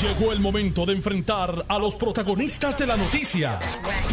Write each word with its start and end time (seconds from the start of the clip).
Llegó 0.00 0.32
el 0.32 0.38
momento 0.38 0.86
de 0.86 0.92
enfrentar 0.92 1.64
a 1.68 1.76
los 1.76 1.96
protagonistas 1.96 2.78
de 2.78 2.86
la 2.86 2.96
noticia. 2.96 3.58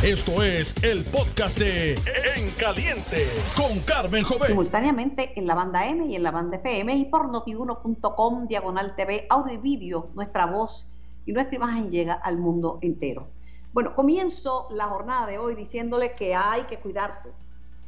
Esto 0.03 0.41
es 0.41 0.73
el 0.83 1.05
podcast 1.05 1.59
de 1.59 1.93
En 2.35 2.49
Caliente 2.57 3.27
con 3.55 3.79
Carmen 3.81 4.23
Jovet. 4.23 4.47
Simultáneamente 4.47 5.33
en 5.35 5.45
la 5.45 5.53
banda 5.53 5.85
M 5.87 6.07
y 6.07 6.15
en 6.15 6.23
la 6.23 6.31
banda 6.31 6.57
FM 6.57 6.95
y 6.95 7.05
por 7.05 7.29
notiuno.com, 7.29 8.47
diagonal 8.47 8.95
TV, 8.95 9.27
audio 9.29 9.53
y 9.53 9.57
vídeo, 9.57 10.09
nuestra 10.15 10.47
voz 10.47 10.89
y 11.27 11.33
nuestra 11.33 11.55
imagen 11.55 11.91
llega 11.91 12.15
al 12.15 12.39
mundo 12.39 12.79
entero. 12.81 13.27
Bueno, 13.71 13.93
comienzo 13.93 14.67
la 14.71 14.85
jornada 14.85 15.27
de 15.27 15.37
hoy 15.37 15.53
diciéndole 15.53 16.15
que 16.15 16.33
hay 16.33 16.63
que 16.63 16.79
cuidarse. 16.79 17.29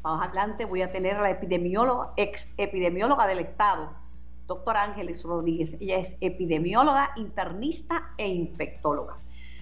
Más 0.04 0.28
adelante 0.28 0.66
voy 0.66 0.84
a 0.84 0.92
tener 0.92 1.16
a 1.16 1.22
la 1.24 1.32
epidemióloga, 1.32 2.14
ex 2.16 2.48
epidemióloga 2.58 3.26
del 3.26 3.40
Estado, 3.40 3.90
doctora 4.48 4.84
Ángeles 4.84 5.22
Rodríguez. 5.24 5.76
Ella 5.80 5.98
es 6.00 6.18
epidemióloga, 6.22 7.12
internista 7.18 8.14
e 8.18 8.28
infectóloga. 8.28 9.18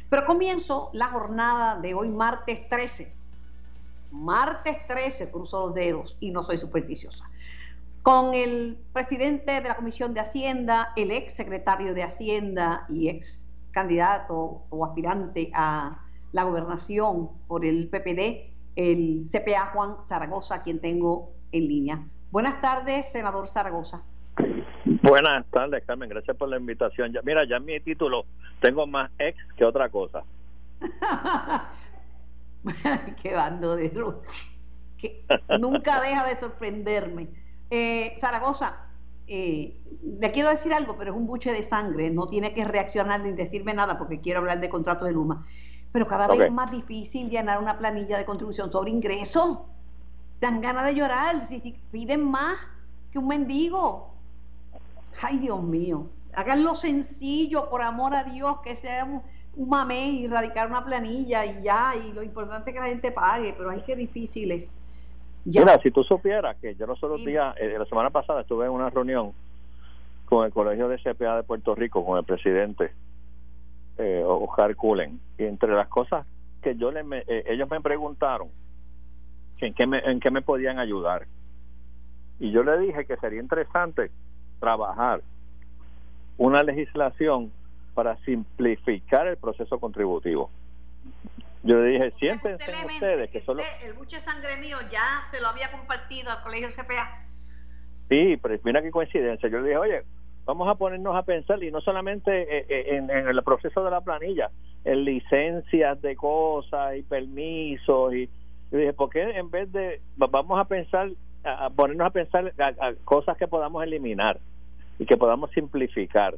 Pero 0.10 0.26
comienzo 0.26 0.90
la 0.94 1.08
jornada 1.08 1.80
de 1.82 1.94
hoy, 1.94 2.10
martes 2.10 2.70
13. 2.70 3.14
Martes 4.12 4.78
13, 4.88 5.32
cruzo 5.32 5.68
los 5.68 5.76
dedos 5.76 6.16
y 6.20 6.32
no 6.32 6.44
soy 6.44 6.60
supersticiosa. 6.60 7.26
Con 8.04 8.36
el 8.36 8.78
presidente 8.94 9.52
de 9.52 9.68
la 9.68 9.76
Comisión 9.76 10.14
de 10.14 10.20
Hacienda, 10.20 10.94
el 10.96 11.10
ex 11.10 11.34
secretario 11.34 11.96
de 11.96 12.04
Hacienda 12.04 12.86
y 12.88 13.10
ex 13.10 13.44
candidato 13.72 14.62
o 14.70 14.86
aspirante 14.86 15.50
a 15.54 16.06
la 16.32 16.44
gobernación 16.44 17.32
por 17.48 17.66
el 17.66 17.90
PPD, 17.90 18.54
el 18.76 19.26
CPA 19.30 19.72
Juan 19.74 20.02
Zaragoza, 20.04 20.62
quien 20.62 20.80
tengo 20.80 21.32
en 21.52 21.68
línea. 21.68 22.08
Buenas 22.32 22.62
tardes, 22.62 23.12
senador 23.12 23.50
Zaragoza. 23.50 24.04
Buenas 25.06 25.46
tardes, 25.52 25.84
Carmen. 25.86 26.10
Gracias 26.10 26.36
por 26.36 26.50
la 26.50 26.58
invitación. 26.58 27.14
Ya, 27.14 27.22
mira, 27.22 27.48
ya 27.48 27.58
en 27.58 27.66
mi 27.66 27.80
título 27.80 28.26
tengo 28.60 28.88
más 28.88 29.12
ex 29.20 29.38
que 29.56 29.64
otra 29.64 29.90
cosa. 29.90 30.24
Qué 33.22 33.36
bando 33.36 33.76
de 33.76 33.92
luz. 33.92 34.16
Que 34.98 35.24
nunca 35.60 36.02
deja 36.02 36.26
de 36.26 36.40
sorprenderme. 36.40 37.28
Eh, 37.70 38.18
Zaragoza, 38.20 38.78
eh, 39.28 39.78
le 40.20 40.32
quiero 40.32 40.50
decir 40.50 40.74
algo, 40.74 40.98
pero 40.98 41.12
es 41.12 41.18
un 41.18 41.28
buche 41.28 41.52
de 41.52 41.62
sangre. 41.62 42.10
No 42.10 42.26
tiene 42.26 42.56
que 42.56 42.66
reaccionar 42.66 43.22
ni 43.22 43.32
decirme 43.34 43.76
nada 43.76 44.00
porque 44.00 44.22
quiero 44.22 44.40
hablar 44.40 44.60
de 44.60 44.70
contrato 44.70 45.06
de 45.06 45.12
Luma. 45.12 45.46
Pero 45.92 46.08
cada 46.08 46.28
vez 46.28 46.48
es 46.48 46.52
más 46.52 46.72
difícil 46.72 47.30
llenar 47.30 47.62
una 47.62 47.78
planilla 47.78 48.18
de 48.18 48.26
contribución 48.26 48.72
sobre 48.72 48.90
ingreso. 48.90 49.70
Dan 50.42 50.62
ganas 50.62 50.88
de 50.88 50.96
llorar 50.96 51.46
si, 51.46 51.60
si 51.60 51.74
piden 51.92 52.28
más 52.28 52.58
que 53.12 53.20
un 53.20 53.28
mendigo. 53.28 54.15
Ay, 55.22 55.40
Dios 55.40 55.62
mío. 55.64 56.08
Háganlo 56.34 56.76
sencillo, 56.76 57.70
por 57.70 57.82
amor 57.82 58.14
a 58.14 58.24
Dios, 58.24 58.60
que 58.62 58.76
sea 58.76 59.06
un, 59.06 59.22
un 59.56 59.70
mamé 59.70 60.08
y 60.08 60.28
radicar 60.28 60.70
una 60.70 60.84
planilla 60.84 61.46
y 61.46 61.64
ya. 61.64 61.94
Y 61.96 62.12
lo 62.12 62.24
importante 62.24 62.72
es 62.72 62.74
que 62.76 62.82
la 62.82 62.88
gente 62.88 63.12
pague, 63.12 63.54
pero 63.58 63.70
hay 63.70 63.82
que 63.82 63.96
difíciles. 63.96 64.70
Ya. 65.46 65.62
Mira, 65.62 65.80
si 65.82 65.92
tú 65.92 66.04
supieras 66.04 66.58
que 66.58 66.76
yo 66.76 66.88
los 66.88 67.02
otros 67.04 67.20
sí. 67.20 67.28
días, 67.28 67.56
eh, 67.60 67.76
la 67.78 67.86
semana 67.86 68.10
pasada 68.10 68.42
estuve 68.42 68.66
en 68.66 68.72
una 68.72 68.90
reunión 68.90 69.32
con 70.26 70.46
el 70.46 70.52
Colegio 70.52 70.90
de 70.90 70.98
CPA 70.98 71.38
de 71.38 71.44
Puerto 71.44 71.76
Rico, 71.76 72.04
con 72.04 72.18
el 72.18 72.26
presidente 72.26 72.92
eh, 73.98 74.24
Oscar 74.26 74.76
Cullen, 74.76 75.20
y 75.38 75.44
entre 75.44 75.74
las 75.74 75.88
cosas 75.88 76.28
que 76.62 76.76
yo 76.76 76.92
le 76.92 77.04
me, 77.04 77.20
eh, 77.28 77.44
ellos 77.48 77.70
me 77.70 77.80
preguntaron 77.80 78.50
en 79.60 79.74
qué 79.74 79.86
me, 79.86 80.00
en 80.00 80.20
qué 80.20 80.32
me 80.32 80.42
podían 80.42 80.80
ayudar. 80.80 81.28
Y 82.40 82.52
yo 82.52 82.64
le 82.64 82.80
dije 82.80 83.06
que 83.06 83.16
sería 83.18 83.40
interesante 83.40 84.12
trabajar 84.66 85.22
una 86.38 86.64
legislación 86.64 87.52
para 87.94 88.18
simplificar 88.26 89.28
el 89.28 89.38
proceso 89.38 89.80
contributivo. 89.80 90.50
Yo 91.62 91.78
le 91.78 91.92
dije, 91.92 92.12
siéntense 92.18 92.72
usted 92.72 92.86
ustedes 92.86 93.30
que 93.30 93.42
solo... 93.42 93.62
El 93.84 93.94
buche 93.94 94.20
sangre 94.20 94.58
mío 94.58 94.78
ya 94.92 95.24
se 95.30 95.40
lo 95.40 95.50
había 95.50 95.72
compartido 95.72 96.32
al 96.32 96.42
colegio 96.42 96.70
CPA. 96.70 97.28
Sí, 98.10 98.38
pero 98.42 98.60
mira 98.64 98.82
qué 98.82 98.90
coincidencia. 98.90 99.50
Yo 99.50 99.60
le 99.60 99.68
dije, 99.68 99.78
oye, 99.78 100.02
vamos 100.46 100.68
a 100.68 100.76
ponernos 100.76 101.16
a 101.16 101.22
pensar, 101.22 101.64
y 101.64 101.70
no 101.70 101.80
solamente 101.82 102.96
en, 102.96 103.12
en 103.12 103.28
el 103.28 103.44
proceso 103.44 103.84
de 103.84 103.92
la 103.92 104.02
planilla, 104.02 104.50
en 104.84 105.06
licencias 105.06 106.02
de 106.02 106.16
cosas 106.16 106.98
y 106.98 107.04
permisos. 107.04 108.16
Y 108.16 108.30
yo 108.72 108.80
dije, 108.80 108.94
¿por 108.94 109.12
qué 109.12 109.22
en 109.22 109.52
vez 109.52 109.72
de, 109.72 110.02
vamos 110.18 110.60
a 110.60 110.66
pensar, 110.66 111.10
a 111.44 111.70
ponernos 111.70 112.08
a 112.08 112.10
pensar 112.10 112.52
a, 112.58 112.88
a 112.88 112.96
cosas 113.06 113.38
que 113.38 113.48
podamos 113.48 113.84
eliminar 113.84 114.40
y 115.00 115.06
que 115.06 115.18
podamos 115.18 115.52
simplificar? 115.52 116.38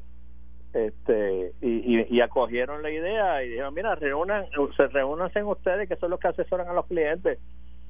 este 0.73 1.53
y, 1.61 1.97
y, 1.97 2.07
y, 2.09 2.21
acogieron 2.21 2.83
la 2.83 2.91
idea 2.91 3.43
y 3.43 3.49
dijeron 3.49 3.73
mira 3.73 3.95
reúnan 3.95 4.45
se 4.75 4.87
reúnanse 4.87 5.43
ustedes 5.43 5.87
que 5.87 5.95
son 5.95 6.11
los 6.11 6.19
que 6.19 6.27
asesoran 6.27 6.67
a 6.67 6.73
los 6.73 6.85
clientes 6.87 7.39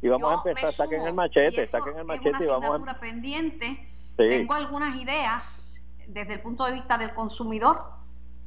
y 0.02 0.08
vamos 0.08 0.32
Yo 0.32 0.42
a 0.46 0.50
empezar 0.50 0.72
saquen 0.72 1.02
el 1.02 1.14
machete 1.14 1.66
saquen 1.66 1.98
el 1.98 2.06
machete 2.06 2.44
y 2.44 2.48
vamos 2.48 2.88
a 2.88 3.00
pendiente 3.00 3.66
sí. 3.66 4.16
tengo 4.16 4.54
algunas 4.54 4.96
ideas 4.96 5.84
desde 6.08 6.36
el 6.36 6.42
punto 6.42 6.66
de 6.66 6.74
vista 6.74 6.98
del 6.98 7.14
consumidor 7.14 7.82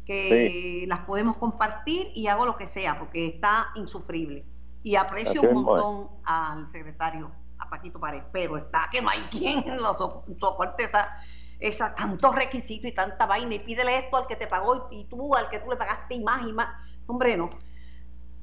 que 0.06 0.82
sí. 0.82 0.86
las 0.86 1.00
podemos 1.00 1.36
compartir 1.36 2.08
y 2.14 2.28
hago 2.28 2.46
lo 2.46 2.56
que 2.56 2.66
sea 2.66 2.98
porque 2.98 3.26
está 3.26 3.68
insufrible 3.74 4.44
y 4.82 4.94
aprecio 4.94 5.42
un 5.42 5.64
montón 5.64 6.08
al 6.24 6.70
secretario 6.70 7.30
a 7.58 7.68
Paquito 7.68 7.98
Pared 7.98 8.22
pero 8.32 8.56
está 8.56 8.88
que 8.90 9.02
no 9.02 9.10
hay 9.10 9.20
quien 9.30 9.64
lo 9.76 10.24
soporte 10.38 10.84
esa 10.84 11.16
esa, 11.60 11.94
tantos 11.94 12.34
requisitos 12.34 12.90
y 12.90 12.94
tanta 12.94 13.26
vaina 13.26 13.54
y 13.54 13.58
pídele 13.60 13.98
esto 13.98 14.16
al 14.16 14.26
que 14.26 14.36
te 14.36 14.46
pagó 14.46 14.88
y, 14.90 15.04
tú 15.04 15.34
al 15.36 15.50
que 15.50 15.60
tú 15.60 15.70
le 15.70 15.76
pagaste 15.76 16.14
y 16.14 16.20
más 16.20 16.46
y 16.46 16.52
más. 16.52 16.68
Hombre, 17.06 17.36
no. 17.36 17.50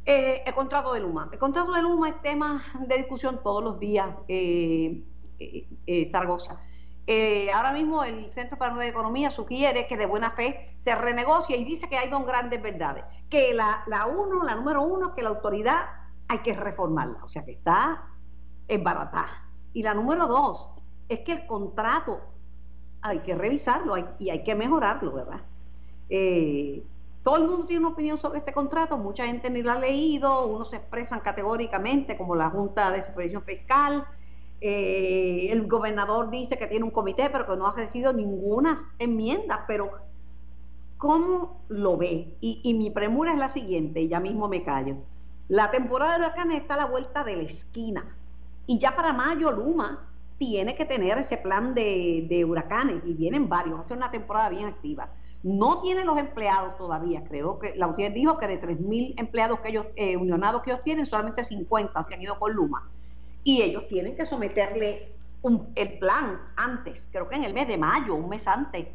Eh, 0.05 0.43
el 0.45 0.53
contrato 0.53 0.93
de 0.93 1.01
Luma. 1.01 1.27
El 1.31 1.39
contrato 1.39 1.73
de 1.73 1.81
Luma 1.81 2.09
es 2.09 2.21
tema 2.21 2.63
de 2.79 2.97
discusión 2.97 3.41
todos 3.43 3.63
los 3.63 3.79
días, 3.79 4.07
eh, 4.27 5.03
eh, 5.39 6.09
Zaragoza. 6.11 6.61
ahora 7.53 7.73
mismo 7.73 8.03
el 8.03 8.31
Centro 8.31 8.57
para 8.57 8.75
la 8.75 8.87
Economía 8.87 9.31
sugiere 9.31 9.87
que 9.87 9.97
de 9.97 10.05
buena 10.05 10.31
fe 10.31 10.75
se 10.77 10.95
renegocie 10.95 11.57
y 11.57 11.65
dice 11.65 11.89
que 11.89 11.97
hay 11.97 12.09
dos 12.09 12.25
grandes 12.25 12.61
verdades. 12.61 13.03
Que 13.29 13.53
la, 13.53 13.83
la 13.87 14.05
uno, 14.05 14.43
la 14.43 14.55
número 14.55 14.83
uno, 14.83 15.13
que 15.13 15.23
la 15.23 15.29
autoridad 15.29 15.87
hay 16.27 16.39
que 16.39 16.53
reformarla, 16.53 17.23
o 17.23 17.27
sea 17.27 17.43
que 17.43 17.53
está 17.53 18.03
embaratada. 18.67 19.49
Y 19.73 19.83
la 19.83 19.93
número 19.93 20.27
dos, 20.27 20.69
es 21.09 21.19
que 21.21 21.33
el 21.33 21.47
contrato 21.47 22.21
hay 23.09 23.19
que 23.19 23.35
revisarlo 23.35 23.95
y 24.19 24.29
hay 24.29 24.43
que 24.43 24.55
mejorarlo, 24.55 25.13
¿verdad? 25.13 25.41
Eh, 26.09 26.83
todo 27.23 27.37
el 27.37 27.47
mundo 27.47 27.65
tiene 27.65 27.85
una 27.85 27.93
opinión 27.93 28.17
sobre 28.17 28.39
este 28.39 28.53
contrato, 28.53 28.97
mucha 28.97 29.25
gente 29.25 29.49
ni 29.49 29.61
lo 29.61 29.71
ha 29.71 29.79
leído, 29.79 30.47
unos 30.47 30.69
se 30.69 30.77
expresan 30.77 31.19
categóricamente 31.19 32.17
como 32.17 32.35
la 32.35 32.49
Junta 32.49 32.91
de 32.91 33.05
Supervisión 33.05 33.43
Fiscal, 33.43 34.05
eh, 34.61 35.49
el 35.51 35.67
gobernador 35.67 36.31
dice 36.31 36.57
que 36.57 36.67
tiene 36.67 36.83
un 36.83 36.91
comité 36.91 37.29
pero 37.29 37.45
que 37.45 37.55
no 37.57 37.67
ha 37.67 37.75
recibido 37.75 38.13
ninguna 38.13 38.77
enmienda, 38.97 39.65
pero 39.67 39.91
¿cómo 40.97 41.61
lo 41.67 41.97
ve? 41.97 42.37
Y 42.41 42.73
mi 42.73 42.89
premura 42.89 43.33
es 43.33 43.39
la 43.39 43.49
siguiente, 43.49 44.01
y 44.01 44.07
ya 44.07 44.19
mismo 44.19 44.47
me 44.47 44.63
callo. 44.63 44.95
La 45.47 45.71
temporada 45.71 46.13
de 46.13 46.25
huracanes 46.25 46.61
está 46.61 46.73
a 46.73 46.77
la 46.77 46.85
vuelta 46.85 47.23
de 47.23 47.37
la 47.37 47.43
esquina 47.43 48.15
y 48.65 48.79
ya 48.79 48.95
para 48.95 49.13
mayo 49.13 49.51
Luma 49.51 50.09
tiene 50.37 50.75
que 50.75 50.85
tener 50.85 51.17
ese 51.17 51.37
plan 51.37 51.73
de, 51.73 52.25
de, 52.29 52.45
huracanes 52.45 53.01
y 53.05 53.13
vienen 53.13 53.49
varios, 53.49 53.79
va 53.79 53.83
a 53.83 53.87
ser 53.87 53.97
una 53.97 54.11
temporada 54.11 54.49
bien 54.49 54.65
activa. 54.65 55.09
No 55.43 55.81
tiene 55.81 56.03
los 56.03 56.17
empleados 56.17 56.77
todavía, 56.77 57.23
creo 57.27 57.59
que 57.59 57.75
la 57.75 57.87
UTIER 57.87 58.13
dijo 58.13 58.37
que 58.37 58.47
de 58.47 58.61
3.000 58.61 59.15
empleados 59.17 59.59
que 59.59 59.69
ellos, 59.69 59.85
eh, 59.95 60.17
unionados 60.17 60.61
que 60.61 60.71
ellos 60.71 60.83
tienen, 60.83 61.05
solamente 61.05 61.43
50 61.43 62.05
se 62.07 62.13
han 62.13 62.21
ido 62.21 62.37
con 62.37 62.53
Luma. 62.53 62.89
Y 63.43 63.61
ellos 63.61 63.87
tienen 63.87 64.15
que 64.15 64.25
someterle 64.25 65.13
un, 65.41 65.71
el 65.75 65.99
plan 65.99 66.39
antes, 66.55 67.07
creo 67.11 67.29
que 67.29 67.35
en 67.35 67.43
el 67.43 67.53
mes 67.53 67.67
de 67.67 67.77
mayo, 67.77 68.15
un 68.15 68.29
mes 68.29 68.47
antes, 68.47 68.87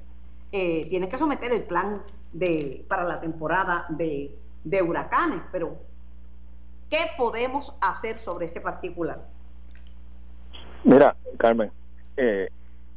eh, 0.52 0.86
tienen 0.90 1.08
que 1.08 1.18
someter 1.18 1.52
el 1.52 1.64
plan 1.64 2.02
de, 2.32 2.84
para 2.88 3.04
la 3.04 3.20
temporada 3.20 3.86
de, 3.88 4.36
de 4.64 4.82
huracanes. 4.82 5.40
Pero, 5.50 5.78
¿qué 6.90 7.06
podemos 7.16 7.74
hacer 7.80 8.18
sobre 8.18 8.46
ese 8.46 8.60
particular? 8.60 9.31
Mira, 10.84 11.16
Carmen, 11.38 11.70
eh, 12.16 12.48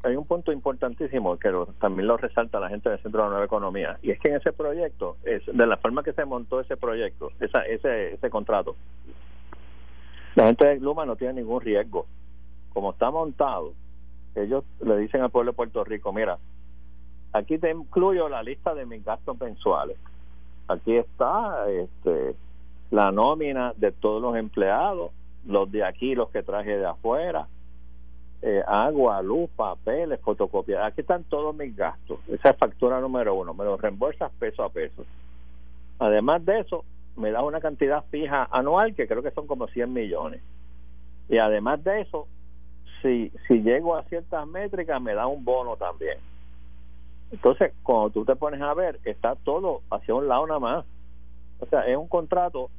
hay 0.04 0.16
un 0.16 0.26
punto 0.26 0.52
importantísimo 0.52 1.38
que 1.38 1.50
lo, 1.50 1.66
también 1.80 2.08
lo 2.08 2.18
resalta 2.18 2.60
la 2.60 2.70
gente 2.70 2.90
del 2.90 3.00
Centro 3.02 3.22
de 3.22 3.26
la 3.26 3.30
Nueva 3.32 3.46
Economía, 3.46 3.98
y 4.02 4.12
es 4.12 4.20
que 4.20 4.30
en 4.30 4.36
ese 4.36 4.54
proyecto, 4.54 5.18
es, 5.24 5.44
de 5.46 5.68
la 5.68 5.78
forma 5.78 6.04
que 6.04 6.14
se 6.14 6.26
montó 6.26 6.60
ese 6.60 6.78
proyecto, 6.78 7.32
esa, 7.40 7.62
ese, 7.62 8.14
ese 8.14 8.30
contrato, 8.30 8.76
la 10.36 10.48
gente 10.48 10.68
de 10.68 10.80
Luma 10.80 11.06
no 11.06 11.16
tiene 11.16 11.36
ningún 11.36 11.62
riesgo. 11.62 12.06
Como 12.74 12.92
está 12.92 13.10
montado, 13.10 13.74
ellos 14.36 14.66
le 14.82 14.98
dicen 14.98 15.22
al 15.22 15.30
pueblo 15.30 15.54
de 15.54 15.56
Puerto 15.56 15.84
Rico, 15.84 16.12
mira, 16.12 16.38
aquí 17.32 17.58
te 17.58 17.72
incluyo 17.72 18.28
la 18.28 18.44
lista 18.44 18.76
de 18.76 18.86
mis 18.86 19.04
gastos 19.04 19.40
mensuales. 19.40 19.98
Aquí 20.68 20.98
está 20.98 21.70
este, 21.70 22.36
la 22.92 23.12
nómina 23.12 23.74
de 23.78 23.92
todos 23.92 24.22
los 24.22 24.36
empleados, 24.36 25.12
los 25.48 25.72
de 25.72 25.86
aquí, 25.86 26.16
los 26.16 26.30
que 26.32 26.44
traje 26.44 26.78
de 26.78 26.86
afuera, 26.86 27.48
eh, 28.48 28.64
agua, 28.68 29.24
luz, 29.24 29.50
papeles, 29.56 30.22
fotocopias. 30.22 30.84
Aquí 30.86 31.02
están 31.02 31.24
todos 31.24 31.56
mis 31.56 31.76
gastos. 31.76 32.20
Esa 32.28 32.52
es 32.52 32.58
factura 32.58 33.02
número 33.02 33.34
uno. 33.34 33.56
Me 33.56 33.66
lo 33.66 33.76
reembolsas 33.76 34.32
peso 34.38 34.64
a 34.64 34.70
peso. 34.70 35.04
Además 35.98 36.46
de 36.46 36.60
eso, 36.60 36.86
me 37.16 37.32
da 37.32 37.42
una 37.42 37.60
cantidad 37.60 38.06
fija 38.12 38.48
anual 38.52 38.94
que 38.94 39.08
creo 39.08 39.24
que 39.24 39.32
son 39.32 39.48
como 39.48 39.68
100 39.68 39.92
millones. 39.92 40.44
Y 41.28 41.40
además 41.40 41.84
de 41.84 42.02
eso, 42.02 42.28
si, 43.02 43.32
si 43.48 43.64
llego 43.64 43.96
a 43.96 44.04
ciertas 44.04 44.46
métricas, 44.46 45.02
me 45.02 45.16
da 45.16 45.26
un 45.26 45.44
bono 45.44 45.76
también. 45.76 46.20
Entonces, 47.32 47.74
cuando 47.82 48.12
tú 48.12 48.26
te 48.26 48.36
pones 48.36 48.62
a 48.62 48.76
ver, 48.76 49.00
está 49.06 49.36
todo 49.38 49.82
hacia 49.90 50.14
un 50.14 50.28
lado 50.28 50.46
nada 50.46 50.60
más. 50.60 50.86
O 51.62 51.66
sea, 51.66 51.82
es 51.88 51.98
un 51.98 52.08
contrato 52.08 52.70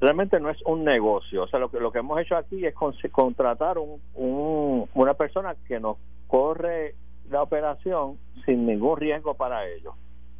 realmente 0.00 0.40
no 0.40 0.50
es 0.50 0.60
un 0.64 0.84
negocio. 0.84 1.44
O 1.44 1.48
sea, 1.48 1.58
lo 1.58 1.70
que, 1.70 1.78
lo 1.78 1.92
que 1.92 1.98
hemos 1.98 2.18
hecho 2.20 2.36
aquí 2.36 2.64
es 2.64 2.74
contratar 3.12 3.78
un, 3.78 4.00
un, 4.14 4.88
una 4.94 5.14
persona 5.14 5.54
que 5.68 5.78
nos 5.78 5.98
corre 6.26 6.94
la 7.28 7.42
operación 7.42 8.18
sin 8.44 8.66
ningún 8.66 8.96
riesgo 8.96 9.34
para 9.34 9.68
ellos. 9.68 9.94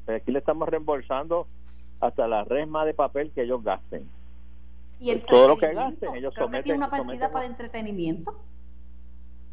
Aquí 0.08 0.32
le 0.32 0.38
estamos 0.38 0.68
reembolsando 0.68 1.46
hasta 2.00 2.26
la 2.26 2.42
resma 2.44 2.84
de 2.84 2.94
papel 2.94 3.30
que 3.32 3.42
ellos 3.42 3.62
gasten. 3.62 4.08
¿Y 4.98 5.14
todo 5.16 5.48
lo 5.48 5.56
que 5.56 5.72
gasten, 5.72 6.14
ellos 6.14 6.34
Creo 6.34 6.46
someten. 6.46 6.62
Que 6.62 6.64
tiene 6.64 6.78
una 6.78 6.90
partida 6.90 7.30
para 7.30 7.46
entretenimiento. 7.46 8.34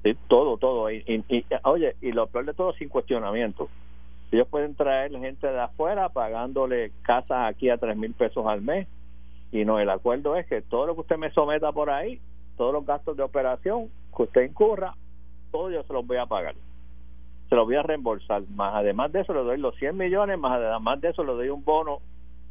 Sí, 0.04 0.16
todo, 0.28 0.58
todo. 0.58 0.90
Y, 0.92 1.04
y, 1.08 1.46
oye, 1.64 1.96
y 2.02 2.12
lo 2.12 2.28
peor 2.28 2.46
de 2.46 2.54
todo, 2.54 2.74
sin 2.74 2.90
cuestionamiento. 2.90 3.70
Ellos 4.32 4.48
pueden 4.48 4.76
traer 4.76 5.12
gente 5.12 5.48
de 5.48 5.60
afuera 5.60 6.10
pagándole 6.10 6.92
casas 7.02 7.50
aquí 7.50 7.70
a 7.70 7.78
tres 7.78 7.96
mil 7.96 8.14
pesos 8.14 8.46
al 8.46 8.62
mes 8.62 8.88
y 9.52 9.64
no, 9.66 9.80
el 9.80 9.90
acuerdo 9.90 10.36
es 10.36 10.46
que 10.48 10.62
todo 10.62 10.88
lo 10.88 10.96
que 10.96 11.02
usted 11.02 11.18
me 11.18 11.32
someta 11.32 11.72
por 11.72 11.90
ahí, 11.90 12.20
todos 12.58 12.74
los 12.74 12.86
gastos 12.86 13.16
de 13.16 13.24
operación 13.24 13.90
que 14.16 14.24
usted 14.24 14.42
incurra, 14.44 14.96
todo 15.52 15.72
yo 15.72 15.84
se 15.84 15.94
los 15.94 16.06
voy 16.06 16.18
a 16.18 16.26
pagar. 16.26 16.56
Se 17.50 17.56
los 17.56 17.66
voy 17.66 17.76
a 17.76 17.84
reembolsar. 17.84 18.44
Más 18.50 18.76
además 18.76 19.12
de 19.14 19.22
eso 19.22 19.34
le 19.34 19.44
doy 19.44 19.58
los 19.58 19.76
100 19.76 19.96
millones, 19.96 20.38
más 20.38 20.60
además 20.60 21.00
de 21.00 21.10
eso 21.10 21.24
le 21.24 21.34
doy 21.34 21.50
un 21.50 21.64
bono 21.64 22.00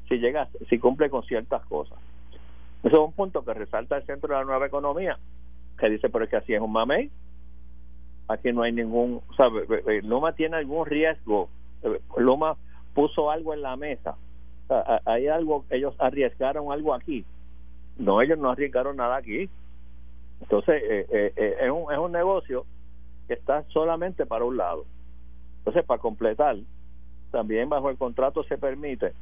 si 0.09 0.17
llega, 0.17 0.49
si 0.71 0.79
cumple 0.79 1.11
con 1.11 1.23
ciertas 1.25 1.65
cosas. 1.67 1.99
Eso 2.83 2.97
es 2.97 3.03
un 3.03 3.13
punto 3.13 3.45
que 3.45 3.53
resalta 3.53 3.97
el 3.97 4.07
centro 4.07 4.29
de 4.29 4.41
la 4.41 4.45
nueva 4.45 4.67
economía, 4.67 5.19
que 5.79 5.91
dice, 5.91 6.09
pero 6.09 6.25
es 6.25 6.31
que 6.31 6.37
así 6.37 6.55
es 6.55 6.61
un 6.61 6.73
mamey. 6.73 7.11
Aquí 8.29 8.53
no 8.53 8.63
hay 8.63 8.73
ningún, 8.73 9.21
o 9.37 9.51
Luma 10.03 10.33
tiene 10.33 10.57
algún 10.57 10.87
riesgo. 10.87 11.49
Luma 12.17 12.57
puso 12.95 13.31
algo 13.31 13.53
en 13.53 13.63
la 13.63 13.77
mesa 13.77 14.17
hay 15.05 15.29
algo, 15.29 15.65
ellos 15.71 15.95
arriesgaron 15.99 16.73
algo 16.73 16.95
aquí. 16.95 17.25
No, 17.99 18.21
ellos 18.21 18.39
no 18.39 18.51
arriesgaron 18.51 18.97
nada 18.97 19.17
aquí. 19.17 19.49
Entonces, 20.41 20.83
eh, 20.83 21.07
eh, 21.11 21.33
eh, 21.37 21.57
es, 21.63 21.71
un, 21.71 21.93
es 21.93 21.99
un 21.99 22.13
negocio 22.13 22.67
que 23.27 23.35
está 23.35 23.65
solamente 23.69 24.27
para 24.27 24.45
un 24.45 24.57
lado. 24.57 24.85
Entonces, 25.59 25.85
para 25.85 26.01
completar, 26.01 26.57
también 27.31 27.69
bajo 27.69 27.91
el 27.91 27.97
contrato 27.97 28.45
se 28.45 28.59
permite 28.59 29.13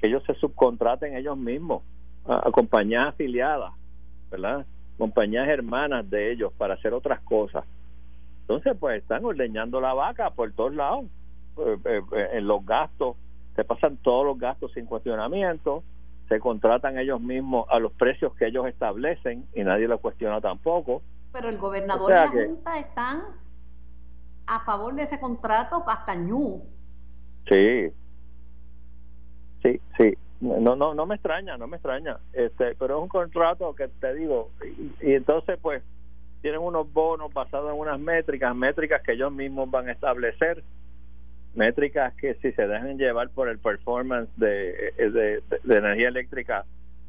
que 0.00 0.08
ellos 0.08 0.22
se 0.24 0.34
subcontraten 0.34 1.16
ellos 1.16 1.38
mismos 1.38 1.82
a, 2.26 2.50
compañías 2.50 3.08
afiliadas, 3.08 3.72
¿verdad? 4.30 4.66
Compañías 4.98 5.48
hermanas 5.48 6.08
de 6.10 6.32
ellos 6.32 6.52
para 6.58 6.74
hacer 6.74 6.92
otras 6.92 7.20
cosas. 7.20 7.64
Entonces, 8.42 8.76
pues 8.78 9.02
están 9.02 9.24
ordeñando 9.24 9.80
la 9.80 9.94
vaca 9.94 10.30
por 10.30 10.52
todos 10.52 10.74
lados, 10.74 11.06
en 12.32 12.46
los 12.46 12.64
gastos 12.66 13.16
se 13.56 13.64
pasan 13.64 13.96
todos 13.96 14.24
los 14.24 14.38
gastos 14.38 14.72
sin 14.72 14.84
cuestionamiento, 14.84 15.82
se 16.28 16.38
contratan 16.38 16.98
ellos 16.98 17.20
mismos 17.20 17.66
a 17.70 17.78
los 17.78 17.92
precios 17.92 18.34
que 18.36 18.46
ellos 18.46 18.66
establecen 18.66 19.46
y 19.54 19.64
nadie 19.64 19.88
lo 19.88 19.98
cuestiona 19.98 20.40
tampoco. 20.40 21.02
Pero 21.32 21.48
el 21.48 21.58
gobernador 21.58 22.10
y 22.10 22.14
la 22.14 22.28
Junta 22.28 22.78
están 22.78 23.22
a 24.46 24.60
favor 24.60 24.94
de 24.94 25.04
ese 25.04 25.18
contrato 25.18 25.82
hasta 25.86 26.14
ñu. 26.14 26.62
Sí, 27.48 27.90
sí, 29.62 29.80
sí. 29.96 30.14
No, 30.40 30.76
no, 30.76 30.92
no 30.92 31.06
me 31.06 31.14
extraña, 31.14 31.56
no 31.56 31.66
me 31.66 31.76
extraña. 31.76 32.18
Este, 32.34 32.74
pero 32.74 32.98
es 32.98 33.02
un 33.02 33.08
contrato 33.08 33.74
que 33.74 33.88
te 33.88 34.14
digo 34.14 34.50
y, 34.62 35.10
y 35.10 35.14
entonces 35.14 35.58
pues 35.62 35.82
tienen 36.42 36.60
unos 36.60 36.92
bonos 36.92 37.32
basados 37.32 37.72
en 37.72 37.80
unas 37.80 37.98
métricas, 37.98 38.54
métricas 38.54 39.02
que 39.02 39.12
ellos 39.12 39.32
mismos 39.32 39.70
van 39.70 39.88
a 39.88 39.92
establecer 39.92 40.62
métricas 41.56 42.14
que 42.14 42.34
si 42.34 42.52
se 42.52 42.66
dejan 42.66 42.98
llevar 42.98 43.30
por 43.30 43.48
el 43.48 43.58
performance 43.58 44.28
de, 44.36 44.92
de, 45.64 45.76
energía 45.76 46.08
eléctrica 46.08 46.64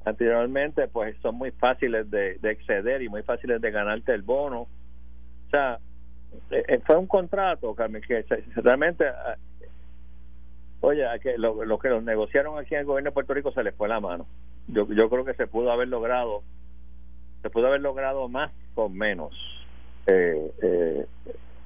anteriormente, 0.05 0.87
pues 0.87 1.15
son 1.21 1.35
muy 1.35 1.51
fáciles 1.51 2.09
de, 2.09 2.39
exceder 2.43 3.01
y 3.01 3.09
muy 3.09 3.23
fáciles 3.23 3.61
de 3.61 3.71
ganarte 3.71 4.13
el 4.13 4.21
bono. 4.21 4.61
O 4.61 5.49
sea, 5.51 5.79
eh, 6.51 6.63
eh, 6.67 6.79
fue 6.85 6.97
un 6.97 7.07
contrato, 7.07 7.75
que 7.75 8.25
realmente, 8.55 9.05
ah, 9.07 9.35
oye, 10.81 11.05
que 11.21 11.37
lo, 11.37 11.77
que 11.77 11.89
los 11.89 12.03
negociaron 12.03 12.57
aquí 12.57 12.73
en 12.73 12.81
el 12.81 12.85
gobierno 12.85 13.09
de 13.09 13.13
Puerto 13.13 13.33
Rico 13.33 13.51
se 13.51 13.63
les 13.63 13.75
fue 13.75 13.87
la 13.87 13.99
mano. 13.99 14.25
Yo, 14.67 14.87
yo 14.89 15.09
creo 15.09 15.25
que 15.25 15.33
se 15.33 15.47
pudo 15.47 15.71
haber 15.71 15.87
logrado, 15.87 16.43
se 17.41 17.49
pudo 17.49 17.67
haber 17.67 17.81
logrado 17.81 18.27
más 18.29 18.51
con 18.75 18.93
menos. 18.93 19.33
Eh, 20.07 20.51
eh, 20.61 21.05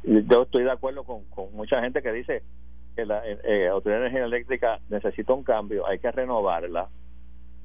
yo 0.03 0.43
estoy 0.43 0.63
de 0.63 0.71
acuerdo 0.71 1.03
con, 1.03 1.23
con 1.25 1.53
mucha 1.53 1.79
gente 1.81 2.01
que 2.01 2.11
dice 2.11 2.41
la 2.97 3.25
eh, 3.27 3.39
eh, 3.43 3.67
Autoridad 3.67 3.99
de 3.99 4.07
Energía 4.07 4.25
Eléctrica 4.25 4.79
necesita 4.89 5.33
un 5.33 5.43
cambio, 5.43 5.87
hay 5.87 5.99
que 5.99 6.11
renovarla. 6.11 6.89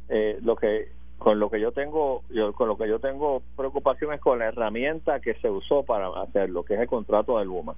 Eh, 0.08 0.38
lo 0.42 0.56
que 0.56 0.92
con 1.18 1.40
lo 1.40 1.50
que 1.50 1.60
yo 1.60 1.72
tengo 1.72 2.22
yo, 2.30 2.52
con 2.52 2.68
lo 2.68 2.76
que 2.76 2.88
yo 2.88 3.00
tengo 3.00 3.42
preocupación 3.56 4.12
es 4.12 4.20
con 4.20 4.38
la 4.38 4.46
herramienta 4.46 5.20
que 5.20 5.34
se 5.34 5.50
usó 5.50 5.82
para 5.82 6.08
hacerlo, 6.20 6.64
que 6.64 6.74
es 6.74 6.80
el 6.80 6.86
contrato 6.86 7.38
de 7.38 7.44
Luma. 7.44 7.74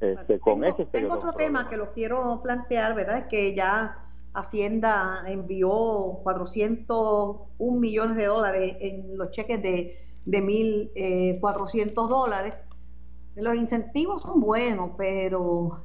Este, 0.00 0.38
con 0.38 0.60
tengo, 0.60 0.86
tengo 0.86 1.14
otro 1.14 1.32
tema 1.32 1.68
que 1.68 1.76
lo 1.76 1.92
quiero 1.92 2.40
plantear, 2.42 2.94
¿verdad? 2.94 3.18
Es 3.18 3.24
que 3.26 3.54
ya 3.54 3.98
Hacienda 4.34 5.24
envió 5.26 6.18
401 6.22 7.80
millones 7.80 8.16
de 8.16 8.26
dólares 8.26 8.76
en 8.80 9.16
los 9.16 9.30
cheques 9.30 9.62
de, 9.62 9.98
de 10.26 10.42
1.400 10.42 12.08
dólares. 12.08 12.56
Los 13.36 13.54
incentivos 13.56 14.22
son 14.22 14.40
buenos, 14.40 14.90
pero 14.98 15.84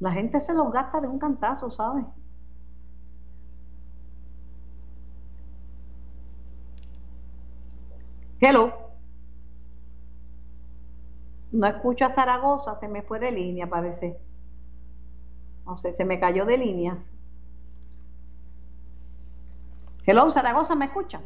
la 0.00 0.12
gente 0.12 0.40
se 0.40 0.54
los 0.54 0.72
gasta 0.72 1.00
de 1.00 1.08
un 1.08 1.18
cantazo, 1.18 1.70
¿sabes? 1.70 2.04
Hello. 8.40 8.72
No 11.52 11.66
escucho 11.66 12.04
a 12.04 12.10
Zaragoza, 12.14 12.78
se 12.80 12.88
me 12.88 13.02
fue 13.02 13.18
de 13.18 13.32
línea, 13.32 13.68
parece. 13.68 14.18
No 15.66 15.76
sé, 15.76 15.94
se 15.94 16.04
me 16.04 16.18
cayó 16.20 16.44
de 16.46 16.58
línea. 16.58 16.98
Hello, 20.06 20.30
Zaragoza, 20.30 20.74
¿me 20.74 20.86
escucha? 20.86 21.20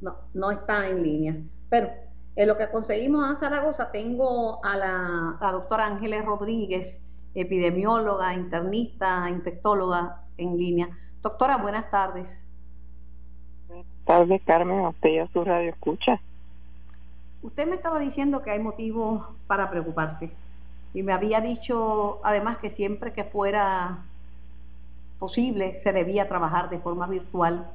No, 0.00 0.16
no 0.34 0.50
está 0.50 0.88
en 0.88 1.02
línea. 1.02 1.36
Pero 1.68 1.88
en 2.36 2.48
lo 2.48 2.58
que 2.58 2.68
conseguimos 2.68 3.24
a 3.24 3.38
Zaragoza, 3.38 3.90
tengo 3.90 4.64
a 4.64 4.76
la, 4.76 5.52
doctora 5.52 5.86
Ángeles 5.86 6.24
Rodríguez, 6.24 7.00
epidemióloga, 7.34 8.34
internista, 8.34 9.28
infectóloga 9.30 10.22
en 10.36 10.56
línea. 10.56 10.88
Doctora, 11.22 11.58
buenas 11.58 11.90
tardes. 11.90 12.28
Buenas 13.68 13.86
tardes, 14.04 14.42
Carmen, 14.44 14.80
a 14.80 14.88
usted 14.88 15.10
y 15.10 15.18
a 15.18 15.28
su 15.28 15.44
radio 15.44 15.70
escucha. 15.70 16.20
Usted 17.42 17.66
me 17.66 17.76
estaba 17.76 17.98
diciendo 17.98 18.42
que 18.42 18.50
hay 18.50 18.58
motivos 18.58 19.26
para 19.46 19.70
preocuparse 19.70 20.30
y 20.92 21.02
me 21.02 21.12
había 21.12 21.40
dicho 21.40 22.20
además 22.24 22.58
que 22.58 22.70
siempre 22.70 23.12
que 23.12 23.24
fuera 23.24 23.98
posible 25.18 25.78
se 25.80 25.92
debía 25.92 26.28
trabajar 26.28 26.70
de 26.70 26.78
forma 26.78 27.06
virtual 27.06 27.70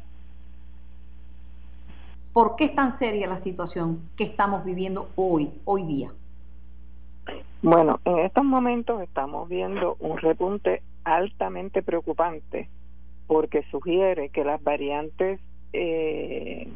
¿Por 2.33 2.55
qué 2.55 2.65
es 2.65 2.75
tan 2.75 2.97
seria 2.99 3.27
la 3.27 3.37
situación 3.37 4.09
que 4.15 4.23
estamos 4.23 4.63
viviendo 4.63 5.09
hoy, 5.15 5.51
hoy 5.65 5.83
día? 5.83 6.11
Bueno, 7.61 7.99
en 8.05 8.19
estos 8.19 8.45
momentos 8.45 9.01
estamos 9.01 9.49
viendo 9.49 9.97
un 9.99 10.17
repunte 10.17 10.81
altamente 11.03 11.81
preocupante 11.81 12.69
porque 13.27 13.63
sugiere 13.69 14.29
que 14.29 14.43
las 14.43 14.63
variantes, 14.63 15.39
eh, 15.73 16.67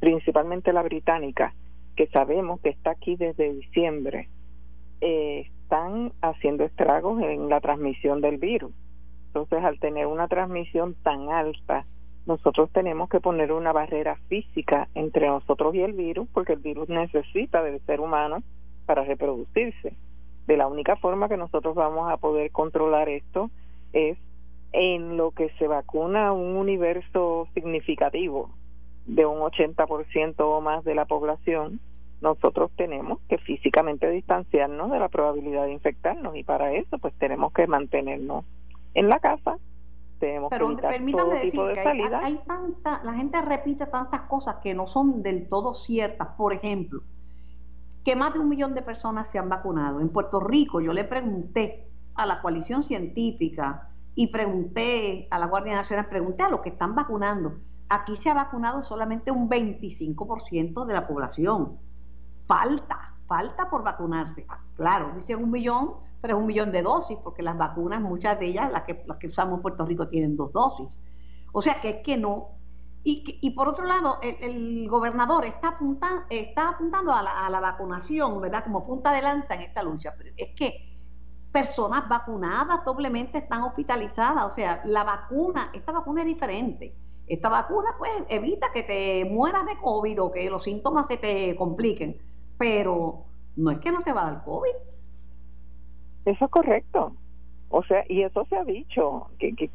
principalmente 0.00 0.72
la 0.72 0.82
británica, 0.82 1.52
que 1.96 2.06
sabemos 2.06 2.60
que 2.60 2.70
está 2.70 2.92
aquí 2.92 3.16
desde 3.16 3.52
diciembre, 3.52 4.28
eh, 5.00 5.50
están 5.62 6.12
haciendo 6.22 6.64
estragos 6.64 7.20
en 7.22 7.48
la 7.48 7.60
transmisión 7.60 8.20
del 8.20 8.38
virus. 8.38 8.72
Entonces, 9.28 9.64
al 9.64 9.78
tener 9.78 10.06
una 10.06 10.28
transmisión 10.28 10.94
tan 11.02 11.30
alta, 11.30 11.84
nosotros 12.26 12.70
tenemos 12.72 13.08
que 13.08 13.20
poner 13.20 13.52
una 13.52 13.72
barrera 13.72 14.16
física 14.28 14.88
entre 14.94 15.26
nosotros 15.26 15.74
y 15.74 15.80
el 15.80 15.92
virus, 15.92 16.28
porque 16.32 16.52
el 16.52 16.60
virus 16.60 16.88
necesita 16.88 17.62
del 17.62 17.80
ser 17.80 18.00
humano 18.00 18.42
para 18.86 19.04
reproducirse. 19.04 19.94
De 20.46 20.56
la 20.56 20.66
única 20.66 20.96
forma 20.96 21.28
que 21.28 21.36
nosotros 21.36 21.74
vamos 21.74 22.10
a 22.10 22.16
poder 22.16 22.50
controlar 22.50 23.08
esto 23.08 23.50
es 23.92 24.18
en 24.72 25.16
lo 25.16 25.32
que 25.32 25.50
se 25.58 25.66
vacuna 25.66 26.32
un 26.32 26.56
universo 26.56 27.46
significativo 27.54 28.50
de 29.06 29.26
un 29.26 29.40
80% 29.40 30.34
o 30.38 30.60
más 30.60 30.84
de 30.84 30.94
la 30.94 31.04
población, 31.04 31.80
nosotros 32.20 32.70
tenemos 32.76 33.18
que 33.28 33.38
físicamente 33.38 34.08
distanciarnos 34.08 34.90
de 34.92 34.98
la 35.00 35.08
probabilidad 35.08 35.64
de 35.64 35.72
infectarnos 35.72 36.36
y 36.36 36.44
para 36.44 36.72
eso 36.72 36.98
pues 36.98 37.12
tenemos 37.14 37.52
que 37.52 37.66
mantenernos 37.66 38.44
en 38.94 39.08
la 39.08 39.18
casa 39.18 39.58
tenemos 40.22 40.50
que 40.50 40.56
evitar 40.94 41.24
todo 41.24 41.40
tipo 41.40 41.66
de 41.66 41.82
salida. 41.82 42.20
Hay, 42.22 42.40
tanta, 42.46 43.00
la 43.02 43.14
gente 43.14 43.42
repite 43.42 43.86
tantas 43.86 44.22
cosas 44.22 44.56
que 44.62 44.72
no 44.72 44.86
son 44.86 45.20
del 45.20 45.48
todo 45.48 45.74
ciertas. 45.74 46.28
Por 46.36 46.52
ejemplo, 46.52 47.02
que 48.04 48.14
más 48.14 48.32
de 48.32 48.38
un 48.38 48.48
millón 48.48 48.72
de 48.74 48.82
personas 48.82 49.28
se 49.28 49.40
han 49.40 49.48
vacunado. 49.48 50.00
En 50.00 50.10
Puerto 50.10 50.38
Rico 50.38 50.80
yo 50.80 50.92
le 50.92 51.02
pregunté 51.02 51.88
a 52.14 52.24
la 52.24 52.40
coalición 52.40 52.84
científica 52.84 53.88
y 54.14 54.28
pregunté 54.28 55.26
a 55.30 55.40
la 55.40 55.46
Guardia 55.46 55.74
Nacional, 55.74 56.06
pregunté 56.06 56.44
a 56.44 56.50
los 56.50 56.60
que 56.60 56.68
están 56.68 56.94
vacunando. 56.94 57.54
Aquí 57.88 58.14
se 58.14 58.30
ha 58.30 58.34
vacunado 58.34 58.82
solamente 58.82 59.32
un 59.32 59.50
25% 59.50 60.86
de 60.86 60.94
la 60.94 61.08
población 61.08 61.78
falta, 62.46 63.14
falta 63.26 63.68
por 63.68 63.82
vacunarse. 63.82 64.46
Ah, 64.48 64.60
claro, 64.76 65.12
dicen 65.16 65.42
un 65.42 65.50
millón, 65.50 65.94
pero 66.22 66.36
es 66.36 66.40
un 66.40 66.46
millón 66.46 66.72
de 66.72 66.80
dosis, 66.80 67.18
porque 67.22 67.42
las 67.42 67.58
vacunas, 67.58 68.00
muchas 68.00 68.40
de 68.40 68.46
ellas, 68.46 68.72
las 68.72 68.84
que, 68.84 69.04
las 69.06 69.18
que 69.18 69.26
usamos 69.26 69.56
en 69.56 69.62
Puerto 69.62 69.84
Rico, 69.84 70.08
tienen 70.08 70.36
dos 70.36 70.52
dosis. 70.52 70.98
O 71.52 71.60
sea 71.60 71.80
que 71.80 71.90
es 71.90 71.96
que 72.02 72.16
no. 72.16 72.52
Y, 73.04 73.38
y 73.42 73.50
por 73.50 73.68
otro 73.68 73.84
lado, 73.84 74.18
el, 74.22 74.88
gobernador 74.88 75.44
está, 75.44 75.70
apuntando, 75.70 76.22
está 76.30 76.70
apuntando 76.70 77.12
a 77.12 77.22
la, 77.22 77.46
a 77.46 77.50
la, 77.50 77.60
vacunación, 77.60 78.40
¿verdad? 78.40 78.64
Como 78.64 78.86
punta 78.86 79.12
de 79.12 79.22
lanza 79.22 79.54
en 79.56 79.62
esta 79.62 79.82
lucha. 79.82 80.14
Pero 80.16 80.30
es 80.36 80.54
que 80.56 80.96
personas 81.50 82.08
vacunadas 82.08 82.84
doblemente 82.84 83.38
están 83.38 83.62
hospitalizadas. 83.64 84.46
O 84.46 84.50
sea, 84.50 84.80
la 84.84 85.04
vacuna, 85.04 85.70
esta 85.74 85.92
vacuna 85.92 86.22
es 86.22 86.28
diferente. 86.28 86.96
Esta 87.26 87.48
vacuna, 87.48 87.90
pues, 87.98 88.12
evita 88.28 88.72
que 88.72 88.84
te 88.84 89.28
mueras 89.28 89.66
de 89.66 89.76
COVID 89.78 90.22
o 90.22 90.30
que 90.30 90.48
los 90.48 90.64
síntomas 90.64 91.08
se 91.08 91.16
te 91.16 91.56
compliquen 91.56 92.20
pero 92.62 93.24
no 93.56 93.72
es 93.72 93.80
que 93.80 93.90
no 93.90 94.02
te 94.02 94.12
va 94.12 94.22
a 94.22 94.30
dar 94.30 94.44
COVID. 94.44 94.70
Eso 96.24 96.44
es 96.44 96.50
correcto. 96.50 97.14
O 97.68 97.82
sea, 97.84 98.04
y 98.08 98.22
eso 98.22 98.44
se 98.50 98.56
ha 98.56 98.64
dicho, 98.64 99.28
que, 99.38 99.54
que, 99.54 99.68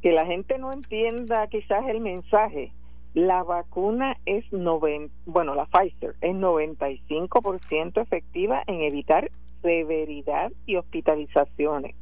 que, 0.00 0.12
la 0.12 0.24
gente 0.24 0.58
no 0.58 0.72
entienda 0.72 1.46
quizás 1.48 1.86
el 1.88 2.00
mensaje. 2.00 2.72
La 3.12 3.42
vacuna 3.42 4.16
es, 4.24 4.50
noven, 4.52 5.10
bueno, 5.26 5.54
la 5.54 5.66
Pfizer 5.66 6.14
es 6.20 6.34
95% 6.34 8.00
efectiva 8.00 8.62
en 8.66 8.82
evitar 8.82 9.30
severidad 9.62 10.52
y 10.64 10.76
hospitalizaciones. 10.76 11.94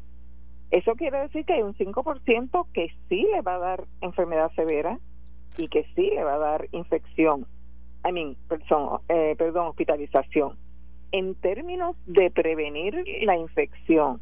Eso 0.70 0.94
quiere 0.94 1.20
decir 1.20 1.44
que 1.44 1.54
hay 1.54 1.62
un 1.62 1.74
5% 1.74 2.66
que 2.72 2.92
sí 3.08 3.26
le 3.32 3.42
va 3.42 3.56
a 3.56 3.58
dar 3.58 3.84
enfermedad 4.00 4.50
severa 4.54 4.98
y 5.56 5.68
que 5.68 5.84
sí 5.94 6.10
le 6.10 6.24
va 6.24 6.34
a 6.34 6.38
dar 6.38 6.68
infección. 6.72 7.46
I 8.06 8.12
mean, 8.12 8.36
perdón, 8.48 9.00
eh, 9.08 9.34
perdón, 9.38 9.68
hospitalización. 9.68 10.56
En 11.16 11.36
términos 11.36 11.94
de 12.06 12.28
prevenir 12.32 13.04
la 13.22 13.36
infección, 13.36 14.18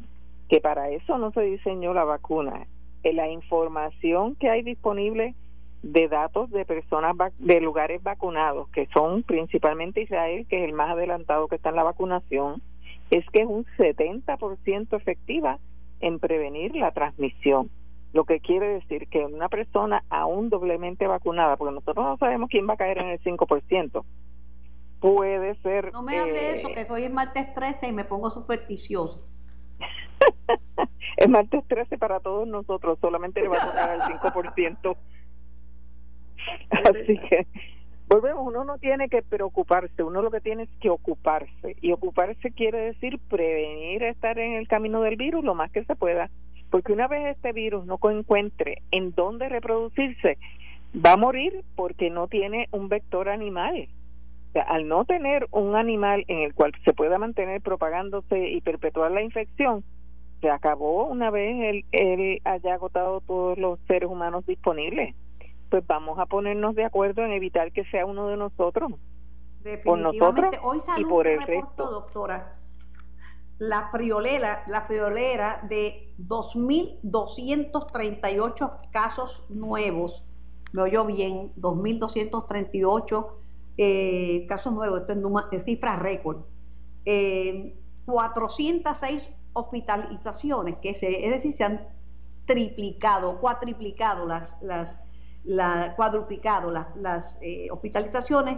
que 0.47 0.61
para 0.61 0.91
eso 0.91 1.17
no 1.17 1.31
se 1.31 1.41
diseñó 1.41 1.91
la 1.91 2.03
vacuna, 2.03 2.67
eh, 3.01 3.13
la 3.13 3.29
información 3.29 4.35
que 4.35 4.51
hay 4.51 4.61
disponible 4.61 5.33
de 5.81 6.07
datos 6.07 6.51
de 6.51 6.65
personas 6.65 7.15
de 7.39 7.61
lugares 7.61 8.03
vacunados, 8.03 8.69
que 8.69 8.85
son 8.93 9.23
principalmente 9.23 10.03
Israel, 10.03 10.45
que 10.47 10.57
es 10.59 10.69
el 10.69 10.75
más 10.75 10.91
adelantado 10.91 11.47
que 11.47 11.55
está 11.55 11.69
en 11.69 11.77
la 11.77 11.83
vacunación, 11.83 12.61
es 13.09 13.25
que 13.31 13.41
es 13.41 13.47
un 13.47 13.65
70% 13.79 14.95
efectiva 14.95 15.57
en 15.99 16.19
prevenir 16.19 16.75
la 16.75 16.91
transmisión. 16.91 17.71
Lo 18.13 18.25
que 18.25 18.39
quiere 18.39 18.67
decir 18.67 19.07
que 19.07 19.25
una 19.25 19.49
persona 19.49 20.03
aún 20.11 20.51
doblemente 20.51 21.07
vacunada, 21.07 21.57
porque 21.57 21.73
nosotros 21.73 22.05
no 22.05 22.17
sabemos 22.17 22.51
quién 22.51 22.69
va 22.69 22.75
a 22.75 22.77
caer 22.77 22.99
en 22.99 23.07
el 23.07 23.19
5%, 23.19 24.03
puede 25.03 25.55
ser... 25.55 25.91
No 25.91 26.01
me 26.01 26.17
hable 26.17 26.31
de 26.31 26.55
eso, 26.55 26.69
eh, 26.69 26.75
que 26.75 26.85
soy 26.85 27.03
el 27.03 27.11
martes 27.11 27.53
13 27.53 27.87
y 27.87 27.91
me 27.91 28.05
pongo 28.05 28.31
supersticioso. 28.31 29.27
el 31.17 31.29
martes 31.29 31.67
13 31.67 31.97
para 31.97 32.21
todos 32.21 32.47
nosotros, 32.47 32.97
solamente 33.01 33.41
le 33.41 33.49
va 33.49 33.57
a 33.61 33.65
tocar 33.65 33.89
al 33.89 34.01
5%. 34.01 34.95
Así 36.85 37.19
que 37.19 37.47
volvemos, 38.07 38.47
uno 38.47 38.63
no 38.63 38.77
tiene 38.77 39.09
que 39.09 39.21
preocuparse, 39.21 40.03
uno 40.03 40.21
lo 40.21 40.31
que 40.31 40.39
tiene 40.39 40.63
es 40.63 40.69
que 40.79 40.89
ocuparse. 40.89 41.75
Y 41.81 41.91
ocuparse 41.91 42.51
quiere 42.51 42.79
decir 42.79 43.19
prevenir 43.29 44.03
estar 44.03 44.39
en 44.39 44.53
el 44.53 44.69
camino 44.69 45.01
del 45.01 45.17
virus 45.17 45.43
lo 45.43 45.53
más 45.53 45.69
que 45.69 45.83
se 45.83 45.97
pueda 45.97 46.29
porque 46.69 46.91
una 46.91 47.07
vez 47.07 47.35
este 47.35 47.51
virus 47.51 47.85
no 47.85 47.99
encuentre 48.09 48.81
en 48.89 49.11
dónde 49.11 49.47
reproducirse, 49.47 50.39
va 50.95 51.11
a 51.11 51.17
morir 51.17 51.63
porque 51.75 52.09
no 52.09 52.27
tiene 52.27 52.67
un 52.71 52.89
vector 52.89 53.29
animal. 53.29 53.89
Sea, 54.53 54.63
al 54.63 54.87
no 54.87 55.05
tener 55.05 55.47
un 55.51 55.75
animal 55.75 56.23
en 56.27 56.39
el 56.39 56.53
cual 56.53 56.71
se 56.85 56.93
pueda 56.93 57.17
mantener 57.17 57.61
propagándose 57.61 58.49
y 58.49 58.61
perpetuar 58.61 59.11
la 59.11 59.21
infección, 59.21 59.83
se 60.41 60.49
acabó 60.49 61.07
una 61.07 61.29
vez 61.31 61.55
él, 61.61 61.85
él 61.91 62.39
haya 62.43 62.75
agotado 62.75 63.21
todos 63.21 63.57
los 63.57 63.79
seres 63.87 64.09
humanos 64.09 64.45
disponibles. 64.45 65.15
Pues 65.69 65.85
vamos 65.87 66.19
a 66.19 66.27
ponernos 66.27 66.75
de 66.75 66.85
acuerdo 66.85 67.23
en 67.23 67.31
evitar 67.31 67.71
que 67.71 67.83
sea 67.85 68.05
uno 68.05 68.27
de 68.27 68.37
nosotros. 68.37 68.91
Por 69.85 69.97
nosotros 69.97 70.53
y 70.97 71.05
por 71.05 71.25
el 71.25 71.41
resto. 71.41 71.89
Doctora, 71.89 72.57
la 73.59 73.87
friolera, 73.91 74.65
la 74.67 74.81
friolera 74.81 75.61
de 75.69 76.13
2.238 76.19 78.91
casos 78.91 79.41
nuevos, 79.47 80.21
me 80.73 80.81
oyó 80.81 81.05
bien, 81.05 81.53
2.238 81.55 83.25
eh, 83.77 84.45
casos 84.47 84.73
nuevos, 84.73 85.01
esto 85.01 85.13
es 85.51 85.63
cifra 85.63 85.95
récord, 85.97 86.45
eh, 87.05 87.75
406 88.05 89.29
hospitalizaciones, 89.53 90.77
que 90.77 90.93
se, 90.95 91.25
es 91.25 91.31
decir, 91.31 91.53
se 91.53 91.63
han 91.63 91.87
triplicado, 92.45 93.39
cuatriplicado 93.39 94.25
las, 94.25 94.57
las 94.61 95.01
la, 95.43 95.93
cuadruplicado 95.95 96.71
las, 96.71 96.95
las 96.95 97.37
eh, 97.41 97.67
hospitalizaciones, 97.71 98.57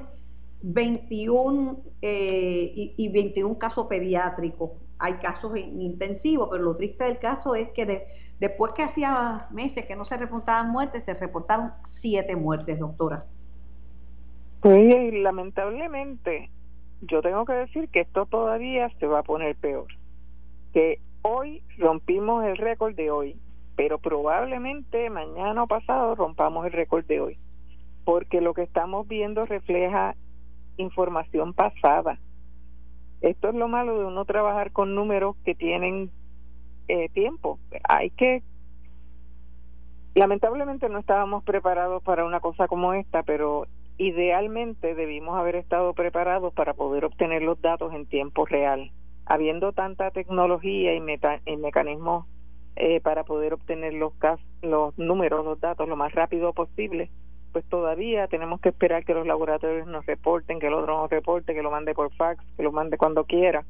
21 0.61 1.83
eh, 2.01 2.71
y, 2.75 2.93
y, 2.97 3.09
21 3.09 3.57
casos 3.57 3.87
pediátricos 3.87 4.71
hay 4.97 5.13
casos 5.15 5.57
intensivos, 5.57 6.49
pero 6.49 6.63
lo 6.63 6.75
triste 6.75 7.03
del 7.03 7.19
caso 7.19 7.55
es 7.55 7.69
que 7.69 8.07
después 8.39 8.73
que 8.73 8.83
hacía 8.83 9.47
meses 9.51 9.85
que 9.85 9.95
no 9.95 10.05
se 10.05 10.17
reportaban 10.17 10.71
muertes, 10.71 11.03
se 11.03 11.13
reportaron 11.13 11.73
siete 11.83 12.35
muertes, 12.35 12.79
doctora. 12.79 13.25
Pues 14.61 15.13
lamentablemente, 15.13 16.49
yo 17.01 17.21
tengo 17.21 17.45
que 17.45 17.53
decir 17.53 17.89
que 17.89 18.01
esto 18.01 18.25
todavía 18.25 18.89
se 18.99 19.07
va 19.07 19.19
a 19.19 19.23
poner 19.23 19.55
peor. 19.55 19.87
Que 20.73 20.99
hoy 21.21 21.61
rompimos 21.77 22.43
el 22.45 22.57
récord 22.57 22.95
de 22.95 23.11
hoy, 23.11 23.37
pero 23.75 23.99
probablemente 23.99 25.09
mañana 25.09 25.63
o 25.63 25.67
pasado 25.67 26.15
rompamos 26.15 26.65
el 26.65 26.71
récord 26.71 27.05
de 27.05 27.21
hoy, 27.21 27.37
porque 28.03 28.41
lo 28.41 28.53
que 28.53 28.63
estamos 28.63 29.07
viendo 29.07 29.45
refleja 29.45 30.15
información 30.77 31.53
pasada 31.53 32.19
esto 33.21 33.49
es 33.49 33.55
lo 33.55 33.67
malo 33.67 33.97
de 33.97 34.05
uno 34.05 34.25
trabajar 34.25 34.71
con 34.71 34.93
números 34.93 35.35
que 35.43 35.55
tienen 35.55 36.11
eh, 36.87 37.09
tiempo. 37.09 37.59
Hay 37.87 38.11
que, 38.11 38.43
lamentablemente 40.13 40.89
no 40.89 40.99
estábamos 40.99 41.43
preparados 41.43 42.03
para 42.03 42.23
una 42.23 42.39
cosa 42.39 42.67
como 42.67 42.93
esta, 42.93 43.23
pero 43.23 43.65
idealmente 43.97 44.95
debimos 44.95 45.37
haber 45.37 45.55
estado 45.55 45.93
preparados 45.93 46.53
para 46.53 46.73
poder 46.73 47.05
obtener 47.05 47.41
los 47.41 47.61
datos 47.61 47.93
en 47.93 48.05
tiempo 48.05 48.45
real. 48.45 48.91
Habiendo 49.25 49.71
tanta 49.71 50.11
tecnología 50.11 50.93
y, 50.93 51.01
mecanismos 51.57 52.25
eh, 52.75 52.99
para 53.01 53.23
poder 53.23 53.53
obtener 53.53 53.93
los, 53.93 54.13
los 54.61 54.97
números, 54.97 55.45
los 55.45 55.59
datos 55.59 55.87
lo 55.87 55.95
más 55.95 56.13
rápido 56.13 56.53
posible, 56.53 57.09
pues 57.51 57.65
todavía 57.65 58.27
tenemos 58.27 58.59
que 58.59 58.69
esperar 58.69 59.05
que 59.05 59.13
los 59.13 59.25
laboratorios 59.25 59.87
nos 59.87 60.05
reporten, 60.05 60.59
que 60.59 60.67
el 60.67 60.73
otro 60.73 60.97
nos 60.97 61.09
reporte, 61.09 61.53
que 61.53 61.63
lo 61.63 61.71
mande 61.71 61.93
por 61.93 62.13
fax, 62.13 62.43
que 62.57 62.63
lo 62.63 62.71
mande 62.71 62.97
cuando 62.97 63.23
quiera. 63.23 63.63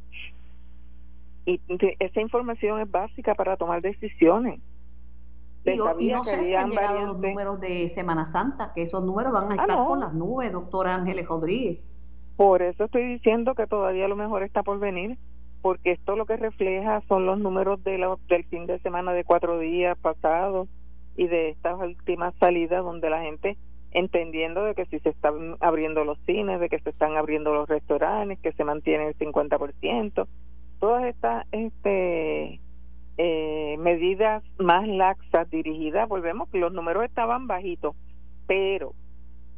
Y 1.45 1.61
esa 1.99 2.19
información 2.19 2.81
es 2.81 2.89
básica 2.89 3.35
para 3.35 3.55
tomar 3.57 3.83
decisiones. 3.83 4.59
Y, 5.65 6.07
no 6.11 6.23
sé 6.23 6.43
si 6.43 6.53
han 6.53 6.69
llegado 6.69 7.05
los 7.07 7.19
números 7.19 7.59
de 7.59 7.89
Semana 7.89 8.27
Santa, 8.27 8.71
que 8.73 8.83
esos 8.83 9.03
números 9.03 9.33
van 9.33 9.51
a 9.51 9.55
ah, 9.55 9.61
estar 9.63 9.85
con 9.85 9.99
las 9.99 10.13
nubes, 10.13 10.51
doctora 10.51 10.95
Ángeles 10.95 11.27
Rodríguez. 11.27 11.79
Por 12.35 12.61
eso 12.61 12.85
estoy 12.85 13.05
diciendo 13.05 13.55
que 13.55 13.65
todavía 13.65 14.07
lo 14.07 14.15
mejor 14.15 14.43
está 14.43 14.61
por 14.61 14.79
venir, 14.79 15.17
porque 15.61 15.93
esto 15.93 16.15
lo 16.15 16.25
que 16.25 16.37
refleja 16.37 17.01
son 17.07 17.25
los 17.25 17.39
números 17.39 17.83
de 17.83 17.97
del 18.27 18.45
fin 18.45 18.67
de 18.67 18.79
semana 18.79 19.13
de 19.13 19.23
cuatro 19.23 19.57
días 19.57 19.97
pasados 19.97 20.67
y 21.17 21.27
de 21.27 21.49
estas 21.49 21.79
últimas 21.79 22.35
salidas 22.39 22.83
donde 22.83 23.09
la 23.09 23.21
gente 23.21 23.57
entendiendo 23.91 24.63
de 24.63 24.75
que 24.75 24.85
si 24.87 24.99
se 24.99 25.09
están 25.09 25.55
abriendo 25.61 26.03
los 26.03 26.19
cines, 26.25 26.59
de 26.59 26.67
que 26.67 26.79
se 26.79 26.89
están 26.89 27.15
abriendo 27.15 27.53
los 27.53 27.69
restaurantes, 27.69 28.39
que 28.39 28.51
se 28.51 28.65
mantiene 28.65 29.07
el 29.07 29.17
50%, 29.17 30.27
todas 30.79 31.05
estas 31.05 31.47
este, 31.53 32.59
eh, 33.17 33.77
medidas 33.79 34.43
más 34.57 34.87
laxas 34.87 35.49
dirigidas, 35.49 36.07
volvemos 36.07 36.49
que 36.49 36.57
los 36.57 36.73
números 36.73 37.05
estaban 37.05 37.47
bajitos, 37.47 37.95
pero 38.47 38.93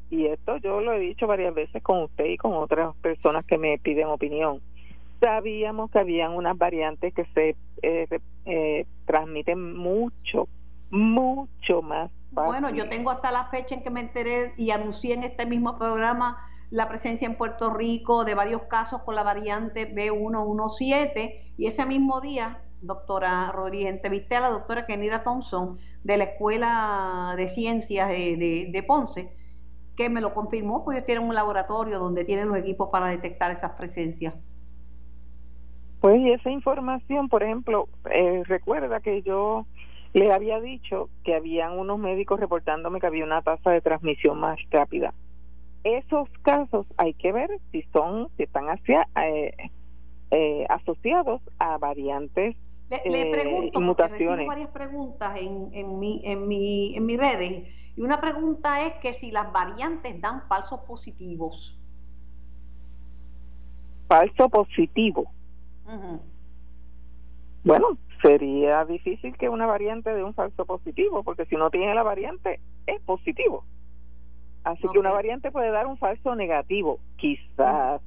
y 0.10 0.28
esto 0.28 0.58
yo 0.58 0.80
lo 0.80 0.94
he 0.94 1.00
dicho 1.00 1.28
varias 1.28 1.54
veces 1.54 1.84
con 1.84 2.04
usted 2.04 2.26
y 2.26 2.38
con 2.38 2.54
otras 2.54 2.96
personas 2.98 3.46
que 3.46 3.58
me 3.58 3.78
piden 3.78 4.08
opinión, 4.08 4.62
sabíamos 5.20 5.92
que 5.92 6.00
habían 6.00 6.34
unas 6.34 6.58
variantes 6.58 7.14
que 7.14 7.26
se 7.34 7.56
eh, 7.82 8.20
eh, 8.46 8.86
transmiten 9.06 9.76
mucho, 9.76 10.48
mucho 10.90 11.82
más. 11.82 12.12
Bueno, 12.32 12.70
yo 12.70 12.88
tengo 12.90 13.10
hasta 13.10 13.32
la 13.32 13.46
fecha 13.46 13.76
en 13.76 13.84
que 13.84 13.90
me 13.90 14.02
enteré 14.02 14.54
y 14.58 14.72
anuncié 14.72 15.16
en 15.16 15.24
este 15.24 15.46
mismo 15.46 15.78
programa 15.78 16.38
la 16.70 16.88
presencia 16.90 17.26
en 17.26 17.36
Puerto 17.36 17.70
Rico 17.70 18.26
de 18.26 18.36
varios 18.36 18.64
casos 18.64 19.02
con 19.04 19.16
la 19.16 19.24
variante 19.24 19.94
B117 19.94 21.54
y 21.58 21.68
ese 21.68 21.86
mismo 21.86 22.22
día, 22.22 22.62
doctora 22.82 23.52
Rodríguez, 23.52 23.90
entrevisté 23.90 24.36
a 24.36 24.42
la 24.42 24.50
doctora 24.50 24.86
Kenira 24.86 25.24
Thompson 25.24 25.78
de 26.04 26.18
la 26.18 26.24
Escuela 26.26 27.34
de 27.36 27.50
Ciencias 27.50 28.10
de, 28.10 28.70
de, 28.72 28.84
Ponce, 28.84 29.30
que 29.96 30.10
me 30.10 30.22
lo 30.22 30.34
confirmó, 30.34 30.84
porque 30.86 31.02
tienen 31.02 31.28
un 31.28 31.36
laboratorio 31.36 32.00
donde 32.00 32.24
tienen 32.24 32.50
los 32.50 32.58
equipos 32.58 32.90
para 32.92 33.08
detectar 33.08 33.52
esas 33.52 33.72
presencias. 33.72 34.34
Pues 36.00 36.20
y 36.20 36.32
esa 36.32 36.52
información, 36.52 37.28
por 37.28 37.44
ejemplo, 37.44 37.90
eh, 38.12 38.44
recuerda 38.46 39.00
que 39.00 39.24
yo 39.24 39.66
le 40.14 40.32
había 40.32 40.62
dicho 40.62 41.10
que 41.24 41.36
habían 41.36 41.78
unos 41.78 42.00
médicos 42.00 42.40
reportándome 42.40 43.00
que 43.00 43.08
había 43.08 43.26
una 43.26 43.42
tasa 43.42 43.72
de 43.72 43.82
transmisión 43.82 44.40
más 44.40 44.60
rápida. 44.70 45.14
Esos 45.84 46.30
casos 46.44 46.86
hay 46.98 47.14
que 47.14 47.32
ver 47.32 47.50
si 47.72 47.82
son, 47.94 48.30
si 48.38 48.44
están 48.44 48.66
eh, 48.88 49.52
eh, 50.32 50.66
asociados 50.70 51.42
a 51.60 51.78
variantes 51.78 52.56
le, 52.90 53.32
pregunto, 53.32 53.80
y 53.80 53.84
mutaciones. 53.84 54.48
varias 54.48 54.70
preguntas 54.70 55.40
en, 55.40 55.70
en, 55.74 56.00
mi, 56.00 56.22
en, 56.24 56.48
mi, 56.48 56.96
en 56.96 57.06
mis 57.06 57.18
redes 57.18 57.68
y 57.98 58.02
una 58.02 58.22
pregunta 58.22 58.86
es 58.86 58.94
que 59.02 59.16
si 59.16 59.32
las 59.32 59.52
variantes 59.52 60.22
dan 60.22 60.48
falsos 60.48 60.82
positivos. 60.82 61.76
Falso 64.08 64.50
positivo. 64.50 65.32
Bueno, 67.64 67.98
sería 68.22 68.86
difícil 68.86 69.36
que 69.36 69.50
una 69.50 69.66
variante 69.66 70.14
de 70.14 70.24
un 70.24 70.36
falso 70.36 70.66
positivo, 70.66 71.24
porque 71.24 71.46
si 71.46 71.56
no 71.56 71.72
tiene 71.72 71.96
la 71.96 72.04
variante, 72.04 72.60
es 72.86 73.02
positivo. 73.02 73.66
Así 74.64 74.88
que 74.94 75.00
una 75.00 75.12
variante 75.12 75.52
puede 75.52 75.72
dar 75.72 75.88
un 75.88 75.98
falso 75.98 76.36
negativo, 76.36 77.00
quizás. 77.16 78.02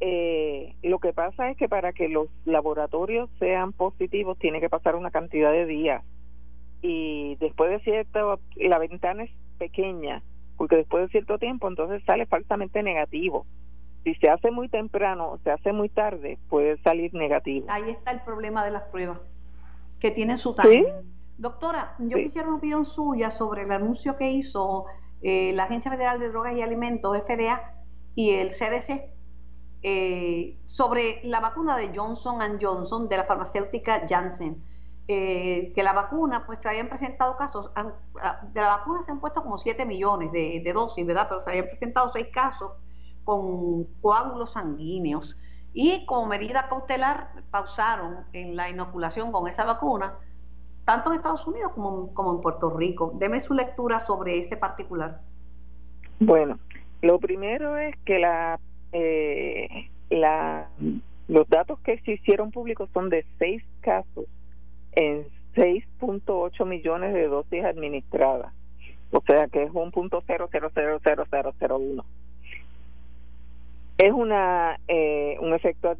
Eh, 0.00 0.74
lo 0.82 0.98
que 1.00 1.12
pasa 1.12 1.50
es 1.50 1.56
que 1.56 1.68
para 1.68 1.92
que 1.92 2.08
los 2.08 2.28
laboratorios 2.44 3.28
sean 3.38 3.72
positivos 3.72 4.38
tiene 4.38 4.60
que 4.60 4.68
pasar 4.68 4.94
una 4.96 5.10
cantidad 5.10 5.52
de 5.52 5.66
días. 5.66 6.04
Y 6.82 7.36
después 7.36 7.70
de 7.70 7.80
cierto 7.80 8.38
la 8.56 8.78
ventana 8.78 9.24
es 9.24 9.30
pequeña 9.58 10.22
porque 10.58 10.76
después 10.76 11.04
de 11.04 11.08
cierto 11.10 11.38
tiempo 11.38 11.68
entonces 11.68 12.02
sale 12.04 12.26
falsamente 12.26 12.82
negativo. 12.82 13.46
Si 14.04 14.14
se 14.16 14.28
hace 14.28 14.50
muy 14.50 14.68
temprano 14.68 15.30
o 15.30 15.38
se 15.38 15.50
hace 15.50 15.72
muy 15.72 15.88
tarde, 15.88 16.38
puede 16.48 16.76
salir 16.82 17.14
negativo. 17.14 17.66
Ahí 17.70 17.90
está 17.90 18.10
el 18.10 18.20
problema 18.20 18.64
de 18.64 18.72
las 18.72 18.82
pruebas, 18.84 19.20
que 20.00 20.10
tienen 20.10 20.38
su 20.38 20.54
timing. 20.54 20.86
Doctora, 21.38 21.94
yo 22.00 22.16
quisiera 22.18 22.48
una 22.48 22.56
opinión 22.56 22.84
suya 22.84 23.30
sobre 23.30 23.62
el 23.62 23.70
anuncio 23.70 24.16
que 24.16 24.30
hizo 24.30 24.86
eh, 25.22 25.52
la 25.54 25.64
Agencia 25.64 25.90
Federal 25.90 26.18
de 26.18 26.28
Drogas 26.28 26.56
y 26.56 26.62
Alimentos, 26.62 27.16
FDA, 27.16 27.72
y 28.16 28.30
el 28.30 28.50
CDC, 28.50 29.12
eh, 29.82 30.56
sobre 30.66 31.20
la 31.24 31.40
vacuna 31.40 31.76
de 31.76 31.92
Johnson 31.94 32.58
Johnson 32.60 33.08
de 33.08 33.16
la 33.16 33.24
farmacéutica 33.24 34.06
Janssen. 34.08 34.62
Eh, 35.10 35.72
que 35.74 35.82
la 35.82 35.94
vacuna, 35.94 36.44
pues 36.44 36.58
se 36.60 36.68
habían 36.68 36.90
presentado 36.90 37.34
casos, 37.38 37.70
ah, 37.76 37.94
de 38.52 38.60
la 38.60 38.76
vacuna 38.76 39.02
se 39.02 39.10
han 39.10 39.20
puesto 39.20 39.42
como 39.42 39.56
7 39.56 39.86
millones 39.86 40.30
de, 40.32 40.70
dosis, 40.74 41.06
¿verdad? 41.06 41.26
Pero 41.30 41.40
se 41.40 41.48
habían 41.48 41.64
presentado 41.64 42.10
6 42.12 42.26
casos 42.30 42.72
con 43.24 43.84
coágulos 44.02 44.52
sanguíneos 44.52 45.34
y 45.72 46.04
como 46.04 46.26
medida 46.26 46.68
cautelar 46.68 47.30
pausaron 47.50 48.26
en 48.34 48.54
la 48.54 48.68
inoculación 48.68 49.32
con 49.32 49.48
esa 49.48 49.64
vacuna, 49.64 50.12
tanto 50.84 51.10
en 51.10 51.16
Estados 51.16 51.46
Unidos 51.46 51.72
como, 51.72 52.12
como 52.12 52.34
en 52.34 52.40
Puerto 52.42 52.68
Rico. 52.76 53.12
Deme 53.14 53.40
su 53.40 53.54
lectura 53.54 54.00
sobre 54.00 54.38
ese 54.38 54.58
particular. 54.58 55.22
Bueno, 56.20 56.58
lo 57.00 57.18
primero 57.18 57.78
es 57.78 57.96
que 58.04 58.18
la, 58.18 58.60
eh, 58.92 59.88
la 60.10 60.68
los 61.28 61.48
datos 61.48 61.78
que 61.80 61.98
se 62.00 62.12
hicieron 62.12 62.50
públicos 62.50 62.88
son 62.94 63.10
de 63.10 63.24
seis 63.38 63.62
casos 63.80 64.24
en 64.92 65.26
6.8 65.54 66.64
millones 66.64 67.12
de 67.12 67.28
dosis 67.28 67.64
administradas. 67.64 68.52
O 69.10 69.22
sea 69.26 69.46
que 69.48 69.64
es 69.64 69.70
un 69.72 69.90
punto 69.90 70.22
cero 70.26 70.48
cero 70.50 70.70
cero 70.74 71.00
cero 71.02 71.24
cero 71.30 71.54
cero 71.58 71.78
uno 71.78 72.04
es 73.98 74.12
una 74.12 74.78
eh, 74.86 75.36
un 75.40 75.52
efecto 75.52 75.96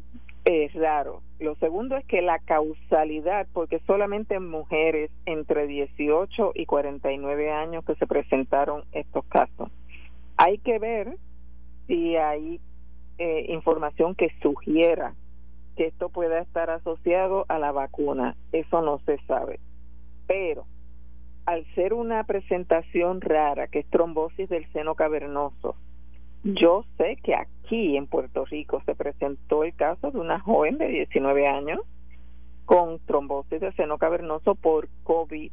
raro. 0.73 1.21
Lo 1.39 1.53
segundo 1.55 1.95
es 1.95 2.03
que 2.05 2.23
la 2.23 2.39
causalidad, 2.39 3.45
porque 3.53 3.79
solamente 3.85 4.33
en 4.33 4.49
mujeres 4.49 5.11
entre 5.27 5.67
18 5.67 6.53
y 6.55 6.65
49 6.65 7.51
años 7.51 7.85
que 7.85 7.93
se 7.95 8.07
presentaron 8.07 8.83
estos 8.93 9.23
casos. 9.25 9.69
Hay 10.37 10.57
que 10.57 10.79
ver 10.79 11.17
si 11.85 12.15
hay 12.15 12.59
eh, 13.19 13.45
información 13.49 14.15
que 14.15 14.31
sugiera 14.41 15.13
que 15.75 15.87
esto 15.87 16.09
pueda 16.09 16.39
estar 16.39 16.69
asociado 16.69 17.45
a 17.47 17.59
la 17.59 17.71
vacuna. 17.71 18.35
Eso 18.51 18.81
no 18.81 18.99
se 19.05 19.17
sabe. 19.27 19.59
Pero 20.25 20.65
al 21.45 21.65
ser 21.75 21.93
una 21.93 22.23
presentación 22.23 23.21
rara, 23.21 23.67
que 23.67 23.79
es 23.79 23.89
trombosis 23.89 24.49
del 24.49 24.71
seno 24.71 24.95
cavernoso, 24.95 25.75
yo 26.43 26.85
sé 26.97 27.17
que 27.23 27.35
aquí 27.35 27.97
en 27.97 28.07
Puerto 28.07 28.45
Rico 28.45 28.81
se 28.85 28.95
presentó 28.95 29.63
el 29.63 29.75
caso 29.75 30.11
de 30.11 30.19
una 30.19 30.39
joven 30.39 30.77
de 30.77 30.87
19 30.87 31.47
años 31.47 31.81
con 32.65 32.99
trombosis 32.99 33.59
de 33.59 33.73
seno 33.73 33.97
cavernoso 33.97 34.55
por 34.55 34.87
COVID, 35.03 35.51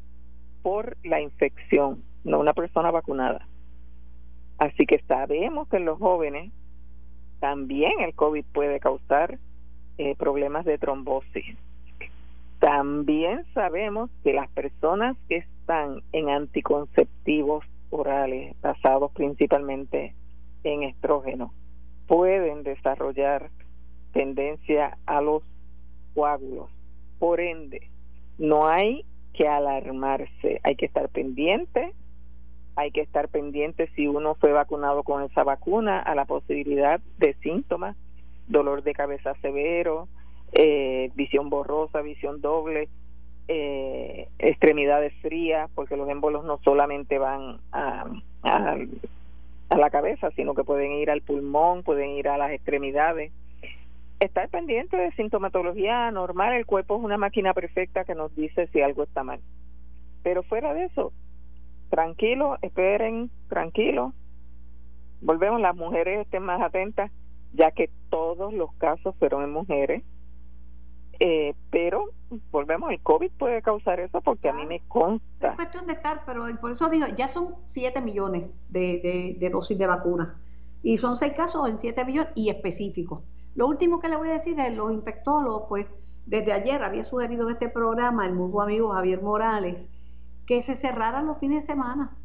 por 0.63 0.97
la 1.03 1.21
infección, 1.21 2.03
no 2.25 2.39
una 2.39 2.53
persona 2.53 2.91
vacunada. 2.91 3.47
Así 4.59 4.87
que 4.87 5.01
sabemos 5.09 5.69
que 5.69 5.79
los 5.79 5.99
jóvenes 5.99 6.53
también 7.41 8.01
el 8.01 8.15
COVID 8.15 8.45
puede 8.53 8.81
causar 8.81 9.39
eh, 9.99 10.15
problemas 10.17 10.65
de 10.65 10.79
trombosis. 10.79 11.57
También 12.59 13.45
sabemos 13.55 14.11
que 14.25 14.33
las 14.33 14.49
personas 14.49 15.17
que 15.29 15.37
están 15.37 16.03
en 16.13 16.31
anticonceptivos 16.31 17.65
orales 17.91 18.57
basados 18.61 19.13
principalmente 19.13 20.15
en 20.65 20.83
estrógeno 20.83 21.53
pueden 22.07 22.63
desarrollar 22.63 23.51
tendencia 24.13 24.97
a 25.07 25.21
los 25.21 25.43
coágulos. 26.15 26.71
Por 27.19 27.41
ende, 27.41 27.89
no 28.39 28.67
hay 28.67 29.05
que 29.35 29.47
alarmarse, 29.49 30.61
hay 30.63 30.77
que 30.77 30.87
estar 30.87 31.09
pendiente, 31.09 31.93
hay 32.77 32.91
que 32.91 33.01
estar 33.01 33.29
pendiente 33.29 33.89
si 33.97 34.07
uno 34.07 34.35
fue 34.35 34.53
vacunado 34.53 35.03
con 35.03 35.23
esa 35.23 35.43
vacuna 35.43 35.99
a 35.99 36.15
la 36.15 36.27
posibilidad 36.27 37.01
de 37.19 37.35
síntomas, 37.43 37.97
dolor 38.47 38.83
de 38.83 38.93
cabeza 38.93 39.35
severo, 39.41 40.09
eh, 40.53 41.11
visión 41.15 41.49
borrosa, 41.49 42.03
visión 42.03 42.43
doble, 42.43 42.89
eh, 43.49 44.29
extremidades 44.39 45.15
frías, 45.23 45.71
porque 45.75 45.97
los 45.97 46.09
émbolos 46.09 46.45
no 46.45 46.59
solamente 46.63 47.19
van 47.19 47.59
a, 47.73 48.07
a 48.43 49.77
la 49.77 49.91
cabeza, 49.91 50.31
sino 50.33 50.55
que 50.55 50.65
pueden 50.65 50.93
ir 50.93 51.11
al 51.11 51.23
pulmón, 51.23 51.83
pueden 51.83 52.11
ir 52.11 52.29
a 52.29 52.37
las 52.37 52.53
extremidades. 52.53 53.33
Estar 54.21 54.49
pendiente 54.49 54.97
de 54.97 55.13
sintomatología 55.13 56.11
normal, 56.11 56.55
el 56.55 56.67
cuerpo 56.67 56.97
es 56.97 57.05
una 57.05 57.19
máquina 57.19 57.55
perfecta 57.55 58.05
que 58.05 58.15
nos 58.15 58.35
dice 58.37 58.69
si 58.69 58.83
algo 58.83 59.03
está 59.03 59.25
mal. 59.25 59.41
Pero 60.23 60.43
fuera 60.43 60.75
de 60.75 60.85
eso, 60.85 61.13
tranquilo, 61.91 62.59
esperen, 62.63 63.31
tranquilo. 63.49 64.13
Volvemos, 65.21 65.61
las 65.61 65.75
mujeres 65.75 66.21
estén 66.21 66.43
más 66.43 66.61
atentas, 66.61 67.11
ya 67.53 67.71
que 67.71 67.91
todos 68.11 68.53
los 68.53 68.73
casos 68.75 69.15
fueron 69.19 69.45
en 69.45 69.53
mujeres 69.53 70.03
eh, 71.19 71.55
pero 71.71 72.11
volvemos, 72.51 72.91
el 72.91 73.01
COVID 73.01 73.31
puede 73.39 73.63
causar 73.63 74.01
eso 74.01 74.21
porque 74.21 74.49
a 74.49 74.53
mí 74.53 74.67
me 74.67 74.83
consta. 74.87 75.51
Es 75.51 75.57
cuestión 75.57 75.87
de 75.87 75.95
estar, 75.95 76.23
pero 76.27 76.45
por 76.61 76.73
eso 76.73 76.91
digo, 76.91 77.07
ya 77.17 77.29
son 77.29 77.55
7 77.69 78.03
millones 78.03 78.45
de, 78.69 79.37
de, 79.39 79.51
dosis 79.51 79.79
de 79.79 79.87
vacunas 79.87 80.29
y 80.83 80.99
son 80.99 81.17
6 81.17 81.33
casos 81.35 81.69
en 81.69 81.81
7 81.81 82.05
millones 82.05 82.33
y 82.35 82.51
específicos. 82.51 83.23
Lo 83.55 83.67
último 83.67 84.01
que 84.01 84.09
le 84.09 84.17
voy 84.17 84.29
a 84.29 84.35
decir 84.35 84.61
es, 84.61 84.77
los 84.77 84.93
infectólogos, 84.93 85.65
pues 85.69 85.87
desde 86.27 86.53
ayer 86.53 86.83
había 86.83 87.05
sugerido 87.05 87.49
en 87.49 87.55
este 87.55 87.71
programa 87.71 88.27
el 88.27 88.35
mutuo 88.35 88.61
amigo 88.61 88.91
Javier 88.91 89.23
Morales 89.23 89.89
que 90.47 90.63
se 90.63 90.77
cerraran 90.77 91.27
los 91.27 91.39
fines 91.39 91.67
de 91.67 91.73
semana, 91.73 92.17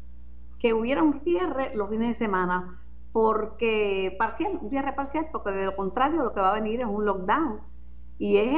que 0.58 0.74
hubiera 0.74 1.02
un 1.02 1.20
cierre 1.20 1.74
los 1.74 1.90
fines 1.90 2.08
de 2.08 2.14
semana, 2.14 2.80
porque 3.12 4.14
parcial, 4.18 4.58
un 4.60 4.70
cierre 4.70 4.92
parcial, 4.92 5.26
porque 5.32 5.50
de 5.50 5.66
lo 5.66 5.76
contrario 5.76 6.22
lo 6.22 6.32
que 6.32 6.40
va 6.40 6.52
a 6.52 6.60
venir 6.60 6.80
es 6.80 6.86
un 6.86 7.04
lockdown 7.04 7.60
y 8.18 8.36
es, 8.36 8.48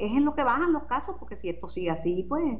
en 0.00 0.24
lo 0.24 0.34
que 0.34 0.44
bajan 0.44 0.72
los 0.72 0.84
casos, 0.84 1.16
porque 1.18 1.36
si 1.36 1.48
esto 1.48 1.68
sigue 1.68 1.90
así, 1.90 2.26
pues 2.28 2.58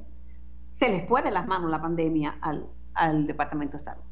se 0.74 0.88
les 0.88 1.02
puede 1.02 1.30
las 1.30 1.46
manos 1.46 1.70
la 1.70 1.80
pandemia 1.80 2.38
al, 2.40 2.66
al 2.94 3.26
Departamento 3.26 3.76
de 3.76 3.84
Salud. 3.84 4.02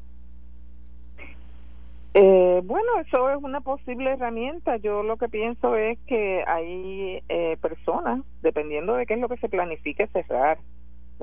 Eh, 2.15 2.61
bueno, 2.63 2.99
eso 2.99 3.31
es 3.31 3.37
una 3.41 3.61
posible 3.61 4.11
herramienta. 4.11 4.77
Yo 4.77 5.01
lo 5.01 5.17
que 5.17 5.29
pienso 5.29 5.75
es 5.75 5.97
que 6.05 6.43
hay 6.45 7.23
eh, 7.27 7.57
personas, 7.59 8.21
dependiendo 8.43 8.93
de 8.93 9.07
qué 9.07 9.15
es 9.15 9.19
lo 9.19 9.29
que 9.29 9.37
se 9.37 9.49
planifique 9.49 10.05
cerrar, 10.07 10.59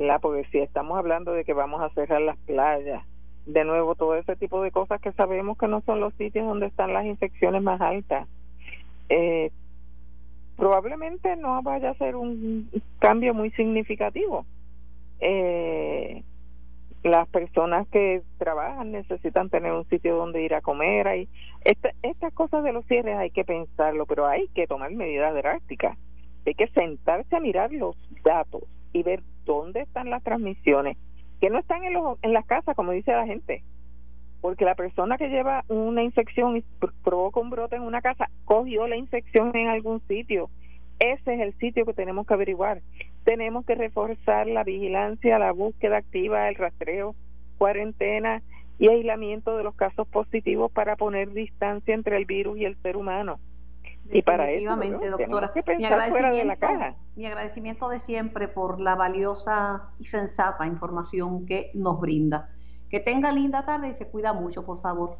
¿verdad? 0.01 0.19
Porque 0.23 0.45
si 0.51 0.59
estamos 0.59 0.97
hablando 0.97 1.33
de 1.33 1.45
que 1.45 1.53
vamos 1.53 1.83
a 1.83 1.91
cerrar 1.91 2.23
las 2.23 2.39
playas, 2.39 3.05
de 3.45 3.65
nuevo, 3.65 3.95
todo 3.95 4.17
ese 4.17 4.35
tipo 4.35 4.63
de 4.63 4.71
cosas 4.71 4.99
que 5.01 5.13
sabemos 5.13 5.59
que 5.59 5.69
no 5.69 5.83
son 5.83 6.01
los 6.01 6.15
sitios 6.15 6.47
donde 6.47 6.67
están 6.67 6.95
las 6.95 7.05
infecciones 7.05 7.63
más 7.63 7.81
altas. 7.83 8.27
Eh, 9.11 9.51
probablemente 10.57 11.37
no 11.37 11.63
vaya 11.63 11.91
a 11.91 11.95
ser 11.95 12.17
un 12.17 12.71
cambio 12.99 13.35
muy 13.35 13.51
significativo. 13.51 14.47
Eh, 15.21 16.23
las 17.03 17.29
personas 17.29 17.87
que 17.89 18.23
trabajan 18.39 18.93
necesitan 18.93 19.51
tener 19.51 19.73
un 19.73 19.87
sitio 19.91 20.17
donde 20.17 20.43
ir 20.43 20.55
a 20.55 20.63
comer. 20.63 21.09
Hay, 21.09 21.29
estas 22.03 22.33
cosas 22.33 22.65
de 22.65 22.73
los 22.73 22.87
cierres 22.87 23.19
hay 23.19 23.31
que 23.31 23.45
pensarlo, 23.45 24.07
pero 24.07 24.27
hay 24.27 24.49
que 24.49 24.67
tomar 24.67 24.91
medidas 24.93 25.35
drásticas. 25.35 25.99
Hay 26.47 26.55
que 26.55 26.69
sentarse 26.69 27.37
a 27.37 27.41
mirar 27.41 27.71
los 27.71 27.97
datos 28.25 28.63
y 28.95 29.03
ver 29.03 29.23
dónde 29.53 29.81
están 29.81 30.11
las 30.11 30.23
transmisiones, 30.23 30.97
que 31.41 31.51
no 31.51 31.59
están 31.59 31.85
en, 31.85 31.95
los, 31.95 32.19
las 32.23 32.47
casas, 32.47 32.77
como 32.77 32.93
dice 32.93 33.13
la 33.13 33.27
gente. 33.27 33.63
Porque 34.41 34.65
la 34.65 34.75
persona 34.75 35.19
que 35.19 35.29
lleva 35.29 35.65
una 35.69 36.03
infección 36.03 36.57
y 36.57 36.65
provoca 37.05 37.41
un 37.41 37.51
brote 37.51 37.77
en 37.77 37.83
una 37.83 38.01
casa, 38.01 38.31
cogió 38.45 38.87
la 38.87 38.97
infección 38.97 39.55
en 39.55 39.69
algún 39.69 40.01
sitio. 40.09 40.49
Ese 40.99 41.35
es 41.35 41.41
el 41.41 41.55
sitio 41.59 41.85
que 41.85 41.95
tenemos 41.95 42.27
que 42.27 42.35
averiguar 42.35 42.81
tenemos 43.25 43.65
que 43.65 43.75
reforzar 43.75 44.47
la 44.47 44.65
vigilancia, 44.65 45.39
la 45.39 45.53
búsqueda 45.53 45.99
activa, 45.99 46.49
el 46.49 46.55
rastreo, 46.55 47.15
cuarentena 47.59 48.43
y 48.79 48.89
aislamiento 48.89 49.57
de 49.57 49.65
los 49.65 49.75
casos 49.75 50.09
positivos 50.09 50.73
para 50.73 50.97
poner 50.97 51.33
distancia 51.33 51.95
entre 51.95 52.17
el 52.17 52.25
virus 52.25 52.59
y 52.59 52.65
el 52.65 52.77
ser 52.83 52.97
humano. 52.97 53.39
Y 54.13 54.23
para 54.23 54.51
eso 54.51 54.77
doctora, 54.77 55.53
que 55.53 55.63
pensar 55.63 56.11
fuera 56.11 56.33
de 56.33 56.45
la 56.45 56.57
caja. 56.57 56.97
Mi 57.17 57.27
agradecimiento 57.27 57.89
de 57.89 58.01
siempre 58.01 58.49
por 58.49 58.81
la 58.81 58.95
valiosa 58.95 59.91
y 59.99 60.07
sensata 60.07 60.67
información 60.67 61.47
que 61.47 61.71
nos 61.75 62.01
brinda. 62.01 62.51
Que 62.89 63.01
tenga 63.01 63.31
linda 63.31 63.65
tarde 63.65 63.91
y 63.91 63.95
se 63.95 64.09
cuida 64.09 64.33
mucho, 64.33 64.67
por 64.67 64.81
favor. 64.83 65.17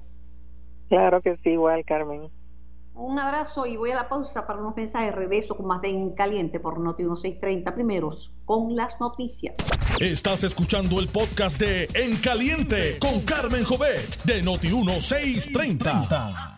Claro 0.89 1.21
que 1.23 1.37
sí, 1.37 1.51
igual, 1.51 1.85
Carmen. 1.85 2.31
Un 2.95 3.19
abrazo 3.19 3.65
y 3.65 3.77
voy 3.77 3.93
a 3.93 3.95
la 3.95 4.09
pausa 4.09 4.47
para 4.47 4.59
unos 4.59 4.75
mensajes. 4.77 5.15
Regreso 5.15 5.57
con 5.57 5.67
más 5.67 5.81
de 5.81 5.91
En 5.91 6.11
Caliente 6.11 6.59
por 6.59 6.81
Noti 6.81 7.05
1630. 7.05 7.75
Primeros 7.75 8.35
con 8.45 8.75
las 8.75 8.99
noticias. 9.01 9.55
Estás 10.01 10.43
escuchando 10.45 10.99
el 10.99 11.09
podcast 11.09 11.59
de 11.61 11.87
En 11.95 12.17
Caliente 12.17 12.99
con 12.99 13.21
Carmen 13.21 13.65
Jovet 13.65 14.23
de 14.25 14.43
Noti 14.43 14.69
1630. 14.69 16.57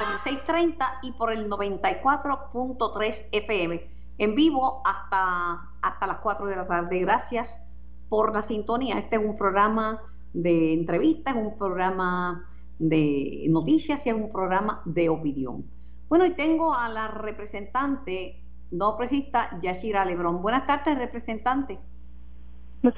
Por 0.00 0.12
el 0.12 0.18
630 0.18 0.98
y 1.02 1.12
por 1.12 1.30
el 1.30 1.50
94.3 1.50 3.28
FM. 3.32 3.82
En 4.16 4.34
vivo 4.34 4.80
hasta, 4.84 5.60
hasta 5.82 6.06
las 6.06 6.18
4 6.18 6.46
de 6.46 6.56
la 6.56 6.66
tarde. 6.66 7.00
Gracias 7.00 7.60
por 8.08 8.32
la 8.32 8.42
sintonía. 8.42 8.98
Este 8.98 9.16
es 9.16 9.22
un 9.22 9.36
programa 9.36 10.00
de 10.32 10.72
entrevistas, 10.72 11.34
un 11.36 11.58
programa 11.58 12.48
de 12.78 13.44
noticias 13.50 14.00
y 14.06 14.08
es 14.08 14.14
un 14.14 14.32
programa 14.32 14.80
de 14.86 15.10
opinión. 15.10 15.66
Bueno, 16.08 16.24
y 16.24 16.30
tengo 16.30 16.74
a 16.74 16.88
la 16.88 17.08
representante 17.08 18.42
no 18.70 18.96
presista 18.96 19.58
Yashira 19.60 20.04
Lebrón. 20.06 20.40
Buenas 20.40 20.66
tardes, 20.66 20.96
representante. 20.96 21.78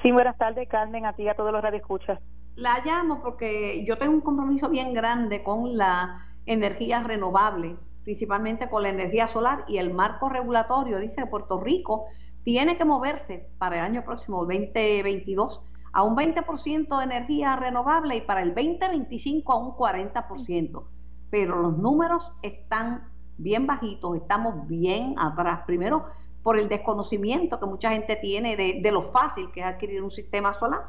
Sí, 0.01 0.11
buenas 0.11 0.37
tardes, 0.37 0.69
Carmen, 0.69 1.05
a 1.05 1.13
ti 1.13 1.23
y 1.23 1.27
a 1.27 1.35
todos 1.35 1.51
los 1.51 1.61
radioescuchas. 1.61 2.19
La 2.55 2.81
llamo 2.85 3.21
porque 3.21 3.83
yo 3.85 3.97
tengo 3.97 4.13
un 4.13 4.21
compromiso 4.21 4.69
bien 4.69 4.93
grande 4.93 5.43
con 5.43 5.75
la 5.75 6.32
energía 6.45 7.03
renovable, 7.03 7.75
principalmente 8.03 8.69
con 8.69 8.83
la 8.83 8.89
energía 8.89 9.27
solar 9.27 9.65
y 9.67 9.77
el 9.77 9.93
marco 9.93 10.29
regulatorio. 10.29 10.99
Dice 10.99 11.21
que 11.21 11.27
Puerto 11.27 11.59
Rico 11.59 12.05
tiene 12.43 12.77
que 12.77 12.85
moverse 12.85 13.49
para 13.57 13.77
el 13.77 13.81
año 13.81 14.03
próximo, 14.03 14.45
2022, 14.45 15.61
a 15.93 16.03
un 16.03 16.15
20% 16.15 16.97
de 16.97 17.03
energía 17.03 17.55
renovable 17.55 18.17
y 18.17 18.21
para 18.21 18.41
el 18.41 18.53
2025 18.53 19.51
a 19.51 19.57
un 19.57 19.71
40%. 19.71 20.83
Pero 21.29 21.61
los 21.61 21.77
números 21.77 22.31
están 22.41 23.09
bien 23.37 23.65
bajitos, 23.67 24.17
estamos 24.17 24.67
bien 24.67 25.15
atrás. 25.17 25.61
Primero, 25.65 26.05
por 26.43 26.59
el 26.59 26.67
desconocimiento 26.67 27.59
que 27.59 27.65
mucha 27.65 27.91
gente 27.91 28.17
tiene 28.17 28.57
de, 28.57 28.91
lo 28.91 29.11
fácil 29.11 29.49
que 29.51 29.61
es 29.61 29.65
adquirir 29.65 30.03
un 30.03 30.11
sistema 30.11 30.53
solar. 30.53 30.81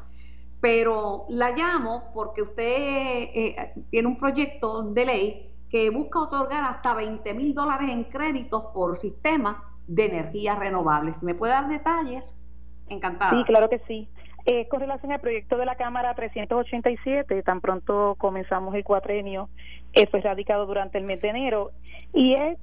Pero 0.61 1.25
la 1.29 1.51
llamo 1.51 2.11
porque 2.13 2.41
usted 2.41 2.65
eh, 2.67 3.73
tiene 3.89 4.07
un 4.07 4.17
proyecto 4.17 4.83
de 4.83 5.05
ley 5.05 5.51
que 5.69 5.89
busca 5.89 6.19
otorgar 6.19 6.63
hasta 6.63 6.93
20 6.93 7.33
mil 7.33 7.53
dólares 7.53 7.89
en 7.89 8.05
créditos 8.05 8.65
por 8.73 8.99
sistema 8.99 9.63
de 9.87 10.05
energía 10.05 10.55
renovable. 10.55 11.13
Si 11.13 11.25
me 11.25 11.35
puede 11.35 11.53
dar 11.53 11.67
detalles, 11.67 12.35
encantada. 12.87 13.31
Sí, 13.31 13.43
claro 13.45 13.69
que 13.69 13.79
sí. 13.87 14.07
Eh, 14.47 14.67
con 14.67 14.79
relación 14.79 15.11
al 15.11 15.19
proyecto 15.19 15.57
de 15.57 15.65
la 15.65 15.75
Cámara 15.75 16.13
387, 16.13 17.41
tan 17.41 17.61
pronto 17.61 18.15
comenzamos 18.17 18.75
el 18.75 18.83
cuatrenio, 18.83 19.49
eh, 19.93 20.05
fue 20.05 20.21
radicado 20.21 20.67
durante 20.67 20.99
el 20.99 21.03
mes 21.03 21.19
de 21.21 21.29
enero 21.29 21.71
y 22.13 22.35
es 22.35 22.57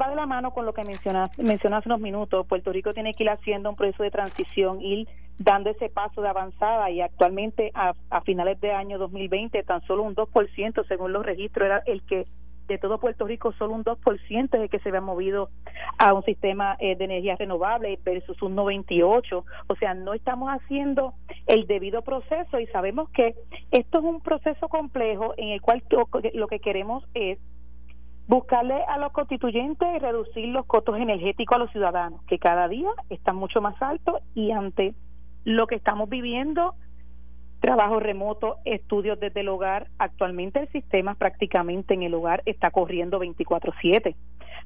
va 0.00 0.08
de 0.08 0.14
la 0.14 0.26
mano 0.26 0.52
con 0.52 0.66
lo 0.66 0.74
que 0.74 0.84
mencionas, 0.84 1.36
mencionas 1.38 1.84
unos 1.86 2.00
minutos. 2.00 2.46
Puerto 2.46 2.70
Rico 2.70 2.92
tiene 2.92 3.14
que 3.14 3.24
ir 3.24 3.30
haciendo 3.30 3.70
un 3.70 3.76
proceso 3.76 4.02
de 4.02 4.10
transición, 4.10 4.80
ir 4.80 5.08
dando 5.42 5.70
ese 5.70 5.88
paso 5.88 6.22
de 6.22 6.28
avanzada 6.28 6.90
y 6.90 7.00
actualmente 7.00 7.70
a, 7.74 7.94
a 8.10 8.20
finales 8.22 8.60
de 8.60 8.72
año 8.72 8.98
2020 8.98 9.62
tan 9.64 9.82
solo 9.82 10.02
un 10.02 10.14
2% 10.14 10.86
según 10.86 11.12
los 11.12 11.24
registros 11.24 11.66
era 11.66 11.82
el 11.86 12.02
que 12.02 12.26
de 12.68 12.78
todo 12.78 12.98
Puerto 12.98 13.26
Rico 13.26 13.52
solo 13.52 13.74
un 13.74 13.84
2% 13.84 14.54
es 14.54 14.60
el 14.60 14.70
que 14.70 14.78
se 14.78 14.88
había 14.88 15.00
movido 15.00 15.50
a 15.98 16.14
un 16.14 16.22
sistema 16.24 16.76
eh, 16.78 16.96
de 16.96 17.04
energía 17.04 17.36
renovable 17.36 17.98
versus 18.04 18.40
un 18.42 18.54
98, 18.54 19.44
o 19.66 19.76
sea, 19.76 19.94
no 19.94 20.14
estamos 20.14 20.48
haciendo 20.50 21.14
el 21.46 21.66
debido 21.66 22.02
proceso 22.02 22.60
y 22.60 22.66
sabemos 22.68 23.10
que 23.10 23.34
esto 23.70 23.98
es 23.98 24.04
un 24.04 24.20
proceso 24.20 24.68
complejo 24.68 25.34
en 25.36 25.48
el 25.48 25.60
cual 25.60 25.82
lo 26.34 26.46
que 26.46 26.60
queremos 26.60 27.04
es 27.14 27.38
buscarle 28.26 28.82
a 28.84 28.98
los 28.98 29.12
constituyentes 29.12 29.88
y 29.94 29.98
reducir 29.98 30.48
los 30.48 30.64
costos 30.66 30.96
energéticos 30.98 31.56
a 31.56 31.58
los 31.58 31.70
ciudadanos, 31.72 32.22
que 32.26 32.38
cada 32.38 32.68
día 32.68 32.90
están 33.10 33.36
mucho 33.36 33.60
más 33.60 33.80
altos 33.82 34.20
y 34.34 34.52
ante 34.52 34.94
lo 35.44 35.66
que 35.66 35.76
estamos 35.76 36.08
viviendo 36.08 36.74
trabajo 37.62 38.00
remoto, 38.00 38.56
estudios 38.64 39.18
desde 39.20 39.40
el 39.40 39.48
hogar. 39.48 39.86
Actualmente 39.98 40.58
el 40.58 40.68
sistema 40.68 41.14
prácticamente 41.14 41.94
en 41.94 42.02
el 42.02 42.12
hogar 42.12 42.42
está 42.44 42.70
corriendo 42.70 43.20
24/7. 43.20 44.16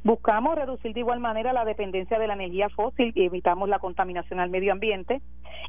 Buscamos 0.02 0.56
reducir 0.56 0.94
de 0.94 1.00
igual 1.00 1.20
manera 1.20 1.52
la 1.52 1.64
dependencia 1.64 2.18
de 2.18 2.26
la 2.26 2.34
energía 2.34 2.68
fósil 2.70 3.12
y 3.14 3.24
evitamos 3.24 3.68
la 3.68 3.78
contaminación 3.78 4.40
al 4.40 4.50
medio 4.50 4.72
ambiente. 4.72 5.20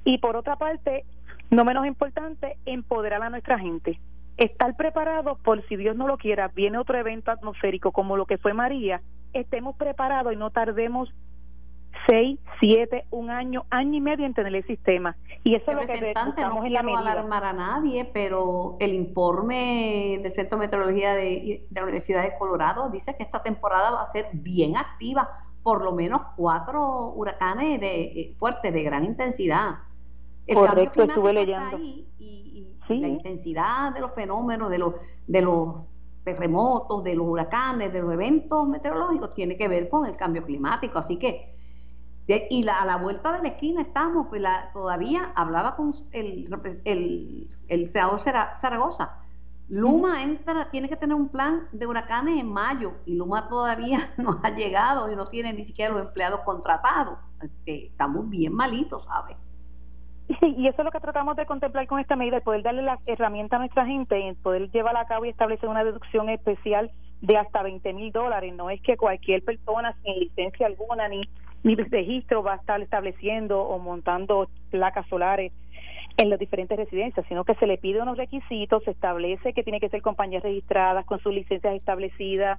Y 0.06 0.20
por 0.20 0.38
otra 0.38 0.56
parte, 0.56 1.04
no 1.50 1.66
menos 1.66 1.86
importante, 1.86 2.58
empoderar 2.66 3.22
a 3.22 3.30
nuestra 3.30 3.60
gente. 3.60 4.00
Estar 4.38 4.76
preparados 4.78 5.38
por 5.40 5.68
si 5.68 5.76
Dios 5.76 5.96
no 5.96 6.08
lo 6.08 6.18
quiera, 6.18 6.48
viene 6.50 6.78
otro 6.78 6.98
evento 6.98 7.32
atmosférico 7.32 7.92
como 7.92 8.16
lo 8.16 8.26
que 8.26 8.38
fue 8.38 8.54
María, 8.54 9.02
estemos 9.34 9.76
preparados 9.76 10.32
y 10.32 10.36
no 10.36 10.52
tardemos 10.52 11.14
seis, 12.08 12.40
siete, 12.60 13.06
un 13.12 13.30
año, 13.30 13.66
año 13.70 13.98
y 13.98 14.02
medio 14.02 14.26
en 14.26 14.34
tener 14.34 14.54
el 14.56 14.66
sistema. 14.66 15.16
Y 15.44 15.56
eso 15.56 15.72
es 15.72 15.78
lo 15.78 15.88
que 15.88 16.14
no 16.14 16.66
en 16.66 16.74
la 16.74 16.80
alarmar 16.80 17.44
a 17.44 17.54
nadie, 17.54 18.06
pero 18.06 18.78
el 18.80 18.94
informe 18.94 20.20
del 20.22 20.32
Centro 20.34 20.58
de 20.58 20.66
Meteorología 20.66 21.14
de, 21.14 21.66
la 21.72 21.84
Universidad 21.84 22.24
de 22.24 22.38
Colorado 22.38 22.90
dice 22.90 23.16
que 23.16 23.24
esta 23.24 23.42
temporada 23.42 23.92
va 23.92 24.02
a 24.04 24.12
ser 24.12 24.30
bien 24.34 24.78
activa, 24.78 25.30
por 25.64 25.84
lo 25.84 25.94
menos 25.94 26.22
cuatro 26.36 27.10
huracanes 27.16 27.80
de, 27.80 28.02
eh, 28.04 28.36
fuertes, 28.38 28.74
de 28.74 28.84
gran 28.84 29.04
intensidad. 29.04 29.76
El 30.46 30.56
Correcto, 30.56 31.04
estuve 31.04 31.34
leyendo. 31.34 31.78
y, 31.78 32.06
la 32.90 33.10
intensidad 33.10 33.94
de 33.94 34.00
los 34.00 34.14
fenómenos, 34.14 34.70
de 34.72 34.78
los, 34.78 34.94
de 35.28 35.42
los 35.42 35.76
terremotos, 36.24 37.04
de 37.04 37.16
los 37.16 37.28
huracanes, 37.28 37.92
de 37.92 38.02
los 38.02 38.14
eventos 38.14 38.68
meteorológicos, 38.68 39.34
tiene 39.34 39.58
que 39.58 39.68
ver 39.68 39.90
con 39.90 40.06
el 40.06 40.16
cambio 40.16 40.44
climático. 40.46 41.00
Así 41.00 41.18
que 41.18 41.57
y 42.28 42.64
la, 42.64 42.82
a 42.82 42.86
la 42.86 42.98
vuelta 42.98 43.32
de 43.32 43.42
la 43.42 43.50
esquina 43.50 43.82
estamos, 43.82 44.28
pues 44.28 44.42
la, 44.42 44.72
todavía 44.74 45.32
hablaba 45.36 45.76
con 45.76 45.94
el, 46.12 46.50
el, 46.84 47.48
el 47.68 47.90
senador 47.90 48.20
Zaragoza. 48.20 49.20
Luma 49.70 50.24
entra, 50.24 50.70
tiene 50.70 50.88
que 50.88 50.96
tener 50.96 51.16
un 51.16 51.28
plan 51.28 51.68
de 51.74 51.88
huracanes 51.88 52.40
en 52.40 52.48
mayo 52.48 52.94
y 53.06 53.16
Luma 53.16 53.50
todavía 53.50 54.12
no 54.18 54.40
ha 54.44 54.50
llegado 54.52 55.12
y 55.12 55.16
no 55.16 55.28
tiene 55.28 55.54
ni 55.54 55.66
siquiera 55.66 55.94
los 55.94 56.04
empleados 56.04 56.42
contratados. 56.42 57.18
Este, 57.42 57.88
estamos 57.88 58.30
bien 58.30 58.54
malitos, 58.54 59.06
¿sabes? 59.06 59.38
Sí, 60.42 60.56
y 60.58 60.68
eso 60.68 60.82
es 60.82 60.86
lo 60.86 60.92
que 60.92 61.00
tratamos 61.00 61.38
de 61.38 61.46
contemplar 61.46 61.88
con 61.88 62.00
esta 62.00 62.18
medida, 62.18 62.38
el 62.38 62.44
poder 62.44 62.62
darle 62.62 62.82
las 62.82 63.00
herramientas 63.06 63.58
a 63.58 63.60
nuestra 63.60 63.86
gente, 63.86 64.28
el 64.28 64.36
poder 64.36 64.70
llevar 64.72 64.98
a 64.98 65.06
cabo 65.06 65.24
y 65.24 65.30
establecer 65.30 65.70
una 65.70 65.86
deducción 65.86 66.28
especial 66.30 66.92
de 67.22 67.38
hasta 67.38 67.64
20 67.64 67.94
mil 67.94 68.12
dólares. 68.12 68.54
No 68.54 68.70
es 68.70 68.82
que 68.82 68.98
cualquier 68.98 69.44
persona 69.44 69.96
sin 70.04 70.20
licencia 70.20 70.68
alguna 70.68 71.08
ni 71.08 71.22
mi 71.68 71.76
registro 71.76 72.44
va 72.44 72.54
a 72.54 72.56
estar 72.56 72.82
estableciendo 72.82 73.62
o 73.62 73.78
montando 73.78 74.48
placas 74.72 75.06
solares 75.08 75.52
en 76.16 76.30
las 76.30 76.40
diferentes 76.40 76.78
residencias, 76.78 77.26
sino 77.28 77.44
que 77.44 77.56
se 77.56 77.68
le 77.68 77.78
pide 77.78 78.02
unos 78.02 78.18
requisitos, 78.18 78.86
se 78.86 78.92
establece 78.92 79.52
que 79.52 79.64
tiene 79.64 79.82
que 79.82 79.90
ser 79.90 80.02
compañías 80.02 80.44
registradas 80.44 81.06
con 81.06 81.20
sus 81.20 81.34
licencias 81.34 81.76
establecidas, 81.76 82.58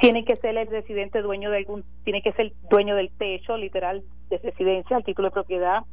tiene 0.00 0.24
que 0.24 0.34
ser 0.36 0.56
el 0.56 0.66
residente 0.66 1.22
dueño 1.22 1.52
de 1.52 1.58
algún, 1.58 1.84
tiene 2.02 2.20
que 2.20 2.32
ser 2.32 2.52
dueño 2.68 2.96
del 2.96 3.10
techo, 3.10 3.56
literal, 3.56 4.02
de 4.28 4.38
residencia, 4.38 4.96
el 4.96 5.04
título 5.04 5.28
de 5.28 5.32
propiedad, 5.32 5.84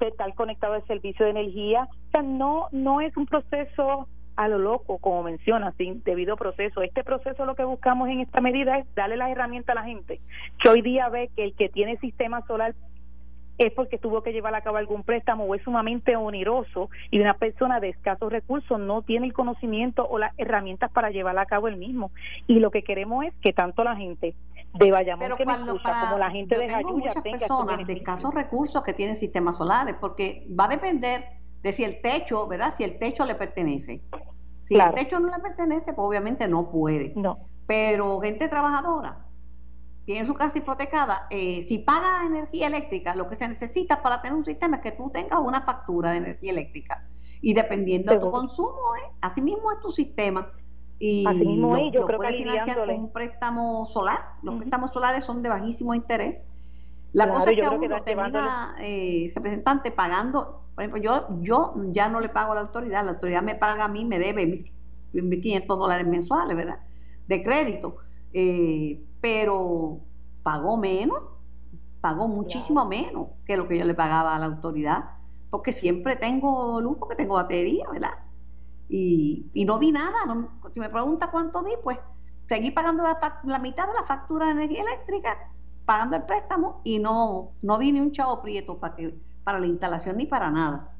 estar 0.00 0.34
conectado 0.34 0.74
al 0.74 0.86
servicio 0.86 1.26
de 1.26 1.32
energía. 1.32 1.88
O 1.90 2.10
sea, 2.10 2.22
no, 2.22 2.68
no 2.72 3.02
es 3.02 3.14
un 3.18 3.26
proceso 3.26 4.08
a 4.36 4.48
lo 4.48 4.58
loco, 4.58 4.98
como 4.98 5.22
menciona, 5.22 5.72
sin 5.72 6.02
debido 6.04 6.36
proceso. 6.36 6.82
Este 6.82 7.02
proceso 7.02 7.44
lo 7.44 7.54
que 7.54 7.64
buscamos 7.64 8.08
en 8.08 8.20
esta 8.20 8.40
medida 8.40 8.78
es 8.78 8.94
darle 8.94 9.16
las 9.16 9.30
herramientas 9.30 9.76
a 9.76 9.80
la 9.80 9.86
gente, 9.86 10.20
que 10.62 10.68
hoy 10.68 10.82
día 10.82 11.08
ve 11.08 11.30
que 11.34 11.44
el 11.44 11.54
que 11.54 11.68
tiene 11.68 11.96
sistema 11.98 12.42
solar 12.46 12.74
es 13.58 13.72
porque 13.72 13.98
tuvo 13.98 14.22
que 14.22 14.32
llevar 14.32 14.54
a 14.54 14.60
cabo 14.60 14.76
algún 14.76 15.02
préstamo 15.02 15.44
o 15.44 15.54
es 15.54 15.62
sumamente 15.62 16.14
oneroso 16.16 16.90
y 17.10 17.20
una 17.20 17.34
persona 17.34 17.80
de 17.80 17.88
escasos 17.88 18.30
recursos 18.30 18.78
no 18.78 19.02
tiene 19.02 19.26
el 19.26 19.32
conocimiento 19.32 20.06
o 20.06 20.18
las 20.18 20.38
herramientas 20.38 20.90
para 20.90 21.10
llevar 21.10 21.38
a 21.38 21.46
cabo 21.46 21.68
el 21.68 21.76
mismo. 21.76 22.10
Y 22.46 22.58
lo 22.60 22.70
que 22.70 22.82
queremos 22.82 23.24
es 23.24 23.34
que 23.40 23.52
tanto 23.52 23.82
la 23.82 23.96
gente 23.96 24.34
de 24.74 24.90
Bayamón 24.90 25.36
que 25.36 25.46
me 25.46 25.54
escucha 25.54 26.00
como 26.00 26.18
la 26.18 26.30
gente 26.30 26.58
de 26.58 26.68
Jayuya 26.68 27.14
tenga 27.22 27.38
personas 27.38 27.86
de 27.86 27.92
escasos 27.94 28.34
recursos 28.34 28.82
que 28.82 28.92
tienen 28.92 29.16
sistemas 29.16 29.56
solares 29.56 29.96
porque 30.00 30.46
va 30.48 30.66
a 30.66 30.68
depender 30.68 31.24
de 31.62 31.72
si 31.72 31.84
el 31.84 32.00
techo, 32.00 32.46
¿verdad? 32.46 32.74
Si 32.76 32.84
el 32.84 32.98
techo 32.98 33.24
le 33.24 33.34
pertenece. 33.34 34.02
Si 34.64 34.74
el 34.74 34.94
techo 34.94 35.20
no 35.20 35.28
le 35.28 35.38
pertenece, 35.42 35.92
pues 35.92 36.06
obviamente 36.06 36.48
no 36.48 36.70
puede. 36.70 37.12
No. 37.16 37.38
Pero 37.66 38.20
gente 38.20 38.48
trabajadora, 38.48 39.26
tiene 40.06 40.24
su 40.24 40.34
casa 40.34 40.58
hipotecada, 40.58 41.26
eh, 41.30 41.62
si 41.62 41.78
paga 41.78 42.24
energía 42.24 42.68
eléctrica, 42.68 43.16
lo 43.16 43.28
que 43.28 43.34
se 43.34 43.48
necesita 43.48 44.02
para 44.02 44.22
tener 44.22 44.36
un 44.36 44.44
sistema 44.44 44.76
es 44.76 44.82
que 44.82 44.92
tú 44.92 45.10
tengas 45.10 45.40
una 45.40 45.62
factura 45.62 46.12
de 46.12 46.18
energía 46.18 46.52
eléctrica. 46.52 47.04
Y 47.42 47.54
dependiendo 47.54 48.12
de 48.12 48.20
tu 48.20 48.30
consumo, 48.30 48.94
¿eh? 48.96 49.10
así 49.20 49.42
mismo 49.42 49.72
es 49.72 49.80
tu 49.80 49.90
sistema. 49.90 50.48
Y 50.98 51.26
así 51.26 51.44
mismo 51.44 51.76
es, 51.76 51.92
yo 51.92 52.06
creo 52.06 52.20
que 52.20 52.32
financiar 52.34 52.78
con 52.78 52.90
un 52.90 53.12
préstamo 53.12 53.86
solar. 53.86 54.20
Los 54.42 54.54
préstamos 54.54 54.92
solares 54.92 55.24
son 55.24 55.42
de 55.42 55.48
bajísimo 55.48 55.92
interés. 55.92 56.40
La 57.12 57.28
cosa 57.28 57.50
es 57.50 57.60
que 57.60 57.68
uno 57.68 58.02
termina, 58.02 58.76
eh, 58.78 59.32
representante, 59.34 59.90
pagando, 59.90 60.65
por 60.76 60.84
ejemplo, 60.84 61.02
yo, 61.02 61.26
yo 61.40 61.74
ya 61.90 62.10
no 62.10 62.20
le 62.20 62.28
pago 62.28 62.52
a 62.52 62.56
la 62.56 62.60
autoridad, 62.60 63.02
la 63.04 63.12
autoridad 63.12 63.42
me 63.42 63.54
paga 63.54 63.86
a 63.86 63.88
mí, 63.88 64.04
me 64.04 64.18
debe 64.18 64.70
1.500 65.14 65.66
dólares 65.66 66.06
mensuales, 66.06 66.54
¿verdad? 66.54 66.80
De 67.26 67.42
crédito. 67.42 67.96
Eh, 68.34 69.02
pero 69.22 70.00
pagó 70.42 70.76
menos, 70.76 71.18
pagó 72.02 72.28
muchísimo 72.28 72.84
menos 72.84 73.28
que 73.46 73.56
lo 73.56 73.66
que 73.66 73.78
yo 73.78 73.86
le 73.86 73.94
pagaba 73.94 74.36
a 74.36 74.38
la 74.38 74.46
autoridad, 74.46 75.06
porque 75.48 75.72
siempre 75.72 76.14
tengo 76.16 76.78
luz, 76.82 76.98
porque 76.98 77.16
tengo 77.16 77.36
batería, 77.36 77.88
¿verdad? 77.90 78.12
Y, 78.90 79.46
y 79.54 79.64
no 79.64 79.78
di 79.78 79.92
nada, 79.92 80.18
si 80.74 80.78
me 80.78 80.90
pregunta 80.90 81.30
cuánto 81.30 81.62
di, 81.62 81.72
pues 81.82 81.98
seguí 82.48 82.70
pagando 82.70 83.02
la, 83.02 83.58
mitad 83.58 83.86
de 83.86 83.94
la 83.94 84.04
factura 84.04 84.46
de 84.46 84.52
energía 84.52 84.82
eléctrica, 84.82 85.38
pagando 85.86 86.16
el 86.16 86.24
préstamo 86.24 86.82
y 86.84 86.98
no, 86.98 87.52
no 87.62 87.78
di 87.78 87.92
ni 87.92 88.00
un 88.00 88.12
chavo 88.12 88.42
prieto 88.42 88.78
para, 88.78 88.94
que, 88.94 89.18
para 89.46 89.60
la 89.60 89.66
instalación 89.66 90.16
ni 90.16 90.26
para 90.26 90.50
nada. 90.50 90.90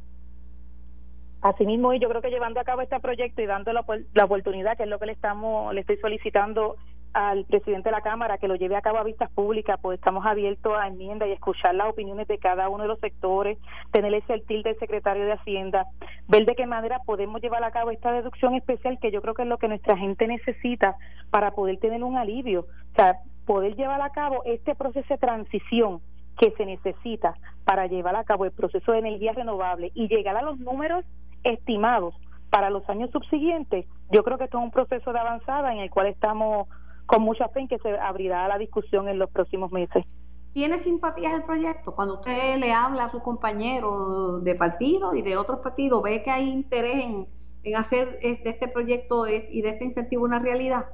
Asimismo, 1.43 1.93
y 1.93 1.99
yo 1.99 2.09
creo 2.09 2.23
que 2.23 2.31
llevando 2.31 2.61
a 2.61 2.65
cabo 2.65 2.81
este 2.81 3.01
proyecto 3.01 3.43
y 3.43 3.47
dando 3.47 3.73
la, 3.73 3.85
la 4.15 4.25
oportunidad, 4.25 4.77
que 4.77 4.85
es 4.85 4.89
lo 4.89 5.01
que 5.01 5.07
le 5.07 5.13
estamos 5.13 5.75
le 5.75 5.81
estoy 5.81 5.97
solicitando 5.97 6.77
al 7.13 7.45
presidente 7.47 7.89
de 7.89 7.97
la 7.97 8.03
Cámara 8.03 8.39
que 8.39 8.47
lo 8.47 8.55
lleve 8.55 8.77
a 8.77 8.83
cabo 8.83 8.99
a 8.99 9.03
vistas 9.03 9.33
públicas, 9.33 9.81
pues 9.83 9.99
estamos 9.99 10.25
abiertos 10.25 10.75
a 10.79 10.87
enmiendas 10.87 11.29
y 11.29 11.33
escuchar 11.33 11.75
las 11.75 11.89
opiniones 11.89 12.29
de 12.29 12.39
cada 12.39 12.69
uno 12.69 12.85
de 12.85 12.89
los 12.89 13.01
sectores, 13.01 13.59
tener 13.91 14.15
ese 14.15 14.35
altil 14.35 14.63
del 14.63 14.79
secretario 14.79 15.25
de 15.25 15.33
Hacienda, 15.33 15.87
ver 16.29 16.47
de 16.47 16.55
qué 16.55 16.67
manera 16.67 17.01
podemos 17.05 17.43
llevar 17.43 17.65
a 17.65 17.73
cabo 17.73 17.91
esta 17.91 18.13
deducción 18.13 18.55
especial 18.55 19.01
que 19.01 19.11
yo 19.11 19.23
creo 19.23 19.35
que 19.35 19.43
es 19.43 19.49
lo 19.49 19.59
que 19.59 19.67
nuestra 19.67 19.97
gente 19.97 20.29
necesita 20.29 20.95
para 21.31 21.51
poder 21.51 21.79
tener 21.79 22.05
un 22.05 22.17
alivio, 22.17 22.61
o 22.61 22.95
sea, 22.95 23.17
poder 23.45 23.75
llevar 23.75 24.03
a 24.03 24.11
cabo 24.11 24.43
este 24.45 24.77
proceso 24.77 25.09
de 25.09 25.19
transición 25.19 26.01
que 26.39 26.53
se 26.53 26.65
necesita 26.65 27.35
para 27.67 27.89
llevar 27.89 28.15
a 28.15 28.23
cabo 28.23 28.45
el 28.45 28.53
proceso 28.53 28.93
de 28.93 29.01
energía 29.01 29.33
renovable 29.33 29.91
y 29.95 30.07
llegar 30.07 30.37
a 30.37 30.43
los 30.43 30.59
números 30.61 31.05
estimados 31.43 32.15
para 32.49 32.71
los 32.71 32.89
años 32.89 33.11
subsiguientes, 33.11 33.87
yo 34.13 34.23
creo 34.23 34.39
que 34.39 34.45
esto 34.45 34.59
es 34.59 34.65
un 34.65 34.71
proceso 34.71 35.13
de 35.13 35.19
avanzada 35.19 35.73
en 35.73 35.81
el 35.81 35.91
cual 35.91 36.07
estamos 36.07 36.69
con 37.07 37.23
mucha 37.23 37.49
fe 37.49 37.61
en 37.61 37.69
que 37.69 37.79
se 37.79 37.99
abrirá 37.99 38.47
la 38.47 38.57
discusión 38.57 39.09
en 39.09 39.19
los 39.19 39.29
próximos 39.31 39.73
meses. 39.73 40.05
¿Tiene 40.53 40.79
simpatía 40.79 41.35
el 41.35 41.43
proyecto? 41.43 41.93
Cuando 41.95 42.15
usted 42.15 42.57
le 42.59 42.73
habla 42.73 43.07
a 43.07 43.11
sus 43.11 43.23
compañeros 43.23 44.45
de 44.45 44.55
partido 44.55 45.15
y 45.15 45.23
de 45.23 45.37
otros 45.37 45.59
partidos, 45.59 46.03
¿ve 46.05 46.23
que 46.23 46.31
hay 46.31 46.49
interés 46.49 47.05
en, 47.05 47.77
hacer 47.77 48.21
de 48.21 48.41
este 48.45 48.69
proyecto 48.69 49.27
y 49.27 49.61
de 49.61 49.71
este 49.71 49.85
incentivo 49.85 50.25
una 50.25 50.39
realidad? 50.39 50.87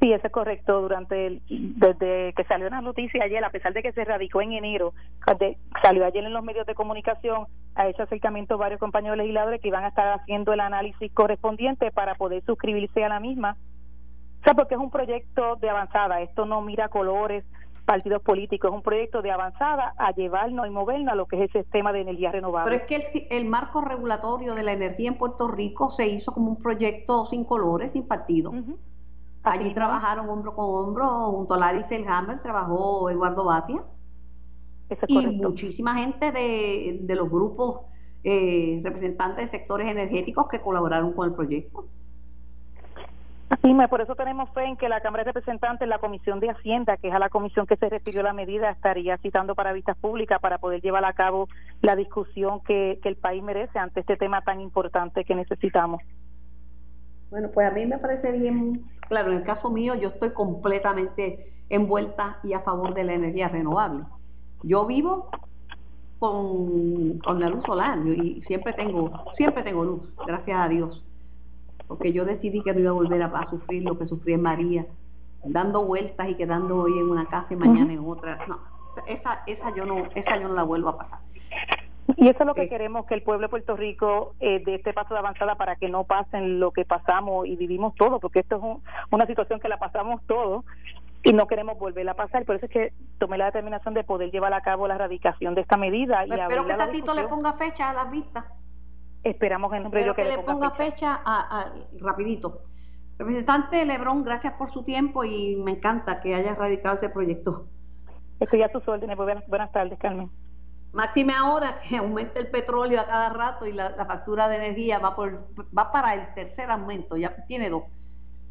Sí, 0.00 0.12
eso 0.12 0.26
es 0.26 0.32
correcto. 0.32 0.80
Durante 0.80 1.26
el, 1.26 1.42
desde 1.48 2.32
que 2.34 2.44
salió 2.44 2.70
la 2.70 2.80
noticia 2.80 3.24
ayer, 3.24 3.44
a 3.44 3.50
pesar 3.50 3.72
de 3.72 3.82
que 3.82 3.92
se 3.92 4.04
radicó 4.04 4.40
en 4.40 4.52
enero, 4.52 4.94
salió 5.82 6.04
ayer 6.04 6.24
en 6.24 6.32
los 6.32 6.44
medios 6.44 6.66
de 6.66 6.74
comunicación, 6.74 7.46
ha 7.74 7.88
hecho 7.88 8.04
acercamiento 8.04 8.58
varios 8.58 8.80
compañeros 8.80 9.18
legisladores 9.18 9.60
que 9.60 9.68
iban 9.68 9.84
a 9.84 9.88
estar 9.88 10.20
haciendo 10.20 10.52
el 10.52 10.60
análisis 10.60 11.12
correspondiente 11.12 11.90
para 11.90 12.14
poder 12.14 12.44
suscribirse 12.44 13.04
a 13.04 13.08
la 13.08 13.20
misma 13.20 13.56
o 14.40 14.44
sea, 14.44 14.54
porque 14.54 14.74
es 14.74 14.80
un 14.80 14.90
proyecto 14.90 15.56
de 15.56 15.68
avanzada, 15.68 16.20
esto 16.20 16.46
no 16.46 16.62
mira 16.62 16.88
colores, 16.88 17.44
partidos 17.84 18.22
políticos, 18.22 18.70
es 18.70 18.76
un 18.76 18.82
proyecto 18.82 19.22
de 19.22 19.30
avanzada 19.30 19.94
a 19.96 20.12
llevarnos 20.12 20.66
y 20.66 20.70
movernos 20.70 21.12
a 21.12 21.16
lo 21.16 21.26
que 21.26 21.36
es 21.36 21.54
el 21.54 21.62
sistema 21.62 21.92
de 21.92 22.02
energía 22.02 22.30
renovable. 22.30 22.78
Pero 22.86 23.00
es 23.00 23.10
que 23.10 23.26
el, 23.30 23.46
marco 23.46 23.80
regulatorio 23.80 24.54
de 24.54 24.62
la 24.62 24.72
energía 24.72 25.08
en 25.08 25.16
Puerto 25.16 25.48
Rico 25.48 25.90
se 25.90 26.06
hizo 26.06 26.32
como 26.32 26.50
un 26.50 26.62
proyecto 26.62 27.26
sin 27.26 27.44
colores, 27.44 27.92
sin 27.92 28.06
partido. 28.06 28.52
Allí 29.48 29.72
trabajaron 29.72 30.28
hombro 30.28 30.54
con 30.54 30.66
hombro, 30.66 31.32
junto 31.32 31.54
a 31.54 31.58
Larry 31.58 31.84
Selhammer 31.84 32.42
trabajó 32.42 33.08
Eduardo 33.10 33.44
Batia. 33.44 33.82
y 35.06 35.26
muchísima 35.28 35.94
gente 35.96 36.32
de, 36.32 37.00
de 37.02 37.14
los 37.16 37.30
grupos 37.30 37.82
eh, 38.24 38.80
representantes 38.82 39.44
de 39.50 39.58
sectores 39.58 39.88
energéticos 39.88 40.48
que 40.48 40.60
colaboraron 40.60 41.12
con 41.12 41.28
el 41.28 41.34
proyecto. 41.34 41.86
Sí, 43.62 43.74
por 43.88 44.00
eso 44.02 44.14
tenemos 44.14 44.50
fe 44.50 44.64
en 44.64 44.76
que 44.76 44.88
la 44.88 45.00
Cámara 45.00 45.24
de 45.24 45.32
Representantes, 45.32 45.88
la 45.88 45.98
Comisión 45.98 46.38
de 46.38 46.50
Hacienda, 46.50 46.98
que 46.98 47.08
es 47.08 47.14
a 47.14 47.18
la 47.18 47.30
comisión 47.30 47.66
que 47.66 47.76
se 47.76 47.88
refirió 47.88 48.22
la 48.22 48.34
medida, 48.34 48.70
estaría 48.70 49.16
citando 49.18 49.54
para 49.54 49.72
vistas 49.72 49.96
públicas 49.96 50.38
para 50.40 50.58
poder 50.58 50.82
llevar 50.82 51.04
a 51.06 51.14
cabo 51.14 51.48
la 51.80 51.96
discusión 51.96 52.60
que, 52.60 53.00
el 53.02 53.16
país 53.16 53.42
merece 53.42 53.78
ante 53.78 54.00
este 54.00 54.16
tema 54.18 54.42
tan 54.42 54.60
importante 54.60 55.24
que 55.24 55.34
necesitamos. 55.34 56.02
Bueno, 57.30 57.50
pues 57.52 57.70
a 57.70 57.70
mí 57.72 57.86
me 57.86 57.98
parece 57.98 58.32
bien, 58.32 58.84
claro, 59.08 59.32
en 59.32 59.38
el 59.38 59.44
caso 59.44 59.70
mío 59.70 59.94
yo 59.94 60.08
estoy 60.08 60.30
completamente 60.30 61.52
envuelta 61.68 62.38
y 62.42 62.54
a 62.54 62.60
favor 62.60 62.94
de 62.94 63.04
la 63.04 63.14
energía 63.14 63.48
renovable. 63.48 64.04
Yo 64.62 64.86
vivo 64.86 65.30
con, 66.18 67.18
con 67.18 67.40
la 67.40 67.48
luz 67.48 67.64
solar 67.64 67.98
y 68.06 68.42
siempre 68.42 68.72
tengo, 68.72 69.12
siempre 69.34 69.62
tengo 69.62 69.84
luz, 69.84 70.02
gracias 70.26 70.58
a 70.58 70.68
Dios 70.68 71.04
porque 71.88 72.12
yo 72.12 72.24
decidí 72.24 72.62
que 72.62 72.74
no 72.74 72.80
iba 72.80 72.90
a 72.90 72.92
volver 72.92 73.22
a, 73.22 73.46
sufrir 73.46 73.82
lo 73.82 73.98
que 73.98 74.06
sufrí 74.06 74.34
en 74.34 74.42
María, 74.42 74.86
dando 75.42 75.84
vueltas 75.84 76.28
y 76.28 76.34
quedando 76.34 76.76
hoy 76.76 76.98
en 76.98 77.08
una 77.10 77.26
casa 77.26 77.54
y 77.54 77.56
mañana 77.56 77.92
en 77.94 78.00
otra. 78.00 78.38
No, 78.46 78.58
esa, 79.06 79.42
esa, 79.46 79.74
yo 79.74 79.86
no, 79.86 80.04
esa 80.14 80.36
yo 80.36 80.48
no 80.48 80.54
la 80.54 80.62
vuelvo 80.62 80.90
a 80.90 80.98
pasar. 80.98 81.20
Y 82.16 82.28
eso 82.28 82.38
es 82.40 82.46
lo 82.46 82.54
que 82.54 82.68
queremos 82.68 83.06
que 83.06 83.14
el 83.14 83.22
pueblo 83.22 83.46
de 83.46 83.50
Puerto 83.50 83.76
Rico 83.76 84.34
eh, 84.40 84.62
de 84.64 84.76
este 84.76 84.92
paso 84.92 85.12
de 85.12 85.20
avanzada 85.20 85.56
para 85.56 85.76
que 85.76 85.88
no 85.88 86.04
pasen 86.04 86.58
lo 86.58 86.70
que 86.72 86.84
pasamos 86.84 87.46
y 87.46 87.56
vivimos 87.56 87.94
todo, 87.96 88.18
porque 88.18 88.40
esto 88.40 88.56
es 88.56 88.92
una 89.10 89.26
situación 89.26 89.60
que 89.60 89.68
la 89.68 89.78
pasamos 89.78 90.22
todo 90.26 90.64
y 91.22 91.32
no 91.32 91.46
queremos 91.46 91.78
volver 91.78 92.08
a 92.08 92.14
pasar. 92.14 92.44
Por 92.44 92.56
eso 92.56 92.66
es 92.66 92.72
que 92.72 92.92
tomé 93.18 93.38
la 93.38 93.46
determinación 93.46 93.94
de 93.94 94.04
poder 94.04 94.30
llevar 94.30 94.54
a 94.54 94.62
cabo 94.62 94.88
la 94.88 94.94
erradicación 94.94 95.54
de 95.54 95.60
esta 95.60 95.76
medida. 95.76 96.26
y 96.26 96.32
espero 96.32 96.66
que 96.66 96.74
Tatito 96.74 97.14
le 97.14 97.24
ponga 97.24 97.52
fecha 97.54 97.90
a 97.90 97.94
las 97.94 98.10
vistas. 98.10 98.44
Esperamos 99.24 99.72
en 99.74 99.82
nombre 99.82 100.04
de 100.04 100.14
que, 100.14 100.24
le 100.24 100.38
ponga, 100.38 100.70
fecha, 100.70 101.20
a, 101.24 101.72
rapidito. 102.00 102.62
Representante 103.18 103.84
Lebrón, 103.84 104.22
gracias 104.22 104.52
por 104.54 104.70
su 104.70 104.84
tiempo 104.84 105.24
y 105.24 105.56
me 105.56 105.72
encanta 105.72 106.20
que 106.20 106.36
haya 106.36 106.54
radicado 106.54 106.96
ese 106.96 107.08
proyecto. 107.08 107.66
Estoy 108.38 108.62
a 108.62 108.68
tus 108.68 108.86
órdenes. 108.86 109.16
Buenas, 109.16 109.72
tardes, 109.72 109.98
Carmen. 109.98 110.30
Máxime 110.92 111.34
ahora 111.34 111.80
que 111.80 111.96
aumenta 111.96 112.40
el 112.40 112.48
petróleo 112.48 113.00
a 113.00 113.06
cada 113.06 113.28
rato 113.28 113.66
y 113.66 113.72
la, 113.72 113.90
factura 114.06 114.48
de 114.48 114.56
energía 114.56 114.98
va 114.98 115.14
por 115.14 115.48
va 115.76 115.92
para 115.92 116.14
el 116.14 116.34
tercer 116.34 116.70
aumento, 116.70 117.16
ya 117.16 117.44
tiene 117.46 117.68
dos. 117.68 117.84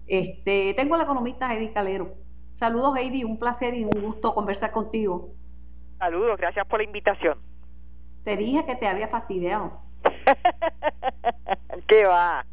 Este, 0.05 0.73
tengo 0.75 0.95
a 0.95 0.99
la 0.99 1.03
economista 1.03 1.51
Heidi 1.51 1.73
Calero. 1.73 2.13
Saludos 2.53 2.97
Heidi, 2.97 3.23
un 3.23 3.39
placer 3.39 3.73
y 3.73 3.83
un 3.83 4.01
gusto 4.01 4.33
conversar 4.33 4.71
contigo. 4.71 5.33
Saludos, 5.97 6.37
gracias 6.37 6.65
por 6.67 6.79
la 6.79 6.85
invitación. 6.85 7.39
Te 8.23 8.37
dije 8.37 8.65
que 8.65 8.75
te 8.75 8.87
había 8.87 9.07
fastidiado. 9.07 9.81
¿Qué 11.87 12.05
va? 12.05 12.45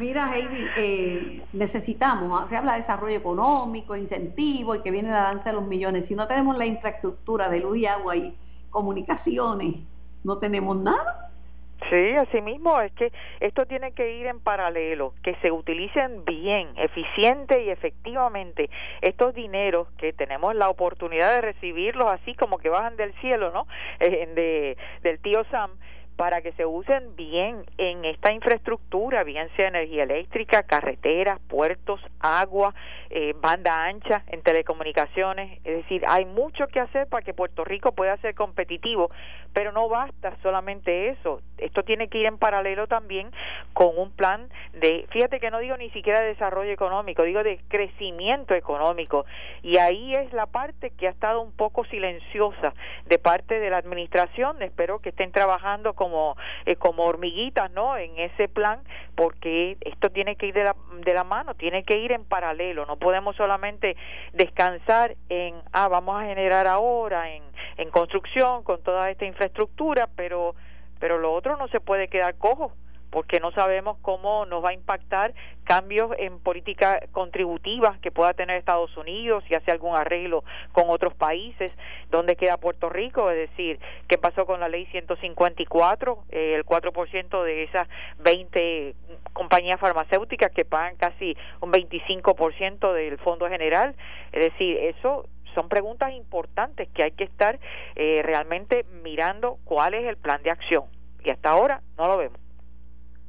Mira, 0.00 0.34
Heidi, 0.34 0.66
eh, 0.76 1.42
necesitamos, 1.52 2.40
ah, 2.40 2.46
se 2.48 2.56
habla 2.56 2.72
de 2.72 2.78
desarrollo 2.78 3.16
económico, 3.16 3.96
incentivo 3.96 4.74
y 4.74 4.80
que 4.80 4.90
viene 4.90 5.10
la 5.10 5.22
danza 5.22 5.50
de 5.50 5.56
los 5.56 5.66
millones. 5.66 6.08
Si 6.08 6.14
no 6.14 6.26
tenemos 6.26 6.56
la 6.56 6.66
infraestructura 6.66 7.48
de 7.48 7.60
luz 7.60 7.78
y 7.78 7.86
agua 7.86 8.16
y 8.16 8.36
comunicaciones, 8.72 9.76
no 10.24 10.38
tenemos 10.38 10.76
nada. 10.76 11.28
Sí, 11.90 12.14
así 12.16 12.40
mismo 12.40 12.80
es 12.80 12.92
que 12.92 13.12
esto 13.40 13.66
tiene 13.66 13.92
que 13.92 14.16
ir 14.16 14.26
en 14.26 14.40
paralelo, 14.40 15.14
que 15.22 15.34
se 15.42 15.50
utilicen 15.50 16.24
bien, 16.24 16.68
eficiente 16.76 17.64
y 17.64 17.70
efectivamente 17.70 18.70
estos 19.00 19.34
dineros 19.34 19.88
que 19.98 20.12
tenemos 20.12 20.54
la 20.54 20.68
oportunidad 20.68 21.34
de 21.34 21.40
recibirlos 21.40 22.10
así 22.10 22.34
como 22.34 22.58
que 22.58 22.68
bajan 22.68 22.96
del 22.96 23.12
cielo, 23.20 23.50
¿no? 23.52 23.66
Eh, 24.00 24.28
de, 24.34 24.76
del 25.02 25.18
tío 25.18 25.44
Sam 25.50 25.72
para 26.22 26.40
que 26.40 26.52
se 26.52 26.64
usen 26.64 27.16
bien 27.16 27.64
en 27.78 28.04
esta 28.04 28.32
infraestructura, 28.32 29.24
bien 29.24 29.48
sea 29.56 29.66
energía 29.66 30.04
eléctrica, 30.04 30.62
carreteras, 30.62 31.40
puertos, 31.48 32.00
agua, 32.20 32.76
eh, 33.10 33.34
banda 33.40 33.86
ancha 33.86 34.22
en 34.28 34.40
telecomunicaciones. 34.40 35.58
Es 35.64 35.78
decir, 35.78 36.04
hay 36.06 36.24
mucho 36.24 36.68
que 36.68 36.78
hacer 36.78 37.08
para 37.08 37.24
que 37.24 37.34
Puerto 37.34 37.64
Rico 37.64 37.90
pueda 37.90 38.16
ser 38.18 38.36
competitivo, 38.36 39.10
pero 39.52 39.72
no 39.72 39.88
basta 39.88 40.36
solamente 40.44 41.08
eso. 41.08 41.42
Esto 41.58 41.82
tiene 41.82 42.06
que 42.06 42.18
ir 42.18 42.26
en 42.26 42.38
paralelo 42.38 42.86
también 42.86 43.30
con 43.72 43.98
un 43.98 44.12
plan 44.12 44.48
de, 44.74 45.06
fíjate 45.10 45.40
que 45.40 45.50
no 45.50 45.58
digo 45.58 45.76
ni 45.76 45.90
siquiera 45.90 46.20
de 46.20 46.28
desarrollo 46.28 46.70
económico, 46.70 47.24
digo 47.24 47.42
de 47.42 47.58
crecimiento 47.66 48.54
económico. 48.54 49.26
Y 49.62 49.78
ahí 49.78 50.14
es 50.14 50.32
la 50.32 50.46
parte 50.46 50.90
que 50.90 51.08
ha 51.08 51.10
estado 51.10 51.40
un 51.40 51.52
poco 51.52 51.84
silenciosa 51.86 52.74
de 53.06 53.18
parte 53.18 53.58
de 53.58 53.70
la 53.70 53.78
administración. 53.78 54.62
Espero 54.62 55.00
que 55.00 55.08
estén 55.08 55.32
trabajando 55.32 55.94
como, 56.12 56.36
eh, 56.66 56.76
como 56.76 57.04
hormiguitas, 57.04 57.70
¿no? 57.70 57.96
En 57.96 58.18
ese 58.18 58.46
plan, 58.46 58.80
porque 59.14 59.78
esto 59.80 60.10
tiene 60.10 60.36
que 60.36 60.46
ir 60.46 60.54
de 60.54 60.64
la, 60.64 60.76
de 61.04 61.14
la 61.14 61.24
mano, 61.24 61.54
tiene 61.54 61.84
que 61.84 61.96
ir 61.96 62.12
en 62.12 62.24
paralelo. 62.24 62.84
No 62.84 62.96
podemos 62.96 63.34
solamente 63.36 63.96
descansar 64.34 65.16
en, 65.30 65.54
ah, 65.72 65.88
vamos 65.88 66.20
a 66.20 66.26
generar 66.26 66.66
ahora 66.66 67.30
en, 67.30 67.42
en 67.78 67.90
construcción 67.90 68.62
con 68.62 68.82
toda 68.82 69.10
esta 69.10 69.24
infraestructura, 69.24 70.06
pero, 70.14 70.54
pero 71.00 71.18
lo 71.18 71.32
otro 71.32 71.56
no 71.56 71.68
se 71.68 71.80
puede 71.80 72.08
quedar 72.08 72.36
cojo 72.36 72.72
porque 73.12 73.40
no 73.40 73.52
sabemos 73.52 73.98
cómo 74.00 74.46
nos 74.46 74.64
va 74.64 74.70
a 74.70 74.72
impactar 74.72 75.34
cambios 75.64 76.10
en 76.18 76.40
políticas 76.40 76.98
contributivas 77.12 77.98
que 78.00 78.10
pueda 78.10 78.32
tener 78.32 78.56
Estados 78.56 78.96
Unidos, 78.96 79.44
si 79.46 79.54
hace 79.54 79.70
algún 79.70 79.94
arreglo 79.94 80.44
con 80.72 80.88
otros 80.88 81.14
países, 81.14 81.70
dónde 82.10 82.36
queda 82.36 82.56
Puerto 82.56 82.88
Rico, 82.88 83.30
es 83.30 83.50
decir, 83.50 83.78
qué 84.08 84.16
pasó 84.16 84.46
con 84.46 84.60
la 84.60 84.68
ley 84.70 84.86
154, 84.86 86.24
eh, 86.30 86.54
el 86.56 86.64
4% 86.64 87.44
de 87.44 87.64
esas 87.64 87.86
20 88.20 88.94
compañías 89.34 89.78
farmacéuticas 89.78 90.50
que 90.50 90.64
pagan 90.64 90.96
casi 90.96 91.36
un 91.60 91.70
25% 91.70 92.94
del 92.94 93.18
fondo 93.18 93.46
general, 93.46 93.94
es 94.32 94.52
decir, 94.52 94.78
eso 94.78 95.28
son 95.54 95.68
preguntas 95.68 96.12
importantes 96.14 96.88
que 96.94 97.02
hay 97.02 97.10
que 97.10 97.24
estar 97.24 97.60
eh, 97.94 98.22
realmente 98.24 98.86
mirando 99.02 99.58
cuál 99.64 99.92
es 99.92 100.08
el 100.08 100.16
plan 100.16 100.42
de 100.42 100.50
acción. 100.50 100.84
Y 101.22 101.30
hasta 101.30 101.50
ahora 101.50 101.82
no 101.98 102.06
lo 102.06 102.16
vemos 102.16 102.41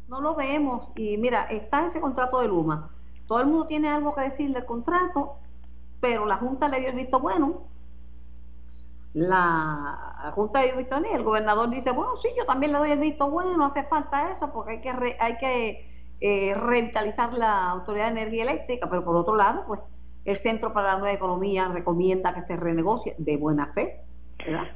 no 0.07 0.21
lo 0.21 0.35
vemos. 0.35 0.89
Y 0.95 1.17
mira, 1.17 1.43
está 1.43 1.87
ese 1.87 2.01
contrato 2.01 2.39
de 2.39 2.47
Luma. 2.47 2.89
Todo 3.27 3.39
el 3.41 3.47
mundo 3.47 3.65
tiene 3.65 3.89
algo 3.89 4.13
que 4.15 4.21
decir 4.21 4.53
del 4.53 4.65
contrato, 4.65 5.35
pero 5.99 6.25
la 6.25 6.37
Junta 6.37 6.67
le 6.67 6.79
dio 6.79 6.89
el 6.89 6.95
visto 6.95 7.19
bueno. 7.19 7.63
La 9.13 10.31
Junta 10.35 10.61
dio 10.61 10.71
el 10.71 10.77
visto 10.77 10.99
bueno 10.99 11.15
el 11.15 11.23
gobernador 11.23 11.69
dice, 11.69 11.91
bueno, 11.91 12.17
sí, 12.17 12.29
yo 12.37 12.45
también 12.45 12.71
le 12.71 12.79
doy 12.79 12.91
el 12.91 12.99
visto 12.99 13.29
bueno, 13.29 13.65
hace 13.65 13.83
falta 13.83 14.31
eso 14.31 14.51
porque 14.51 14.71
hay 14.71 14.81
que, 14.81 15.17
hay 15.19 15.37
que 15.37 15.93
eh, 16.19 16.53
revitalizar 16.55 17.33
la 17.33 17.69
Autoridad 17.69 18.05
de 18.05 18.21
Energía 18.21 18.43
Eléctrica, 18.43 18.89
pero 18.89 19.03
por 19.03 19.15
otro 19.15 19.35
lado, 19.35 19.63
pues 19.67 19.79
el 20.25 20.37
Centro 20.37 20.73
para 20.73 20.93
la 20.93 20.99
Nueva 20.99 21.13
Economía 21.13 21.67
recomienda 21.67 22.33
que 22.33 22.43
se 22.43 22.55
renegocie 22.55 23.15
de 23.17 23.37
buena 23.37 23.67
fe, 23.73 24.01
¿verdad? 24.45 24.67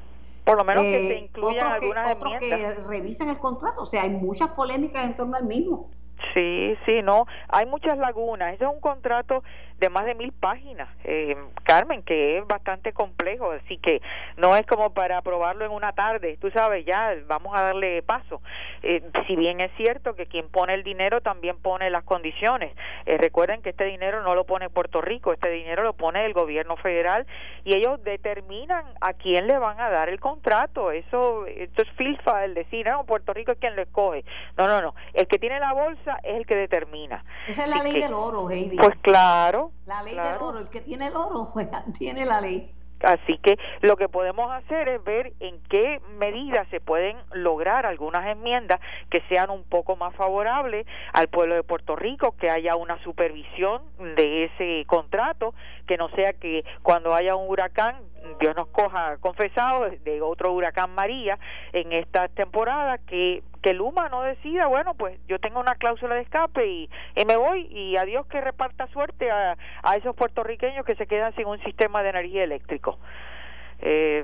Por 0.47 0.57
lo 0.57 0.63
menos 0.63 0.83
que 0.83 1.09
se 1.09 1.13
eh, 1.13 1.19
incluyan 1.19 1.73
algunas 1.73 2.09
enmiendas. 2.09 2.39
que 2.41 2.73
revisen 2.87 3.29
el 3.29 3.37
contrato, 3.37 3.81
o 3.81 3.85
sea, 3.85 4.03
hay 4.03 4.11
muchas 4.11 4.51
polémicas 4.51 5.05
en 5.05 5.17
torno 5.17 5.35
al 5.35 5.43
mismo. 5.43 5.91
Sí, 6.33 6.75
sí, 6.85 7.01
no, 7.03 7.25
hay 7.49 7.65
muchas 7.65 7.97
lagunas. 7.97 8.53
Ese 8.53 8.63
es 8.63 8.69
un 8.69 8.79
contrato 8.79 9.43
de 9.79 9.89
más 9.89 10.05
de 10.05 10.15
mil 10.15 10.31
páginas, 10.31 10.89
eh, 11.03 11.37
Carmen, 11.63 12.01
que 12.03 12.37
es 12.37 12.47
bastante 12.47 12.93
complejo, 12.93 13.51
así 13.51 13.77
que 13.77 14.01
no 14.37 14.55
es 14.55 14.65
como 14.65 14.93
para 14.93 15.17
aprobarlo 15.19 15.65
en 15.65 15.71
una 15.71 15.93
tarde, 15.93 16.37
tú 16.41 16.49
sabes, 16.51 16.85
ya 16.85 17.13
vamos 17.27 17.55
a 17.55 17.61
darle 17.61 18.01
paso. 18.01 18.41
Eh, 18.83 19.03
si 19.27 19.35
bien 19.35 19.61
es 19.61 19.71
cierto 19.77 20.15
que 20.15 20.25
quien 20.25 20.49
pone 20.49 20.73
el 20.73 20.83
dinero 20.83 21.21
también 21.21 21.57
pone 21.57 21.89
las 21.89 22.03
condiciones. 22.03 22.75
Eh, 23.05 23.17
recuerden 23.17 23.61
que 23.61 23.69
este 23.69 23.85
dinero 23.85 24.23
no 24.23 24.35
lo 24.35 24.45
pone 24.45 24.69
Puerto 24.69 25.01
Rico, 25.01 25.33
este 25.33 25.49
dinero 25.49 25.83
lo 25.83 25.93
pone 25.93 26.25
el 26.25 26.33
gobierno 26.33 26.77
federal 26.77 27.27
y 27.63 27.73
ellos 27.75 28.03
determinan 28.03 28.85
a 29.01 29.13
quién 29.13 29.47
le 29.47 29.57
van 29.57 29.79
a 29.79 29.89
dar 29.89 30.09
el 30.09 30.19
contrato. 30.19 30.91
Eso, 30.91 31.45
esto 31.45 31.81
es 31.81 31.89
filfa 31.91 32.45
el 32.45 32.53
decir, 32.53 32.87
no, 32.87 33.05
Puerto 33.05 33.33
Rico 33.33 33.51
es 33.51 33.57
quien 33.57 33.75
lo 33.75 33.81
escoge. 33.81 34.23
No, 34.57 34.67
no, 34.67 34.81
no. 34.81 34.95
El 35.13 35.27
que 35.27 35.39
tiene 35.39 35.59
la 35.59 35.73
bolsa 35.73 36.19
es 36.23 36.35
el 36.35 36.45
que 36.45 36.55
determina. 36.55 37.23
Esa 37.47 37.65
es 37.65 37.69
la 37.69 37.83
ley 37.83 38.01
del 38.01 38.13
oro, 38.13 38.49
Heidi. 38.49 38.77
Pues 38.77 38.95
claro, 39.01 39.66
la 39.85 40.03
ley 40.03 40.15
del 40.15 40.41
oro, 40.41 40.59
el 40.59 40.69
que 40.69 40.81
tiene 40.81 41.07
el 41.07 41.15
oro, 41.15 41.49
pues, 41.53 41.67
tiene 41.97 42.25
la 42.25 42.41
ley. 42.41 42.73
Así 43.01 43.37
que 43.37 43.57
lo 43.81 43.95
que 43.95 44.09
podemos 44.09 44.51
hacer 44.51 44.89
es 44.89 45.03
ver 45.03 45.33
en 45.39 45.59
qué 45.69 46.01
medida 46.17 46.65
se 46.71 46.79
pueden 46.79 47.17
lograr 47.31 47.85
algunas 47.85 48.25
enmiendas 48.25 48.79
que 49.11 49.21
sean 49.29 49.51
un 49.51 49.63
poco 49.63 49.95
más 49.95 50.15
favorables 50.15 50.87
al 51.13 51.27
pueblo 51.27 51.55
de 51.55 51.63
Puerto 51.63 51.95
Rico, 51.95 52.35
que 52.37 52.49
haya 52.49 52.75
una 52.75 53.01
supervisión 53.03 53.83
de 54.15 54.45
ese 54.45 54.85
contrato, 54.87 55.53
que 55.87 55.97
no 55.97 56.09
sea 56.09 56.33
que 56.33 56.63
cuando 56.83 57.13
haya 57.13 57.35
un 57.35 57.49
huracán, 57.49 57.95
Dios 58.39 58.55
nos 58.55 58.67
coja 58.67 59.17
confesado 59.17 59.89
de 59.89 60.21
otro 60.21 60.53
huracán 60.53 60.93
María 60.93 61.39
en 61.73 61.93
esta 61.93 62.27
temporada, 62.27 62.97
que 62.99 63.41
que 63.61 63.73
Luma 63.73 64.07
no 64.07 64.21
decida, 64.21 64.67
bueno, 64.67 64.93
pues 64.93 65.19
yo 65.27 65.39
tengo 65.39 65.59
una 65.59 65.75
cláusula 65.75 66.15
de 66.15 66.21
escape 66.21 66.65
y, 66.65 66.89
me 67.25 67.35
voy 67.35 67.67
y 67.69 67.97
adiós 67.97 68.25
que 68.27 68.39
reparta 68.39 68.87
suerte 68.87 69.29
a, 69.29 69.57
a, 69.83 69.95
esos 69.97 70.15
puertorriqueños 70.15 70.85
que 70.85 70.95
se 70.95 71.05
quedan 71.05 71.35
sin 71.35 71.47
un 71.47 71.59
sistema 71.63 72.01
de 72.01 72.09
energía 72.09 72.43
eléctrico. 72.43 72.97
Eh, 73.79 74.23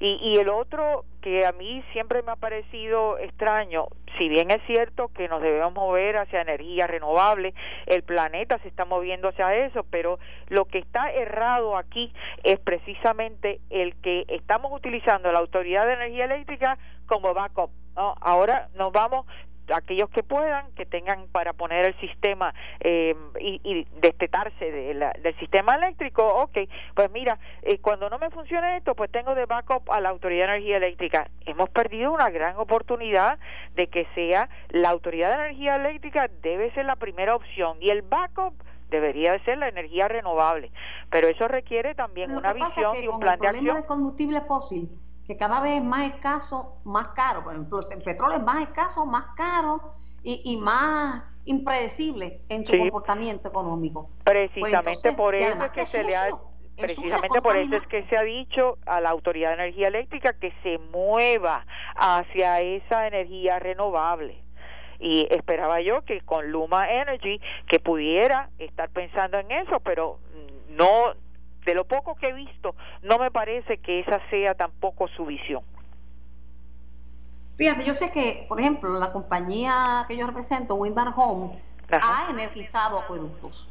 y, 0.00 0.18
y 0.22 0.38
el 0.38 0.48
otro 0.48 1.04
que 1.20 1.46
a 1.46 1.52
mí 1.52 1.82
siempre 1.92 2.22
me 2.22 2.32
ha 2.32 2.36
parecido 2.36 3.18
extraño, 3.18 3.86
si 4.18 4.28
bien 4.28 4.50
es 4.50 4.62
cierto 4.66 5.08
que 5.08 5.28
nos 5.28 5.42
debemos 5.42 5.72
mover 5.72 6.18
hacia 6.18 6.42
energía 6.42 6.86
renovable, 6.86 7.54
el 7.86 8.02
planeta 8.02 8.58
se 8.58 8.68
está 8.68 8.84
moviendo 8.84 9.28
hacia 9.28 9.54
eso, 9.56 9.84
pero 9.90 10.18
lo 10.48 10.66
que 10.66 10.78
está 10.78 11.10
errado 11.12 11.76
aquí 11.76 12.12
es 12.42 12.58
precisamente 12.60 13.60
el 13.70 13.94
que 13.96 14.24
estamos 14.28 14.72
utilizando 14.72 15.32
la 15.32 15.40
Autoridad 15.40 15.86
de 15.86 15.94
Energía 15.94 16.26
Eléctrica 16.26 16.78
como 17.06 17.34
backup. 17.34 17.70
¿no? 17.96 18.14
Ahora 18.20 18.68
nos 18.74 18.92
vamos 18.92 19.26
aquellos 19.72 20.10
que 20.10 20.22
puedan, 20.22 20.70
que 20.74 20.86
tengan 20.86 21.26
para 21.32 21.52
poner 21.52 21.86
el 21.86 22.00
sistema 22.00 22.54
eh, 22.80 23.14
y, 23.40 23.60
y, 23.64 23.86
destetarse 24.00 24.70
del 24.70 25.38
sistema 25.38 25.76
eléctrico, 25.76 26.26
ok, 26.26 26.58
pues 26.94 27.10
mira, 27.10 27.38
eh, 27.62 27.78
cuando 27.78 28.10
no 28.10 28.18
me 28.18 28.30
funcione 28.30 28.76
esto, 28.76 28.94
pues 28.94 29.10
tengo 29.10 29.34
de 29.34 29.46
backup 29.46 29.90
a 29.90 30.00
la 30.00 30.10
Autoridad 30.10 30.46
de 30.46 30.52
Energía 30.54 30.76
Eléctrica. 30.76 31.28
Hemos 31.46 31.70
perdido 31.70 32.12
una 32.12 32.30
gran 32.30 32.56
oportunidad 32.56 33.38
de 33.74 33.86
que 33.86 34.06
sea 34.14 34.48
la 34.70 34.90
Autoridad 34.90 35.30
de 35.30 35.44
Energía 35.44 35.76
Eléctrica, 35.76 36.28
debe 36.42 36.72
ser 36.72 36.86
la 36.86 36.96
primera 36.96 37.34
opción 37.36 37.78
y 37.80 37.90
el 37.90 38.02
backup 38.02 38.54
debería 38.90 39.32
de 39.32 39.40
ser 39.40 39.58
la 39.58 39.68
energía 39.68 40.08
renovable, 40.08 40.70
pero 41.10 41.26
eso 41.26 41.48
requiere 41.48 41.94
también 41.94 42.36
una 42.36 42.52
visión 42.52 42.96
y 43.02 43.08
un 43.08 43.18
plan 43.18 43.38
de 43.40 43.48
acción. 43.48 43.76
El 43.78 43.84
combustible 43.84 44.40
fósil 44.42 44.88
que 45.26 45.36
cada 45.36 45.60
vez 45.60 45.74
es 45.74 45.84
más 45.84 46.12
escaso, 46.12 46.76
más 46.84 47.08
caro. 47.08 47.44
Por 47.44 47.54
ejemplo, 47.54 47.80
el 47.90 48.02
petróleo 48.02 48.38
es 48.38 48.44
más 48.44 48.62
escaso, 48.62 49.06
más 49.06 49.34
caro 49.36 49.94
y, 50.22 50.42
y 50.44 50.56
más 50.56 51.22
impredecible 51.44 52.40
en 52.48 52.66
su 52.66 52.76
comportamiento 52.76 53.48
económico. 53.48 54.10
Precisamente 54.24 55.00
pues 55.02 55.14
por 55.14 55.34
eso 55.34 55.64
es 55.64 55.70
que 55.72 55.86
se 55.86 56.02
le 56.02 56.16
ha 56.16 56.28
precisamente 56.76 57.40
por 57.40 57.56
eso 57.56 57.76
es 57.76 57.86
que 57.86 58.02
se 58.04 58.16
ha 58.16 58.22
dicho 58.22 58.78
a 58.86 59.00
la 59.00 59.10
Autoridad 59.10 59.50
de 59.50 59.54
Energía 59.54 59.88
Eléctrica 59.88 60.32
que 60.32 60.52
se 60.62 60.78
mueva 60.78 61.64
hacia 61.94 62.60
esa 62.60 63.06
energía 63.06 63.58
renovable. 63.58 64.42
Y 64.98 65.28
esperaba 65.30 65.80
yo 65.80 66.02
que 66.02 66.20
con 66.22 66.50
Luma 66.50 66.90
Energy 66.90 67.40
que 67.66 67.78
pudiera 67.78 68.50
estar 68.58 68.88
pensando 68.90 69.38
en 69.38 69.50
eso, 69.50 69.80
pero 69.80 70.18
no 70.70 71.14
de 71.64 71.74
lo 71.74 71.84
poco 71.84 72.14
que 72.14 72.28
he 72.28 72.32
visto, 72.32 72.74
no 73.02 73.18
me 73.18 73.30
parece 73.30 73.78
que 73.78 74.00
esa 74.00 74.20
sea 74.30 74.54
tampoco 74.54 75.08
su 75.08 75.26
visión. 75.26 75.62
Fíjate, 77.56 77.84
yo 77.84 77.94
sé 77.94 78.10
que, 78.10 78.46
por 78.48 78.60
ejemplo, 78.60 78.98
la 78.98 79.12
compañía 79.12 80.04
que 80.08 80.16
yo 80.16 80.26
represento, 80.26 80.74
Windbar 80.74 81.12
Home, 81.16 81.58
ha 81.90 82.26
energizado 82.30 82.98
acueductos. 82.98 83.68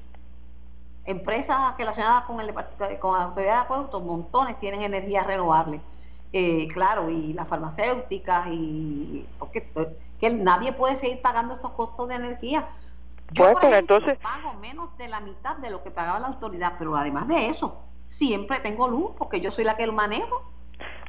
Empresas 1.06 1.78
relacionadas 1.78 2.24
con, 2.24 2.40
el, 2.40 2.54
con 3.00 3.18
la 3.18 3.26
autoridad 3.26 3.56
de 3.56 3.62
acueductos, 3.62 4.02
montones 4.04 4.58
tienen 4.60 4.84
energía 4.84 5.24
renovable. 5.24 5.82
Eh, 6.32 6.68
claro, 6.70 7.10
y 7.10 7.34
las 7.34 7.48
farmacéuticas, 7.48 8.48
y 8.50 9.28
porque 9.38 9.68
que 10.20 10.30
nadie 10.30 10.72
puede 10.72 10.96
seguir 10.96 11.22
pagando 11.22 11.56
estos 11.56 11.72
costos 11.74 12.08
de 12.08 12.16
energía. 12.16 12.70
Yo, 13.34 13.54
entonces... 13.62 14.18
pago 14.20 14.54
menos 14.54 14.96
de 14.98 15.08
la 15.08 15.20
mitad 15.20 15.58
de 15.58 15.70
lo 15.70 15.84
que 15.84 15.92
pagaba 15.92 16.20
la 16.20 16.28
autoridad, 16.28 16.74
pero 16.78 16.96
además 16.96 17.28
de 17.28 17.48
eso, 17.48 17.84
siempre 18.08 18.60
tengo 18.60 18.88
luz 18.88 19.12
porque 19.18 19.42
yo 19.42 19.52
soy 19.52 19.64
la 19.64 19.76
que 19.76 19.88
lo 19.88 19.94
manejo. 19.94 20.44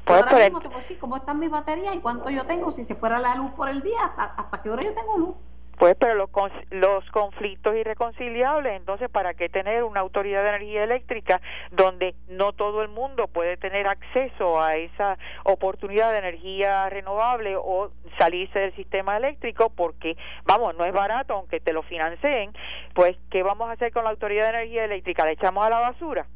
Pues, 0.05 0.23
ahora 0.23 0.37
mismo 0.37 0.61
te 0.61 0.69
puedo 0.69 0.81
decir 0.81 0.99
cómo 0.99 1.17
están 1.17 1.39
mis 1.39 1.51
baterías 1.51 1.95
y 1.95 2.01
cuánto 2.01 2.31
yo 2.31 2.45
tengo, 2.45 2.73
si 2.73 2.85
se 2.85 2.95
fuera 2.95 3.19
la 3.19 3.35
luz 3.35 3.53
por 3.53 3.69
el 3.69 3.83
día, 3.83 4.05
hasta, 4.05 4.25
hasta 4.25 4.63
qué 4.63 4.71
hora 4.71 4.83
yo 4.83 4.95
tengo 4.95 5.19
luz. 5.19 5.35
Pues, 5.79 5.97
pero 5.99 6.15
los, 6.15 6.31
los 6.71 7.11
conflictos 7.11 7.75
irreconciliables, 7.75 8.75
entonces, 8.77 9.11
¿para 9.11 9.35
qué 9.35 9.49
tener 9.49 9.83
una 9.85 10.01
autoridad 10.01 10.43
de 10.43 10.49
energía 10.51 10.85
eléctrica 10.85 11.41
donde 11.71 12.15
no 12.29 12.53
todo 12.53 12.83
el 12.83 12.89
mundo 12.89 13.29
puede 13.29 13.57
tener 13.57 13.87
acceso 13.89 14.63
a 14.63 14.77
esa 14.77 15.19
oportunidad 15.45 16.13
de 16.13 16.19
energía 16.19 16.89
renovable 16.91 17.57
o 17.57 17.91
salirse 18.19 18.59
del 18.59 18.75
sistema 18.77 19.17
eléctrico? 19.17 19.71
Porque, 19.71 20.17
vamos, 20.45 20.77
no 20.77 20.85
es 20.85 20.93
barato, 20.93 21.35
aunque 21.35 21.61
te 21.61 21.73
lo 21.73 21.83
financien, 21.83 22.53
pues, 22.95 23.17
¿qué 23.31 23.43
vamos 23.43 23.69
a 23.69 23.73
hacer 23.73 23.93
con 23.93 24.05
la 24.05 24.11
autoridad 24.11 24.45
de 24.45 24.59
energía 24.59 24.85
eléctrica? 24.85 25.25
¿La 25.25 25.33
echamos 25.33 25.67
a 25.67 25.71
la 25.71 25.81
basura? 25.81 26.27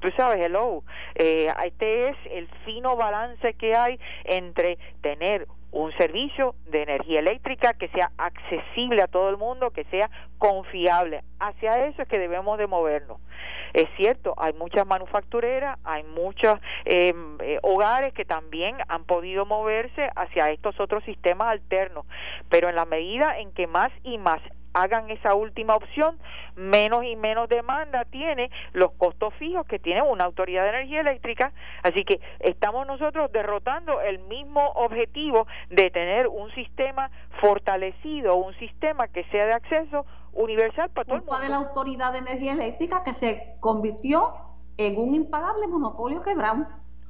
Tú 0.00 0.10
sabes, 0.16 0.40
hello, 0.40 0.82
eh, 1.14 1.52
este 1.64 2.08
es 2.08 2.16
el 2.30 2.48
fino 2.64 2.96
balance 2.96 3.54
que 3.54 3.74
hay 3.74 3.98
entre 4.24 4.78
tener 5.00 5.46
un 5.72 5.92
servicio 5.98 6.54
de 6.70 6.82
energía 6.82 7.20
eléctrica 7.20 7.74
que 7.74 7.88
sea 7.88 8.10
accesible 8.16 9.02
a 9.02 9.08
todo 9.08 9.28
el 9.28 9.36
mundo, 9.36 9.70
que 9.70 9.84
sea 9.84 10.10
confiable. 10.38 11.22
Hacia 11.38 11.86
eso 11.86 12.02
es 12.02 12.08
que 12.08 12.18
debemos 12.18 12.56
de 12.58 12.66
movernos. 12.66 13.20
Es 13.74 13.86
cierto, 13.96 14.34
hay 14.38 14.54
muchas 14.54 14.86
manufactureras, 14.86 15.78
hay 15.84 16.02
muchos 16.02 16.58
em, 16.86 17.36
eh, 17.42 17.58
hogares 17.62 18.14
que 18.14 18.24
también 18.24 18.76
han 18.88 19.04
podido 19.04 19.44
moverse 19.44 20.08
hacia 20.16 20.50
estos 20.50 20.80
otros 20.80 21.04
sistemas 21.04 21.48
alternos, 21.48 22.06
pero 22.48 22.70
en 22.70 22.76
la 22.76 22.86
medida 22.86 23.38
en 23.38 23.52
que 23.52 23.66
más 23.66 23.92
y 24.02 24.16
más 24.16 24.40
hagan 24.76 25.10
esa 25.10 25.34
última 25.34 25.74
opción, 25.74 26.18
menos 26.54 27.02
y 27.04 27.16
menos 27.16 27.48
demanda 27.48 28.04
tiene 28.04 28.50
los 28.74 28.92
costos 28.92 29.32
fijos 29.34 29.66
que 29.66 29.78
tiene 29.78 30.02
una 30.02 30.24
autoridad 30.24 30.64
de 30.64 30.68
energía 30.68 31.00
eléctrica. 31.00 31.52
Así 31.82 32.04
que 32.04 32.20
estamos 32.40 32.86
nosotros 32.86 33.32
derrotando 33.32 34.02
el 34.02 34.18
mismo 34.20 34.60
objetivo 34.74 35.46
de 35.70 35.90
tener 35.90 36.28
un 36.28 36.50
sistema 36.52 37.10
fortalecido, 37.40 38.36
un 38.36 38.54
sistema 38.58 39.08
que 39.08 39.24
sea 39.24 39.46
de 39.46 39.54
acceso 39.54 40.04
universal 40.34 40.90
para 40.90 41.06
todo 41.06 41.16
el 41.16 41.22
mundo. 41.22 41.40
de 41.40 41.48
la 41.48 41.56
autoridad 41.56 42.12
de 42.12 42.18
energía 42.18 42.52
eléctrica 42.52 43.02
que 43.02 43.14
se 43.14 43.56
convirtió 43.60 44.34
en 44.76 44.98
un 44.98 45.14
impagable 45.14 45.66
monopolio 45.68 46.22
quebrado 46.22 46.66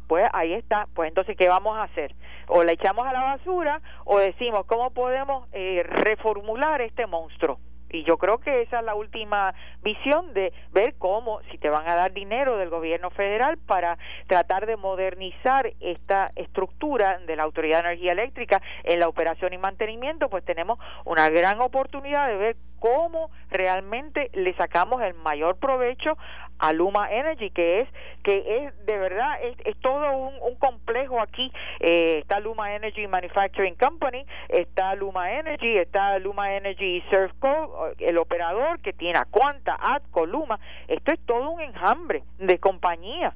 pues 0.07 0.29
ahí 0.33 0.53
está, 0.53 0.87
pues 0.95 1.09
entonces, 1.09 1.37
¿qué 1.37 1.49
vamos 1.49 1.77
a 1.77 1.85
hacer? 1.85 2.15
O 2.49 2.65
la 2.65 2.73
echamos 2.73 3.07
a 3.07 3.13
la 3.13 3.23
basura 3.23 3.81
o 4.05 4.19
decimos, 4.19 4.65
¿cómo 4.67 4.91
podemos 4.91 5.49
eh, 5.53 5.83
reformular 5.85 6.81
este 6.81 7.07
monstruo? 7.07 7.59
Y 7.91 8.05
yo 8.05 8.19
creo 8.19 8.39
que 8.39 8.63
esa 8.63 8.81
es 8.81 8.85
la 8.85 8.95
última 8.95 9.55
visión 9.83 10.35
de 10.35 10.53
ver 10.73 10.95
cómo, 10.99 11.41
si 11.51 11.59
te 11.59 11.71
van 11.71 11.89
a 11.89 11.95
dar 11.95 12.13
dinero 12.13 12.57
del 12.57 12.69
gobierno 12.69 13.11
federal 13.11 13.59
para 13.59 13.97
tratar 14.27 14.67
de 14.67 14.77
modernizar 14.77 15.73
esta 15.81 16.31
estructura 16.35 17.19
de 17.19 17.37
la 17.37 17.45
Autoridad 17.45 17.83
de 17.83 17.91
Energía 17.91 18.13
Eléctrica 18.13 18.61
en 18.85 19.01
la 19.01 19.09
operación 19.09 19.53
y 19.53 19.59
mantenimiento, 19.59 20.29
pues 20.29 20.45
tenemos 20.45 20.79
una 21.05 21.31
gran 21.31 21.61
oportunidad 21.61 22.27
de 22.29 22.37
ver 22.37 22.57
cómo 22.81 23.31
realmente 23.51 24.31
le 24.35 24.55
sacamos 24.55 25.01
el 25.03 25.15
mayor 25.15 25.57
provecho 25.57 26.19
a 26.59 26.73
Luma 26.73 27.11
Energy, 27.11 27.51
que 27.51 27.81
es 27.81 27.89
que 28.23 28.67
es 28.67 28.87
de 28.87 28.99
verdad 28.99 29.37
es, 29.43 29.77
todo 29.79 30.31
un, 30.41 30.57
complejo 30.57 31.21
aquí. 31.21 31.53
Eh, 31.81 32.19
está 32.21 32.41
Luma 32.41 32.75
Energy 32.75 33.07
Manufacturing 33.07 33.75
Company, 33.75 34.27
está 34.49 34.95
Luma 34.95 35.33
Energy, 35.33 35.77
está 35.77 36.19
Luma 36.19 36.55
Energy 36.55 37.03
Surfco, 37.11 37.91
el 37.99 38.19
operador 38.19 38.81
que 38.81 38.93
tiene 38.93 39.19
a 39.19 39.25
Quanta, 39.27 39.77
Atco, 39.81 40.27
Luma. 40.27 40.59
Esto 40.89 41.13
es 41.13 41.21
todo 41.27 41.51
un 41.51 41.61
enjambre 41.61 42.25
de 42.39 42.59
compañías. 42.59 43.35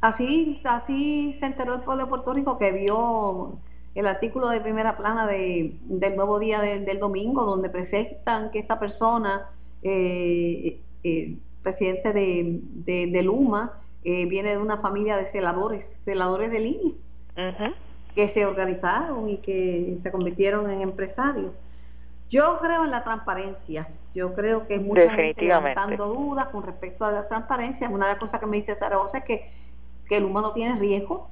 Así, 0.00 0.62
así 0.64 1.34
se 1.34 1.46
enteró 1.46 1.74
el 1.74 1.80
pueblo 1.82 2.04
de 2.04 2.08
Puerto 2.08 2.32
Rico 2.32 2.56
que 2.56 2.72
vio 2.72 3.58
el 3.94 4.06
artículo 4.06 4.48
de 4.48 4.60
primera 4.60 4.96
plana 4.96 5.26
de, 5.26 5.76
del 5.84 6.16
nuevo 6.16 6.38
día 6.38 6.60
del 6.60 6.98
domingo, 6.98 7.44
donde 7.44 7.68
presentan 7.68 8.50
que 8.50 8.60
esta 8.60 8.78
persona, 8.78 9.50
eh, 9.82 10.80
eh, 11.04 11.36
presidente 11.62 12.12
de, 12.12 12.60
de, 13.06 13.22
Luma, 13.22 13.72
eh, 14.04 14.26
viene 14.26 14.50
de 14.50 14.58
una 14.58 14.78
familia 14.78 15.16
de 15.16 15.26
celadores, 15.26 15.90
celadores 16.04 16.50
de 16.50 16.60
línea, 16.60 16.94
que 18.14 18.28
se 18.28 18.46
organizaron 18.46 19.28
y 19.28 19.38
que 19.38 19.98
se 20.02 20.10
convirtieron 20.10 20.70
en 20.70 20.80
empresarios. 20.80 21.52
Yo 22.28 22.58
creo 22.60 22.84
en 22.84 22.90
la 22.90 23.02
transparencia. 23.02 23.88
Yo 24.14 24.34
creo 24.34 24.66
que 24.66 24.78
mucha 24.78 25.10
gente 25.10 25.44
levantando 25.44 26.06
dudas 26.06 26.48
con 26.48 26.62
respecto 26.62 27.04
a 27.04 27.12
la 27.12 27.28
transparencia. 27.28 27.88
Una 27.88 28.06
de 28.06 28.12
las 28.12 28.20
cosas 28.20 28.40
que 28.40 28.46
me 28.46 28.56
dice 28.56 28.74
Zaragoza 28.76 29.18
es 29.18 29.24
que, 29.24 29.50
que 30.08 30.16
el 30.16 30.32
no 30.32 30.52
tiene 30.52 30.78
riesgo 30.78 31.30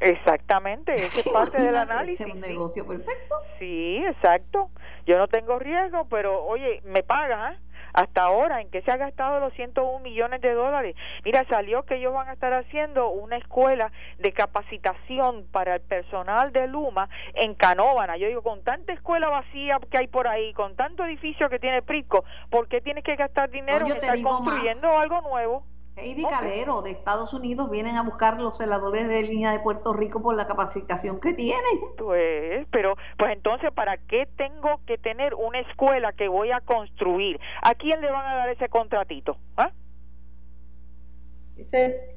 Exactamente, 0.00 0.94
esa 1.06 1.20
es 1.20 1.28
parte 1.32 1.60
del 1.60 1.76
análisis. 1.76 2.26
Es 2.26 2.32
un 2.32 2.40
negocio 2.40 2.86
perfecto. 2.86 3.36
Sí, 3.58 4.02
exacto. 4.06 4.70
Yo 5.06 5.18
no 5.18 5.28
tengo 5.28 5.58
riesgo, 5.58 6.06
pero 6.06 6.44
oye, 6.44 6.80
me 6.84 7.02
paga, 7.02 7.52
¿eh? 7.52 7.56
Hasta 7.92 8.22
ahora 8.22 8.60
en 8.60 8.70
que 8.70 8.82
se 8.82 8.90
ha 8.90 8.96
gastado 8.96 9.40
los 9.40 9.52
101 9.54 10.00
millones 10.00 10.40
de 10.40 10.52
dólares. 10.52 10.96
Mira, 11.24 11.44
salió 11.48 11.84
que 11.84 11.96
ellos 11.96 12.12
van 12.12 12.28
a 12.28 12.32
estar 12.32 12.52
haciendo 12.52 13.10
una 13.10 13.36
escuela 13.36 13.92
de 14.18 14.32
capacitación 14.32 15.46
para 15.50 15.76
el 15.76 15.80
personal 15.80 16.52
de 16.52 16.66
Luma 16.66 17.08
en 17.34 17.54
Canóvana. 17.54 18.16
Yo 18.16 18.28
digo, 18.28 18.42
con 18.42 18.62
tanta 18.62 18.92
escuela 18.92 19.28
vacía 19.28 19.78
que 19.90 19.98
hay 19.98 20.06
por 20.06 20.28
ahí, 20.28 20.52
con 20.52 20.76
tanto 20.76 21.04
edificio 21.04 21.48
que 21.48 21.58
tiene 21.58 21.82
Prisco, 21.82 22.24
¿por 22.50 22.68
qué 22.68 22.80
tienes 22.80 23.04
que 23.04 23.16
gastar 23.16 23.50
dinero 23.50 23.86
en 23.86 23.92
estar 23.92 24.20
construyendo 24.22 24.98
algo 24.98 25.20
nuevo? 25.22 25.64
Heidi 26.00 26.24
Calero 26.24 26.82
de 26.82 26.90
Estados 26.90 27.32
Unidos 27.32 27.70
vienen 27.70 27.96
a 27.96 28.02
buscar 28.02 28.40
los 28.40 28.56
celadores 28.56 29.08
de 29.08 29.22
línea 29.22 29.52
de 29.52 29.60
Puerto 29.60 29.92
Rico 29.92 30.22
por 30.22 30.36
la 30.36 30.46
capacitación 30.46 31.20
que 31.20 31.34
tienen. 31.34 31.80
Pues, 31.96 32.66
pero, 32.70 32.96
pues 33.18 33.32
entonces, 33.32 33.70
¿para 33.72 33.96
qué 33.98 34.26
tengo 34.36 34.80
que 34.86 34.98
tener 34.98 35.34
una 35.34 35.60
escuela 35.60 36.12
que 36.12 36.28
voy 36.28 36.50
a 36.50 36.60
construir? 36.60 37.38
¿A 37.62 37.74
quién 37.74 38.00
le 38.00 38.10
van 38.10 38.26
a 38.26 38.36
dar 38.36 38.48
ese 38.50 38.68
contratito? 38.68 39.36
¿Ah? 39.56 39.70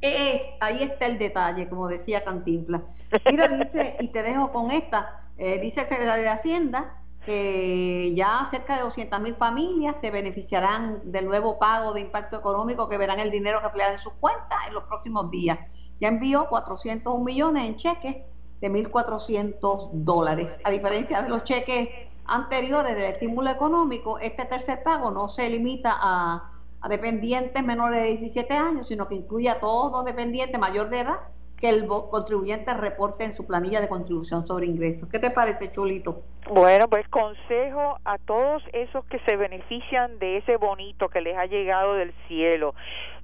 Es, 0.01 0.49
ahí 0.61 0.84
está 0.84 1.05
el 1.05 1.19
detalle, 1.19 1.67
como 1.67 1.88
decía 1.88 2.23
Cantinflas. 2.23 2.81
Mira, 3.29 3.47
dice, 3.49 3.97
y 3.99 4.07
te 4.07 4.23
dejo 4.23 4.51
con 4.51 4.71
esta, 4.71 5.27
eh, 5.38 5.59
dice 5.59 5.81
el 5.81 5.88
secretario 5.88 6.23
de 6.23 6.29
Hacienda, 6.29 7.03
que 7.26 8.13
ya 8.15 8.47
cerca 8.51 8.76
de 8.76 8.84
200 8.84 9.19
mil 9.21 9.36
familias 9.36 9.95
se 10.01 10.11
beneficiarán 10.11 11.11
del 11.11 11.26
nuevo 11.26 11.57
pago 11.57 11.93
de 11.93 12.01
impacto 12.01 12.38
económico 12.38 12.89
que 12.89 12.97
verán 12.97 13.19
el 13.19 13.32
dinero 13.32 13.59
reflejado 13.61 13.95
en 13.95 13.99
sus 13.99 14.13
cuentas 14.13 14.59
en 14.67 14.74
los 14.74 14.84
próximos 14.84 15.32
días. 15.32 15.57
Ya 16.01 16.09
envió 16.09 16.47
401 16.49 17.24
millones 17.24 17.63
en 17.63 17.76
cheques 17.78 18.17
de 18.59 18.71
1.400 18.71 19.89
dólares. 19.93 20.59
A 20.63 20.71
diferencia 20.71 21.21
de 21.21 21.30
los 21.30 21.43
cheques 21.43 21.89
anteriores 22.26 22.95
del 22.95 23.11
estímulo 23.11 23.49
económico, 23.49 24.19
este 24.19 24.45
tercer 24.45 24.84
pago 24.84 25.11
no 25.11 25.28
se 25.30 25.49
limita 25.49 25.93
a, 25.93 26.51
a 26.82 26.89
dependientes 26.89 27.63
menores 27.63 28.01
de 28.01 28.09
17 28.09 28.53
años, 28.53 28.88
sino 28.88 29.07
que 29.07 29.15
incluye 29.15 29.49
a 29.49 29.59
todos 29.59 30.03
dependientes 30.03 30.59
mayor 30.59 30.89
de 30.89 31.01
edad 31.01 31.19
que 31.64 31.70
el 31.70 31.88
contribuyente 31.88 32.74
reporte 32.74 33.24
en 33.24 33.38
su 33.38 33.47
planilla 33.47 33.80
de 33.80 33.88
contribución 33.88 34.45
sobre 34.45 34.66
ingresos. 34.66 35.07
¿Qué 35.07 35.18
te 35.18 35.30
parece, 35.30 35.72
Chulito? 35.72 36.22
Bueno, 36.49 36.89
pues 36.89 37.07
consejo 37.07 37.99
a 38.03 38.18
todos 38.18 38.61
esos 38.74 39.05
que 39.05 39.18
se 39.20 39.38
benefician 39.38 40.20
de 40.20 40.39
ese 40.39 40.57
bonito 40.57 41.07
que 41.07 41.22
les 41.22 41.38
ha 41.38 41.45
llegado 41.45 41.93
del 41.93 42.14
cielo. 42.28 42.76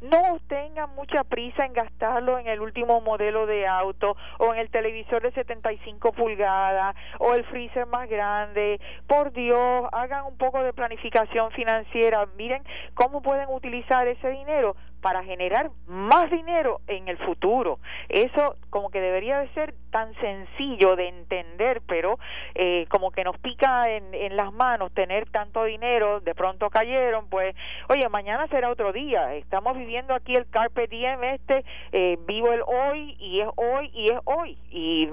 No 0.02 0.40
tengan 0.48 0.96
mucha 0.96 1.26
prisa 1.26 1.66
en 1.66 1.74
gastarlo 1.74 2.40
en 2.40 2.48
el 2.48 2.62
último 2.62 3.02
modelo 3.02 3.46
de 3.46 3.68
auto 3.68 4.16
o 4.38 4.54
en 4.54 4.62
el 4.62 4.70
televisor 4.70 5.22
de 5.22 5.34
75 5.34 6.14
pulgadas 6.14 6.96
o 7.20 7.34
el 7.34 7.44
freezer 7.44 7.88
más 7.88 8.08
grande. 8.10 8.80
Por 9.06 9.34
Dios, 9.34 9.90
hagan 9.92 10.24
un 10.24 10.38
poco 10.38 10.64
de 10.64 10.72
planificación 10.72 11.52
financiera. 11.52 12.26
Miren 12.38 12.64
cómo 12.94 13.22
pueden 13.22 13.50
utilizar 13.50 14.08
ese 14.08 14.30
dinero 14.30 14.78
para 15.02 15.24
generar 15.24 15.72
más 15.88 16.30
dinero 16.30 16.82
en 16.88 17.08
el 17.08 17.18
futuro. 17.18 17.80
Eso 18.10 18.56
como 18.70 18.90
que 18.90 19.02
debería 19.02 19.40
de 19.40 19.50
ser 19.50 19.74
tan 19.92 20.14
sencillo 20.16 20.96
de 20.96 21.10
entender, 21.10 21.82
pero 21.88 22.20
eh, 22.56 22.86
como 22.90 23.12
que 23.12 23.24
nos 23.24 23.38
pica 23.38 23.90
en, 23.90 24.10
las 24.36 24.54
manos 24.54 24.94
tener 24.94 25.30
tanto 25.30 25.64
dinero, 25.64 26.20
de 26.20 26.36
pronto 26.36 26.70
cayeron, 26.70 27.28
pues, 27.30 27.56
oye, 27.90 28.08
mañana 28.10 28.48
será 28.48 28.70
otro 28.70 28.94
día. 28.94 29.34
Estamos 29.36 29.78
viviendo 29.78 30.14
aquí 30.14 30.36
el 30.36 30.50
carpe 30.50 30.88
diem 30.88 31.24
este, 31.24 31.66
eh, 31.92 32.18
vivo 32.28 32.52
el 32.54 32.62
hoy 32.62 33.16
y 33.20 33.42
es 33.42 33.48
hoy 33.56 33.92
y 33.94 34.12
es 34.12 34.20
hoy. 34.26 34.58
Y 34.70 35.10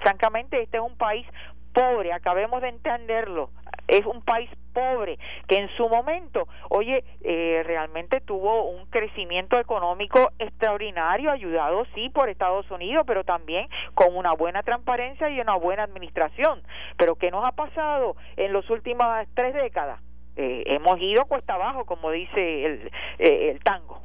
francamente 0.00 0.62
este 0.62 0.78
es 0.78 0.82
un 0.82 0.96
país 0.96 1.26
pobre, 1.76 2.12
acabemos 2.14 2.62
de 2.62 2.68
entenderlo, 2.68 3.50
es 3.88 4.04
un 4.06 4.22
país 4.22 4.50
pobre 4.72 5.18
que 5.48 5.56
en 5.56 5.68
su 5.76 5.88
momento, 5.88 6.46
oye, 6.68 7.02
eh, 7.22 7.62
realmente 7.64 8.20
tuvo 8.20 8.68
un 8.68 8.86
crecimiento 8.86 9.58
económico 9.58 10.32
extraordinario, 10.38 11.30
ayudado 11.30 11.86
sí 11.94 12.10
por 12.10 12.28
Estados 12.28 12.70
Unidos, 12.70 13.04
pero 13.06 13.24
también 13.24 13.68
con 13.94 14.14
una 14.14 14.32
buena 14.34 14.62
transparencia 14.62 15.30
y 15.30 15.40
una 15.40 15.56
buena 15.56 15.84
administración. 15.84 16.62
Pero 16.98 17.14
¿qué 17.16 17.30
nos 17.30 17.46
ha 17.46 17.52
pasado 17.52 18.16
en 18.36 18.52
las 18.52 18.68
últimas 18.68 19.26
tres 19.34 19.54
décadas? 19.54 20.00
Eh, 20.36 20.64
hemos 20.66 21.00
ido 21.00 21.24
cuesta 21.24 21.54
abajo, 21.54 21.86
como 21.86 22.10
dice 22.10 22.66
el, 22.66 22.90
eh, 23.18 23.50
el 23.50 23.60
tango. 23.60 24.02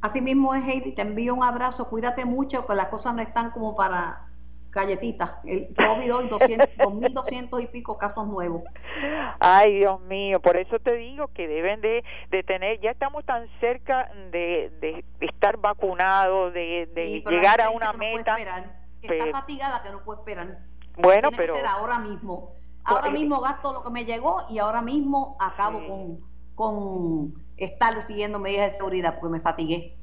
Así 0.00 0.20
mismo 0.20 0.54
es, 0.54 0.64
Heidi, 0.64 0.92
te 0.92 1.02
envío 1.02 1.34
un 1.34 1.44
abrazo, 1.44 1.88
cuídate 1.88 2.24
mucho, 2.24 2.66
que 2.66 2.74
las 2.74 2.86
cosas 2.86 3.14
no 3.14 3.22
están 3.22 3.50
como 3.50 3.74
para 3.74 4.31
galletitas. 4.72 5.32
El 5.44 5.74
COVID 5.74 6.14
hoy, 6.14 6.28
2.200 6.28 7.62
y 7.62 7.66
pico 7.66 7.98
casos 7.98 8.26
nuevos. 8.26 8.62
Ay, 9.38 9.78
Dios 9.78 10.00
mío, 10.02 10.40
por 10.40 10.56
eso 10.56 10.78
te 10.78 10.94
digo 10.96 11.28
que 11.28 11.46
deben 11.46 11.80
de, 11.80 12.02
de 12.30 12.42
tener, 12.42 12.80
ya 12.80 12.90
estamos 12.90 13.24
tan 13.24 13.46
cerca 13.60 14.10
de, 14.30 14.72
de 14.80 15.04
estar 15.20 15.58
vacunados, 15.58 16.52
de, 16.54 16.88
de 16.94 17.20
llegar 17.20 17.60
a 17.60 17.70
una 17.70 17.92
meta. 17.92 18.36
que 19.00 19.18
está 19.18 19.40
fatigada, 19.40 19.82
que 19.82 19.90
no 19.90 20.02
puede 20.02 20.20
esperar. 20.20 20.58
Bueno, 20.96 21.30
pero... 21.36 21.54
ahora 21.68 21.98
mismo. 21.98 22.54
Ahora 22.84 23.10
mismo 23.10 23.40
gasto 23.40 23.72
lo 23.72 23.84
que 23.84 23.90
me 23.90 24.04
llegó 24.04 24.42
y 24.50 24.58
ahora 24.58 24.82
mismo 24.82 25.36
acabo 25.38 25.86
con, 25.86 26.20
con 26.56 27.34
estar 27.56 28.04
siguiendo 28.08 28.40
medidas 28.40 28.72
de 28.72 28.76
seguridad 28.76 29.20
porque 29.20 29.34
me 29.34 29.40
fatigué. 29.40 29.96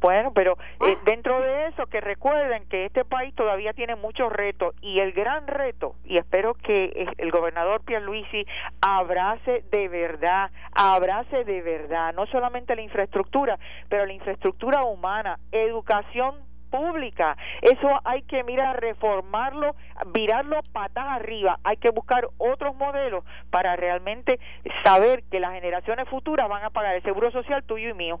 Bueno, 0.00 0.32
pero 0.32 0.52
eh, 0.52 0.96
ah. 0.96 1.02
dentro 1.04 1.40
de 1.40 1.68
eso, 1.68 1.86
que 1.86 2.00
recuerden 2.00 2.66
que 2.68 2.84
este 2.84 3.04
país 3.04 3.34
todavía 3.34 3.72
tiene 3.72 3.96
muchos 3.96 4.32
retos 4.32 4.74
y 4.80 5.00
el 5.00 5.12
gran 5.12 5.46
reto, 5.46 5.94
y 6.04 6.18
espero 6.18 6.54
que 6.54 7.08
el 7.18 7.30
gobernador 7.30 7.82
Pierluisi 7.84 8.46
abrace 8.80 9.64
de 9.70 9.88
verdad, 9.88 10.50
abrace 10.72 11.44
de 11.44 11.62
verdad, 11.62 12.14
no 12.14 12.26
solamente 12.26 12.76
la 12.76 12.82
infraestructura, 12.82 13.58
pero 13.88 14.06
la 14.06 14.12
infraestructura 14.12 14.84
humana, 14.84 15.38
educación 15.50 16.46
pública. 16.70 17.36
Eso 17.62 17.88
hay 18.04 18.22
que 18.22 18.44
mirar, 18.44 18.80
reformarlo, 18.80 19.74
virarlo 20.08 20.60
patas 20.72 21.06
arriba. 21.08 21.58
Hay 21.64 21.76
que 21.76 21.90
buscar 21.90 22.28
otros 22.38 22.76
modelos 22.76 23.24
para 23.50 23.76
realmente 23.76 24.38
saber 24.84 25.22
que 25.30 25.40
las 25.40 25.52
generaciones 25.52 26.08
futuras 26.08 26.48
van 26.48 26.64
a 26.64 26.70
pagar 26.70 26.96
el 26.96 27.02
seguro 27.02 27.30
social 27.30 27.64
tuyo 27.64 27.88
y 27.88 27.94
mío. 27.94 28.20